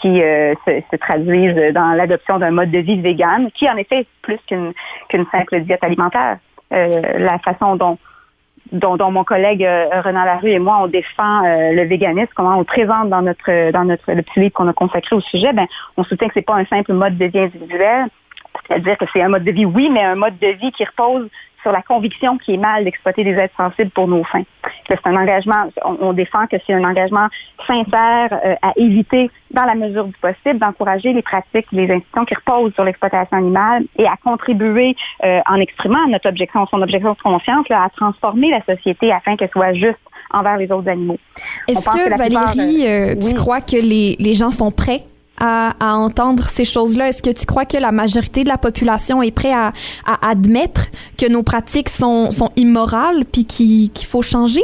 qui 0.00 0.20
se, 0.20 0.82
se 0.90 0.96
traduisent 0.96 1.74
dans 1.74 1.92
l'adoption 1.92 2.38
d'un 2.38 2.50
mode 2.50 2.70
de 2.70 2.78
vie 2.78 3.00
vegan, 3.00 3.50
qui 3.52 3.68
en 3.68 3.76
effet 3.76 4.00
est 4.00 4.06
plus 4.22 4.38
qu'une 4.46 4.72
qu'une 5.08 5.26
simple 5.30 5.60
diète 5.60 5.82
alimentaire. 5.82 6.38
La 6.70 7.38
façon 7.38 7.76
dont 7.76 7.98
dont, 8.72 9.10
mon 9.10 9.24
collègue 9.24 9.64
euh, 9.64 10.00
Renan 10.02 10.24
Larue 10.24 10.50
et 10.50 10.58
moi 10.58 10.78
on 10.82 10.86
défend 10.86 11.44
euh, 11.44 11.72
le 11.72 11.82
véganisme, 11.84 12.30
comment 12.34 12.56
on 12.56 12.60
le 12.60 12.64
présente 12.64 13.08
dans 13.08 13.22
notre 13.22 13.70
dans 13.70 13.84
notre 13.84 14.12
le 14.12 14.22
petit 14.22 14.40
livre 14.40 14.52
qu'on 14.52 14.68
a 14.68 14.72
consacré 14.72 15.16
au 15.16 15.20
sujet, 15.20 15.52
ben 15.52 15.66
on 15.96 16.04
soutient 16.04 16.28
que 16.28 16.34
c'est 16.34 16.42
pas 16.42 16.56
un 16.56 16.66
simple 16.66 16.92
mode 16.92 17.16
de 17.16 17.26
vie 17.26 17.40
individuel, 17.40 18.06
c'est-à-dire 18.66 18.98
que 18.98 19.04
c'est 19.12 19.22
un 19.22 19.28
mode 19.28 19.44
de 19.44 19.52
vie, 19.52 19.64
oui, 19.64 19.88
mais 19.90 20.02
un 20.02 20.14
mode 20.14 20.38
de 20.38 20.48
vie 20.48 20.72
qui 20.72 20.84
repose 20.84 21.28
sur 21.62 21.72
la 21.72 21.82
conviction 21.82 22.38
qu'il 22.38 22.54
est 22.54 22.58
mal 22.58 22.84
d'exploiter 22.84 23.24
des 23.24 23.34
êtres 23.34 23.54
sensibles 23.56 23.90
pour 23.90 24.08
nos 24.08 24.24
fins. 24.24 24.44
C'est 24.86 24.98
un 25.04 25.16
engagement, 25.16 25.64
on, 25.84 25.96
on 26.00 26.12
défend 26.12 26.46
que 26.46 26.56
c'est 26.66 26.74
un 26.74 26.84
engagement 26.84 27.28
sincère 27.66 28.38
euh, 28.44 28.54
à 28.62 28.72
éviter, 28.76 29.30
dans 29.50 29.64
la 29.64 29.74
mesure 29.74 30.04
du 30.04 30.12
possible, 30.20 30.58
d'encourager 30.58 31.12
les 31.12 31.22
pratiques, 31.22 31.66
les 31.72 31.90
institutions 31.90 32.24
qui 32.24 32.34
reposent 32.34 32.74
sur 32.74 32.84
l'exploitation 32.84 33.36
animale 33.36 33.84
et 33.96 34.06
à 34.06 34.16
contribuer 34.22 34.96
euh, 35.24 35.40
en 35.48 35.56
exprimant 35.56 36.06
notre 36.06 36.28
objection, 36.28 36.66
son 36.70 36.82
objection 36.82 37.12
de 37.12 37.22
conscience, 37.22 37.68
là, 37.68 37.84
à 37.84 37.88
transformer 37.90 38.50
la 38.50 38.62
société 38.74 39.12
afin 39.12 39.36
qu'elle 39.36 39.50
soit 39.50 39.74
juste 39.74 39.98
envers 40.30 40.56
les 40.56 40.70
autres 40.70 40.88
animaux. 40.88 41.18
Est-ce 41.66 41.88
que, 41.88 42.16
Valérie, 42.16 42.86
euh, 42.86 43.14
tu 43.14 43.28
oui. 43.28 43.34
crois 43.34 43.60
que 43.60 43.76
les, 43.76 44.16
les 44.18 44.34
gens 44.34 44.50
sont 44.50 44.70
prêts 44.70 45.02
à, 45.38 45.74
à 45.80 45.94
entendre 45.94 46.44
ces 46.44 46.64
choses-là? 46.64 47.08
Est-ce 47.08 47.22
que 47.22 47.30
tu 47.30 47.46
crois 47.46 47.64
que 47.64 47.76
la 47.76 47.92
majorité 47.92 48.42
de 48.42 48.48
la 48.48 48.58
population 48.58 49.22
est 49.22 49.30
prête 49.30 49.54
à, 49.54 49.72
à 50.06 50.30
admettre 50.30 50.86
que 51.16 51.26
nos 51.26 51.42
pratiques 51.42 51.88
sont, 51.88 52.30
sont 52.30 52.50
immorales 52.56 53.24
puis 53.30 53.44
qu'il 53.44 53.90
qu'il 53.90 54.06
faut 54.06 54.22
changer? 54.22 54.62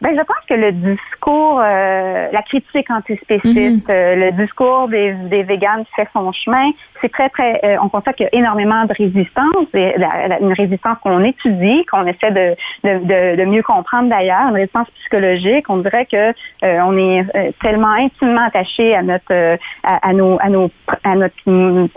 Ben, 0.00 0.10
je 0.18 0.22
pense 0.22 0.36
que 0.48 0.54
le 0.54 0.72
discours, 0.72 1.60
euh, 1.64 2.28
la 2.30 2.42
critique 2.42 2.90
antispéciste, 2.90 3.88
euh, 3.88 4.16
le 4.16 4.32
discours 4.32 4.88
des, 4.88 5.12
des 5.12 5.42
véganes 5.44 5.84
fait 5.96 6.08
son 6.12 6.30
chemin. 6.32 6.70
C'est 7.00 7.10
très, 7.10 7.28
très, 7.30 7.60
euh, 7.64 7.76
on 7.82 7.88
constate 7.88 8.16
qu'il 8.16 8.24
y 8.24 8.28
a 8.28 8.38
énormément 8.38 8.84
de 8.84 8.92
résistance, 8.92 9.66
et 9.74 9.94
la- 9.96 10.28
la- 10.28 10.40
une 10.40 10.52
résistance 10.52 10.96
qu'on 11.02 11.22
étudie, 11.24 11.84
qu'on 11.86 12.06
essaie 12.06 12.30
de, 12.30 12.54
de, 12.84 12.98
de, 13.04 13.36
de 13.36 13.44
mieux 13.44 13.62
comprendre 13.62 14.08
d'ailleurs, 14.10 14.48
une 14.48 14.54
résistance 14.54 14.88
psychologique. 15.00 15.66
On 15.68 15.78
dirait 15.78 16.06
que 16.06 16.32
on 16.62 16.96
est 16.98 17.24
tellement 17.62 17.92
intimement 17.92 18.44
attaché 18.46 18.94
à 18.94 19.02
notre, 19.02 19.58
à, 19.82 20.08
à 20.08 20.12
nos, 20.12 20.38
à 20.40 20.48
nos, 20.48 20.70
à 21.04 21.14
notre, 21.14 21.34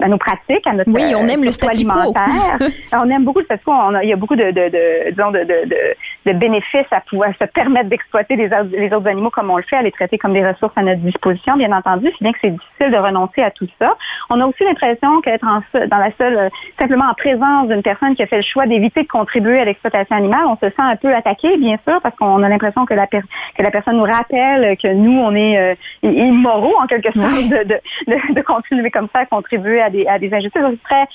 à 0.02 0.08
nos 0.08 0.18
pratiques, 0.18 0.66
à 0.68 0.74
notre. 0.74 0.92
Oui, 0.92 1.14
on 1.16 1.28
aime 1.28 1.44
le 1.44 1.52
surtout 1.52 1.74
statu 1.74 1.86
quo. 1.86 1.92
alimentaire. 1.92 2.68
on 2.94 3.10
aime 3.10 3.24
beaucoup 3.26 3.40
le 3.40 3.46
statu 3.46 3.64
quo. 3.66 3.72
On 3.74 3.96
a- 3.96 4.04
il 4.04 4.10
y 4.10 4.14
a 4.14 4.18
beaucoup 4.18 4.36
de, 4.36 4.52
de, 4.52 4.70
de 4.70 5.12
disons, 5.12 5.32
de, 5.32 5.40
de, 5.40 5.70
de, 5.70 6.32
de 6.32 6.38
bénéfices 6.38 6.86
à 6.92 7.02
pouvoir 7.02 7.30
se 7.40 7.46
permettre 7.46 7.87
d'exploiter 7.88 8.36
les, 8.36 8.48
autres- 8.48 8.70
les 8.72 8.94
autres 8.94 9.08
animaux 9.08 9.30
comme 9.30 9.50
on 9.50 9.58
le 9.58 9.64
fait, 9.64 9.78
à 9.78 9.82
les 9.82 9.92
traiter 9.92 10.18
comme 10.18 10.34
des 10.34 10.46
ressources 10.48 10.74
à 10.78 10.82
notre 10.84 11.02
disposition, 11.02 11.56
bien 11.58 11.72
entendu, 11.72 12.08
si 12.18 12.24
bien 12.24 12.32
que 12.34 12.40
c'est 12.42 12.52
difficile 12.52 12.92
de 12.92 12.98
renoncer 12.98 13.42
à 13.42 13.52
tout 13.52 13.68
ça. 13.80 13.96
On 14.30 14.40
a 14.42 14.46
aussi 14.46 14.64
l'impression 14.64 15.22
qu'être 15.22 15.46
dans 15.88 15.98
la 15.98 16.12
seule, 16.18 16.38
euh, 16.38 16.50
simplement 16.80 17.06
en 17.06 17.14
présence 17.14 17.68
d'une 17.68 17.82
personne 17.82 18.16
qui 18.16 18.24
a 18.24 18.28
fait 18.28 18.38
le 18.38 18.44
choix 18.44 18.66
d'éviter 18.68 19.04
de 19.04 19.08
contribuer 19.08 19.60
à 19.60 19.66
l'exploitation 19.66 20.16
animale, 20.16 20.46
on 20.48 20.56
se 20.58 20.70
sent 20.70 20.82
un 20.94 20.96
peu 20.96 21.14
attaqué, 21.16 21.58
bien 21.58 21.78
sûr, 21.88 22.00
parce 22.02 22.16
qu'on 22.16 22.42
a 22.44 22.50
l'impression 22.50 22.86
que 22.86 22.94
la, 22.94 23.08
per- 23.08 23.22
que 23.58 23.64
la 23.64 23.72
personne 23.72 23.98
nous 23.98 24.04
rappelle 24.18 24.78
que 24.78 24.92
nous, 24.94 25.18
on 25.20 25.34
est 25.36 25.58
euh, 25.58 25.76
immoraux, 26.04 26.76
en 26.82 26.88
quelque 26.88 27.12
sorte, 27.14 27.50
de, 27.50 27.64
de, 27.72 27.80
de, 28.08 28.34
de 28.34 28.42
continuer 28.42 28.92
comme 28.92 29.08
ça 29.14 29.22
à 29.22 29.26
contribuer 29.26 29.82
à 29.82 29.90
des, 29.90 30.06
à 30.08 30.20
des 30.20 30.34
injustices. 30.34 30.62
Très, 30.84 31.06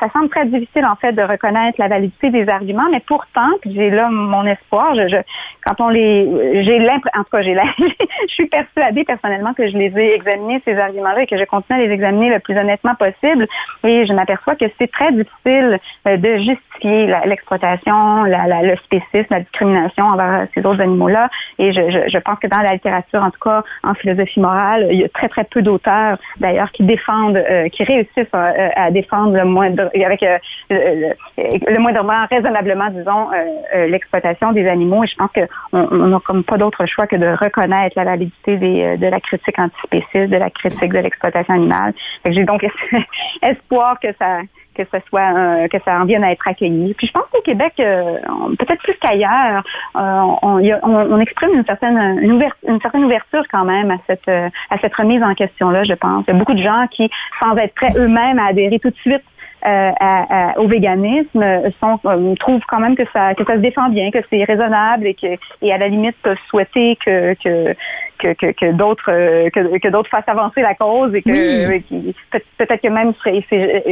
ça 0.00 0.08
semble 0.12 0.28
très 0.28 0.46
difficile, 0.46 0.84
en 0.86 0.96
fait, 0.96 1.12
de 1.12 1.22
reconnaître 1.22 1.76
la 1.78 1.88
validité 1.88 2.30
des 2.30 2.48
arguments, 2.48 2.88
mais 2.90 3.00
pourtant, 3.06 3.48
puis 3.60 3.72
j'ai 3.74 3.90
là 3.90 4.08
mon 4.10 4.44
espoir, 4.46 4.94
je, 4.94 5.08
je, 5.08 5.16
quand 5.64 5.80
on 5.80 5.88
les, 5.88 6.11
j'ai 6.64 6.78
l'impression, 6.78 7.20
en 7.20 7.24
tout 7.24 7.30
cas, 7.30 7.42
je 8.28 8.32
suis 8.34 8.46
persuadée 8.46 9.04
personnellement 9.04 9.54
que 9.54 9.68
je 9.68 9.76
les 9.76 9.92
ai 9.98 10.14
examinés, 10.14 10.62
ces 10.64 10.76
arguments-là, 10.76 11.22
et 11.22 11.26
que 11.26 11.36
je 11.36 11.44
continue 11.44 11.80
à 11.80 11.86
les 11.86 11.92
examiner 11.92 12.30
le 12.30 12.40
plus 12.40 12.56
honnêtement 12.56 12.94
possible, 12.94 13.46
et 13.84 14.06
je 14.06 14.12
m'aperçois 14.12 14.56
que 14.56 14.66
c'est 14.78 14.90
très 14.90 15.12
difficile 15.12 15.78
euh, 16.06 16.16
de 16.16 16.38
justifier 16.38 17.14
l'exploitation, 17.26 18.24
le 18.24 18.76
spécisme, 18.76 19.26
la 19.30 19.40
discrimination 19.40 20.04
envers 20.04 20.46
ces 20.54 20.64
autres 20.64 20.80
animaux-là, 20.80 21.30
et 21.58 21.72
je, 21.72 22.18
pense 22.18 22.38
que 22.38 22.46
dans 22.46 22.60
la 22.60 22.72
littérature, 22.72 23.22
en 23.22 23.30
tout 23.30 23.40
cas, 23.40 23.62
en 23.82 23.94
philosophie 23.94 24.40
morale, 24.40 24.88
il 24.90 25.00
y 25.00 25.04
a 25.04 25.08
très, 25.08 25.28
très 25.28 25.44
peu 25.44 25.62
d'auteurs, 25.62 26.18
d'ailleurs, 26.38 26.70
qui 26.72 26.82
défendent, 26.84 27.36
euh, 27.36 27.68
qui 27.68 27.84
réussissent 27.84 28.34
euh, 28.34 28.68
à 28.74 28.90
défendre 28.90 29.36
le 29.36 29.44
moindre, 29.44 29.90
avec 29.94 30.22
euh, 30.22 30.38
le, 30.70 31.78
moindrement 31.78 32.26
raisonnablement, 32.30 32.88
disons, 32.90 33.28
l'exploitation 33.74 34.52
des 34.52 34.66
animaux. 34.68 35.04
Et 35.04 35.06
je 35.06 35.16
pense 35.16 35.30
qu'on 35.32 36.01
on, 36.02 36.08
n'a 36.08 36.20
comme 36.20 36.44
pas 36.44 36.58
d'autre 36.58 36.86
choix 36.86 37.06
que 37.06 37.16
de 37.16 37.26
reconnaître 37.26 37.94
la 37.96 38.04
validité 38.04 38.56
des, 38.56 38.96
de 38.96 39.06
la 39.06 39.20
critique 39.20 39.58
antispéciste, 39.58 40.30
de 40.30 40.36
la 40.36 40.50
critique 40.50 40.92
de 40.92 40.98
l'exploitation 40.98 41.54
animale. 41.54 41.94
J'ai 42.24 42.44
donc 42.44 42.64
espoir 43.42 43.98
que 44.00 44.08
ça 44.18 44.40
que 44.74 44.82
soit 45.08 45.36
euh, 45.36 45.68
que 45.68 45.78
ça 45.84 46.00
en 46.00 46.04
vienne 46.04 46.24
à 46.24 46.32
être 46.32 46.46
accueilli. 46.46 46.94
Puis 46.94 47.06
je 47.06 47.12
pense 47.12 47.24
qu'au 47.30 47.40
Québec, 47.42 47.74
euh, 47.80 48.18
peut-être 48.58 48.82
plus 48.82 48.94
qu'ailleurs, 49.00 49.62
euh, 49.96 50.22
on, 50.42 51.20
exprime 51.20 51.50
une 51.54 51.64
certaine 51.64 51.98
une, 52.20 52.42
une, 52.66 52.80
certaine 52.80 53.04
ouverture 53.04 53.44
quand 53.50 53.64
même 53.64 53.90
à 53.90 53.98
cette 54.06 54.28
à 54.28 54.78
cette 54.80 54.94
remise 54.94 55.22
en 55.22 55.34
question 55.34 55.70
là. 55.70 55.84
Je 55.84 55.94
pense. 55.94 56.24
Il 56.26 56.32
y 56.32 56.36
a 56.36 56.38
beaucoup 56.38 56.54
de 56.54 56.62
gens 56.62 56.86
qui, 56.90 57.10
sans 57.40 57.56
être 57.56 57.74
prêts 57.74 57.92
eux-mêmes 57.96 58.38
à 58.38 58.46
adhérer 58.46 58.78
tout 58.78 58.90
de 58.90 58.96
suite 58.96 59.22
à, 59.64 60.58
au 60.58 60.66
véganisme 60.66 61.44
sont, 61.80 61.98
trouvent 62.38 62.64
quand 62.68 62.80
même 62.80 62.96
que 62.96 63.04
ça 63.12 63.34
que 63.34 63.44
ça 63.44 63.54
se 63.54 63.60
défend 63.60 63.88
bien, 63.88 64.10
que 64.10 64.18
c'est 64.30 64.44
raisonnable 64.44 65.06
et 65.06 65.14
que 65.14 65.38
et 65.62 65.72
à 65.72 65.78
la 65.78 65.88
limite 65.88 66.16
peuvent 66.22 66.38
souhaiter 66.48 66.96
que 67.04 67.34
que 67.34 67.74
que, 68.22 68.52
que, 68.52 68.72
d'autres 68.72 69.10
euh, 69.10 69.50
que, 69.50 69.78
que 69.78 69.88
d'autres 69.88 70.10
fassent 70.10 70.28
avancer 70.28 70.62
la 70.62 70.74
cause 70.74 71.14
et 71.14 71.22
que 71.22 71.30
euh, 71.30 72.12
peut-être 72.58 72.82
que 72.82 72.88
même 72.88 73.12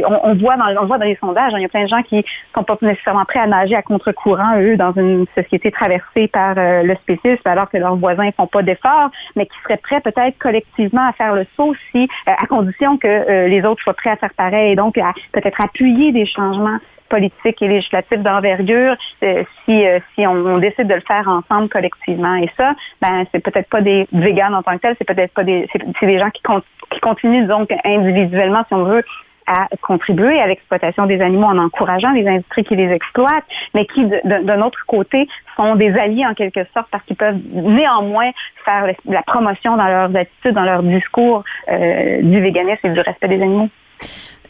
on, 0.05 0.29
on, 0.29 0.35
voit 0.35 0.57
dans 0.57 0.81
on 0.81 0.85
voit 0.85 0.97
dans 0.97 1.05
les 1.05 1.17
sondages, 1.17 1.53
hein, 1.53 1.57
il 1.57 1.63
y 1.63 1.65
a 1.65 1.69
plein 1.69 1.83
de 1.83 1.89
gens 1.89 2.01
qui 2.03 2.23
sont 2.55 2.63
pas 2.63 2.77
nécessairement 2.81 3.25
prêts 3.25 3.39
à 3.39 3.47
nager 3.47 3.75
à 3.75 3.81
contre-courant 3.81 4.59
eux 4.59 4.77
dans 4.77 4.93
une 4.93 5.25
société 5.35 5.71
traversée 5.71 6.27
par 6.27 6.55
euh, 6.57 6.83
le 6.83 6.95
spécisme 6.95 7.45
alors 7.45 7.69
que 7.69 7.77
leurs 7.77 7.95
voisins 7.95 8.29
font 8.35 8.47
pas 8.47 8.63
d'efforts, 8.63 9.11
mais 9.35 9.45
qui 9.45 9.57
seraient 9.63 9.77
prêts 9.77 10.01
peut-être 10.01 10.37
collectivement 10.39 11.07
à 11.07 11.13
faire 11.13 11.35
le 11.35 11.45
saut 11.55 11.75
si 11.91 12.07
à 12.25 12.45
condition 12.47 12.97
que 12.97 13.47
les 13.47 13.63
autres 13.63 13.81
soient 13.83 13.93
prêts 13.93 14.11
à 14.11 14.15
faire 14.15 14.33
pareil, 14.35 14.75
donc 14.75 14.97
à 14.97 15.13
peut-être 15.31 15.61
appuyer 15.61 16.11
des 16.11 16.25
changements 16.25 16.77
politique 17.11 17.61
et 17.61 17.67
législatif 17.67 18.19
d'envergure 18.19 18.95
euh, 19.23 19.43
si, 19.65 19.85
euh, 19.85 19.99
si 20.15 20.25
on, 20.25 20.57
décide 20.59 20.87
de 20.87 20.95
le 20.95 21.01
faire 21.01 21.27
ensemble 21.27 21.67
collectivement. 21.67 22.35
Et 22.35 22.49
ça, 22.57 22.73
ben 23.01 23.25
c'est 23.31 23.43
peut-être 23.43 23.69
pas 23.69 23.81
des 23.81 24.07
véganes 24.13 24.55
en 24.55 24.63
tant 24.63 24.75
que 24.77 24.81
tels, 24.81 24.95
c'est 24.97 25.07
peut-être 25.07 25.33
pas 25.33 25.43
des 25.43 25.67
c'est 25.73 26.05
des 26.05 26.19
gens 26.19 26.29
qui, 26.29 26.41
qui 26.89 26.99
continuent 27.01 27.47
donc 27.47 27.69
individuellement, 27.83 28.63
si 28.67 28.73
on 28.73 28.85
veut, 28.85 29.03
à 29.47 29.67
contribuer 29.81 30.39
à 30.39 30.47
l'exploitation 30.47 31.05
des 31.05 31.19
animaux 31.19 31.47
en 31.47 31.57
encourageant 31.57 32.11
les 32.11 32.25
industries 32.27 32.63
qui 32.63 32.75
les 32.75 32.89
exploitent, 32.91 33.43
mais 33.73 33.85
qui, 33.85 34.05
d'un 34.23 34.61
autre 34.61 34.79
côté, 34.87 35.27
sont 35.57 35.75
des 35.75 35.91
alliés 35.99 36.25
en 36.25 36.33
quelque 36.33 36.63
sorte 36.73 36.87
parce 36.91 37.03
qu'ils 37.05 37.17
peuvent 37.17 37.39
néanmoins 37.51 38.31
faire 38.63 38.85
la 39.05 39.23
promotion 39.23 39.75
dans 39.75 39.87
leurs 39.87 40.15
attitudes, 40.15 40.53
dans 40.53 40.63
leur 40.63 40.83
discours 40.83 41.43
euh, 41.69 42.21
du 42.21 42.39
véganisme 42.39 42.87
et 42.87 42.89
du 42.91 43.01
respect 43.01 43.27
des 43.27 43.41
animaux. 43.41 43.69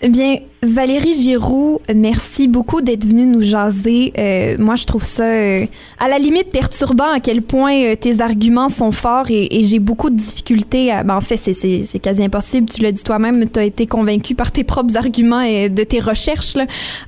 Eh 0.03 0.09
bien, 0.09 0.37
Valérie 0.63 1.13
Giroux, 1.13 1.79
merci 1.93 2.47
beaucoup 2.47 2.81
d'être 2.81 3.05
venue 3.05 3.27
nous 3.27 3.43
jaser. 3.43 4.11
Euh, 4.17 4.55
moi, 4.57 4.73
je 4.73 4.85
trouve 4.85 5.03
ça 5.03 5.25
euh, 5.25 5.67
à 5.99 6.07
la 6.07 6.17
limite 6.17 6.51
perturbant 6.51 7.11
à 7.11 7.19
quel 7.19 7.43
point 7.43 7.75
euh, 7.75 7.95
tes 7.95 8.19
arguments 8.19 8.67
sont 8.67 8.91
forts 8.91 9.29
et, 9.29 9.59
et 9.59 9.63
j'ai 9.63 9.77
beaucoup 9.77 10.09
de 10.09 10.15
difficultés. 10.15 10.91
À, 10.91 11.03
ben, 11.03 11.15
en 11.15 11.21
fait, 11.21 11.37
c'est 11.37 11.99
quasi 11.99 12.23
impossible. 12.23 12.67
Tu 12.67 12.81
l'as 12.81 12.91
dit 12.91 13.03
toi-même, 13.03 13.47
tu 13.47 13.59
as 13.59 13.63
été 13.63 13.85
convaincu 13.85 14.33
par 14.33 14.51
tes 14.51 14.63
propres 14.63 14.97
arguments 14.97 15.41
et 15.41 15.69
de 15.69 15.83
tes 15.83 15.99
recherches. 15.99 16.57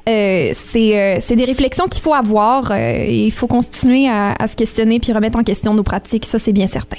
c'est 0.06 1.36
des 1.36 1.46
réflexions 1.46 1.88
qu'il 1.88 2.04
faut 2.04 2.14
avoir. 2.14 2.78
il 2.78 3.32
faut 3.32 3.48
continuer 3.48 4.08
à, 4.08 4.36
à 4.38 4.46
se 4.46 4.56
questionner 4.56 5.00
puis 5.00 5.14
remettre 5.14 5.40
en 5.40 5.44
question 5.44 5.74
nos 5.74 5.84
pratiques. 5.84 6.26
Ça, 6.26 6.38
c'est 6.38 6.54
bien 6.54 6.68
certain. 6.68 6.98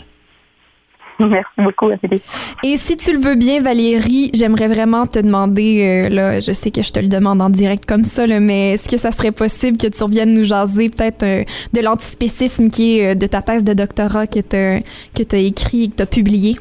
Merci 1.20 1.50
beaucoup, 1.58 1.88
Valérie. 1.88 2.22
Et 2.62 2.76
si 2.76 2.96
tu 2.96 3.12
le 3.12 3.18
veux 3.18 3.34
bien, 3.34 3.60
Valérie, 3.60 4.30
j'aimerais 4.34 4.68
vraiment 4.68 5.06
te 5.06 5.18
demander, 5.18 6.06
euh, 6.06 6.08
là, 6.08 6.40
je 6.40 6.52
sais 6.52 6.70
que 6.70 6.82
je 6.82 6.90
te 6.90 6.98
le 6.98 7.08
demande 7.08 7.40
en 7.40 7.50
direct 7.50 7.86
comme 7.86 8.04
ça, 8.04 8.26
là, 8.26 8.40
mais 8.40 8.72
est-ce 8.72 8.88
que 8.88 8.96
ça 8.96 9.10
serait 9.10 9.32
possible 9.32 9.78
que 9.78 9.86
tu 9.86 10.02
reviennes 10.02 10.34
nous 10.34 10.44
jaser 10.44 10.88
peut-être 10.90 11.22
euh, 11.22 11.44
de 11.72 11.80
l'antispécisme 11.80 12.70
qui 12.70 12.98
est 12.98 13.12
euh, 13.12 13.14
de 13.14 13.26
ta 13.26 13.42
thèse 13.42 13.64
de 13.64 13.74
doctorat 13.74 14.26
que 14.26 14.40
tu 14.40 14.56
as, 14.56 15.38
écrit 15.38 15.84
et 15.84 15.88
que 15.88 15.96
tu 15.96 16.02
as 16.02 16.06
publié? 16.06 16.56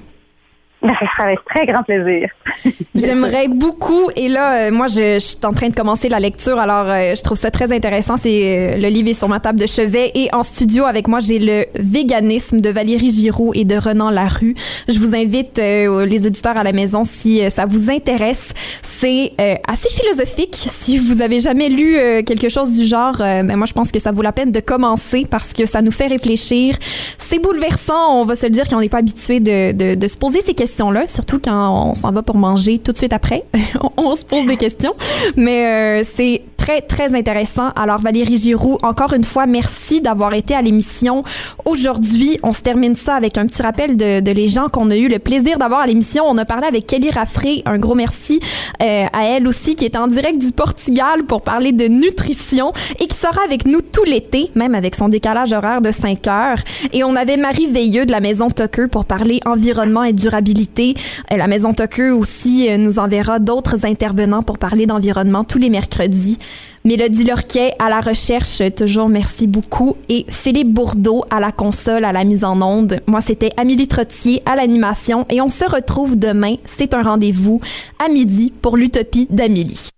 Ben, 0.83 0.93
ça 0.99 1.05
sera 1.15 1.23
avec 1.23 1.39
très 1.45 1.65
grand 1.65 1.81
plaisir. 1.83 2.29
J'aimerais 2.95 3.47
beaucoup. 3.47 4.09
Et 4.17 4.27
là, 4.27 4.67
euh, 4.67 4.71
moi, 4.71 4.87
je, 4.87 5.17
suis 5.17 5.37
en 5.45 5.51
train 5.51 5.69
de 5.69 5.75
commencer 5.75 6.09
la 6.09 6.19
lecture. 6.19 6.59
Alors, 6.59 6.89
euh, 6.89 7.15
je 7.15 7.21
trouve 7.21 7.37
ça 7.37 7.51
très 7.51 7.71
intéressant. 7.71 8.17
C'est 8.17 8.73
euh, 8.73 8.77
le 8.77 8.89
livre 8.89 9.07
est 9.07 9.13
sur 9.13 9.29
ma 9.29 9.39
table 9.39 9.61
de 9.61 9.65
chevet. 9.65 10.11
Et 10.13 10.27
en 10.33 10.43
studio 10.43 10.83
avec 10.83 11.07
moi, 11.07 11.21
j'ai 11.21 11.39
le 11.39 11.63
véganisme 11.75 12.59
de 12.59 12.69
Valérie 12.69 13.11
Giraud 13.11 13.53
et 13.53 13.63
de 13.63 13.77
Renan 13.77 14.09
Larue. 14.09 14.55
Je 14.89 14.99
vous 14.99 15.15
invite, 15.15 15.57
les 15.57 16.27
auditeurs 16.27 16.57
à 16.57 16.63
la 16.63 16.73
maison, 16.73 17.03
si 17.05 17.49
ça 17.49 17.65
vous 17.65 17.89
intéresse. 17.89 18.53
C'est 18.81 19.33
assez 19.67 19.89
philosophique. 19.89 20.55
Si 20.55 20.97
vous 20.97 21.21
avez 21.21 21.39
jamais 21.39 21.69
lu 21.69 21.95
quelque 22.25 22.49
chose 22.49 22.77
du 22.77 22.85
genre, 22.85 23.15
ben 23.17 23.55
moi, 23.55 23.65
je 23.65 23.73
pense 23.73 23.91
que 23.91 23.99
ça 23.99 24.11
vaut 24.11 24.21
la 24.21 24.31
peine 24.31 24.51
de 24.51 24.59
commencer 24.59 25.25
parce 25.29 25.53
que 25.53 25.65
ça 25.65 25.81
nous 25.81 25.91
fait 25.91 26.07
réfléchir. 26.07 26.75
C'est 27.17 27.39
bouleversant. 27.39 28.19
On 28.19 28.25
va 28.25 28.35
se 28.35 28.45
le 28.45 28.51
dire 28.51 28.67
qu'on 28.67 28.81
n'est 28.81 28.89
pas 28.89 28.99
habitué 28.99 29.39
de, 29.39 29.71
de, 29.71 29.95
de 29.95 30.07
se 30.07 30.17
poser 30.17 30.41
ces 30.41 30.53
questions 30.53 30.72
là 30.81 31.07
surtout 31.07 31.39
quand 31.39 31.91
on 31.91 31.95
s'en 31.95 32.11
va 32.11 32.21
pour 32.21 32.37
manger 32.37 32.79
tout 32.79 32.91
de 32.91 32.97
suite 32.97 33.13
après. 33.13 33.43
on 33.97 34.15
se 34.15 34.25
pose 34.25 34.45
des 34.45 34.57
questions. 34.57 34.93
Mais 35.35 36.01
euh, 36.01 36.03
c'est 36.03 36.41
très, 36.63 36.79
très 36.79 37.13
intéressant. 37.13 37.71
Alors, 37.75 37.99
Valérie 37.99 38.37
Giroux, 38.37 38.77
encore 38.83 39.11
une 39.11 39.25
fois, 39.25 39.45
merci 39.47 39.99
d'avoir 39.99 40.33
été 40.33 40.55
à 40.55 40.61
l'émission 40.61 41.25
aujourd'hui. 41.65 42.39
On 42.41 42.53
se 42.53 42.61
termine 42.61 42.95
ça 42.95 43.15
avec 43.15 43.37
un 43.37 43.45
petit 43.47 43.61
rappel 43.61 43.97
de, 43.97 44.21
de 44.21 44.31
les 44.31 44.47
gens 44.47 44.69
qu'on 44.69 44.89
a 44.89 44.95
eu 44.95 45.09
le 45.09 45.19
plaisir 45.19 45.57
d'avoir 45.57 45.81
à 45.81 45.87
l'émission. 45.87 46.23
On 46.25 46.37
a 46.37 46.45
parlé 46.45 46.65
avec 46.65 46.87
Kelly 46.87 47.11
Raffré. 47.11 47.63
Un 47.65 47.79
gros 47.79 47.95
merci 47.95 48.39
euh, 48.81 49.05
à 49.11 49.25
elle 49.25 49.45
aussi, 49.45 49.75
qui 49.75 49.83
est 49.83 49.97
en 49.97 50.07
direct 50.07 50.39
du 50.39 50.53
Portugal 50.53 51.25
pour 51.27 51.41
parler 51.41 51.73
de 51.73 51.85
nutrition 51.89 52.71
et 52.97 53.07
qui 53.07 53.17
sera 53.17 53.43
avec 53.43 53.65
nous 53.65 53.81
tout 53.81 54.05
l'été, 54.05 54.49
même 54.55 54.73
avec 54.73 54.95
son 54.95 55.09
décalage 55.09 55.51
horaire 55.51 55.81
de 55.81 55.91
5 55.91 56.25
heures. 56.27 56.59
Et 56.93 57.03
on 57.03 57.17
avait 57.17 57.35
Marie 57.35 57.67
Veilleux 57.67 58.05
de 58.05 58.11
la 58.11 58.21
Maison 58.21 58.49
Tucker 58.49 58.87
pour 58.89 59.03
parler 59.03 59.41
environnement 59.45 60.05
et 60.05 60.13
durabilité. 60.13 60.93
Euh, 61.29 61.35
la 61.35 61.47
Maison 61.47 61.73
Tucker 61.73 62.11
aussi 62.11 62.69
euh, 62.69 62.77
nous 62.77 62.99
enverra 62.99 63.39
d'autres 63.39 63.85
intervenants 63.85 64.43
pour 64.43 64.59
parler 64.59 64.85
d'environnement 64.85 65.43
tous 65.43 65.57
les 65.57 65.69
mercredis. 65.69 66.39
Mélodie 66.85 67.23
Lorquet 67.23 67.73
à 67.79 67.89
la 67.89 68.01
recherche, 68.01 68.61
toujours 68.75 69.07
merci 69.07 69.47
beaucoup. 69.47 69.95
Et 70.09 70.25
Philippe 70.27 70.73
Bourdeau 70.73 71.23
à 71.29 71.39
la 71.39 71.51
console, 71.51 72.03
à 72.03 72.11
la 72.11 72.25
mise 72.25 72.43
en 72.43 72.61
onde. 72.61 72.99
Moi, 73.07 73.21
c'était 73.21 73.51
Amélie 73.55 73.87
Trottier 73.87 74.41
à 74.45 74.55
l'animation 74.55 75.25
et 75.29 75.39
on 75.39 75.49
se 75.49 75.63
retrouve 75.63 76.17
demain. 76.17 76.55
C'est 76.65 76.93
un 76.93 77.01
rendez-vous 77.01 77.61
à 78.03 78.09
midi 78.09 78.51
pour 78.61 78.75
l'utopie 78.75 79.27
d'Amélie. 79.29 79.89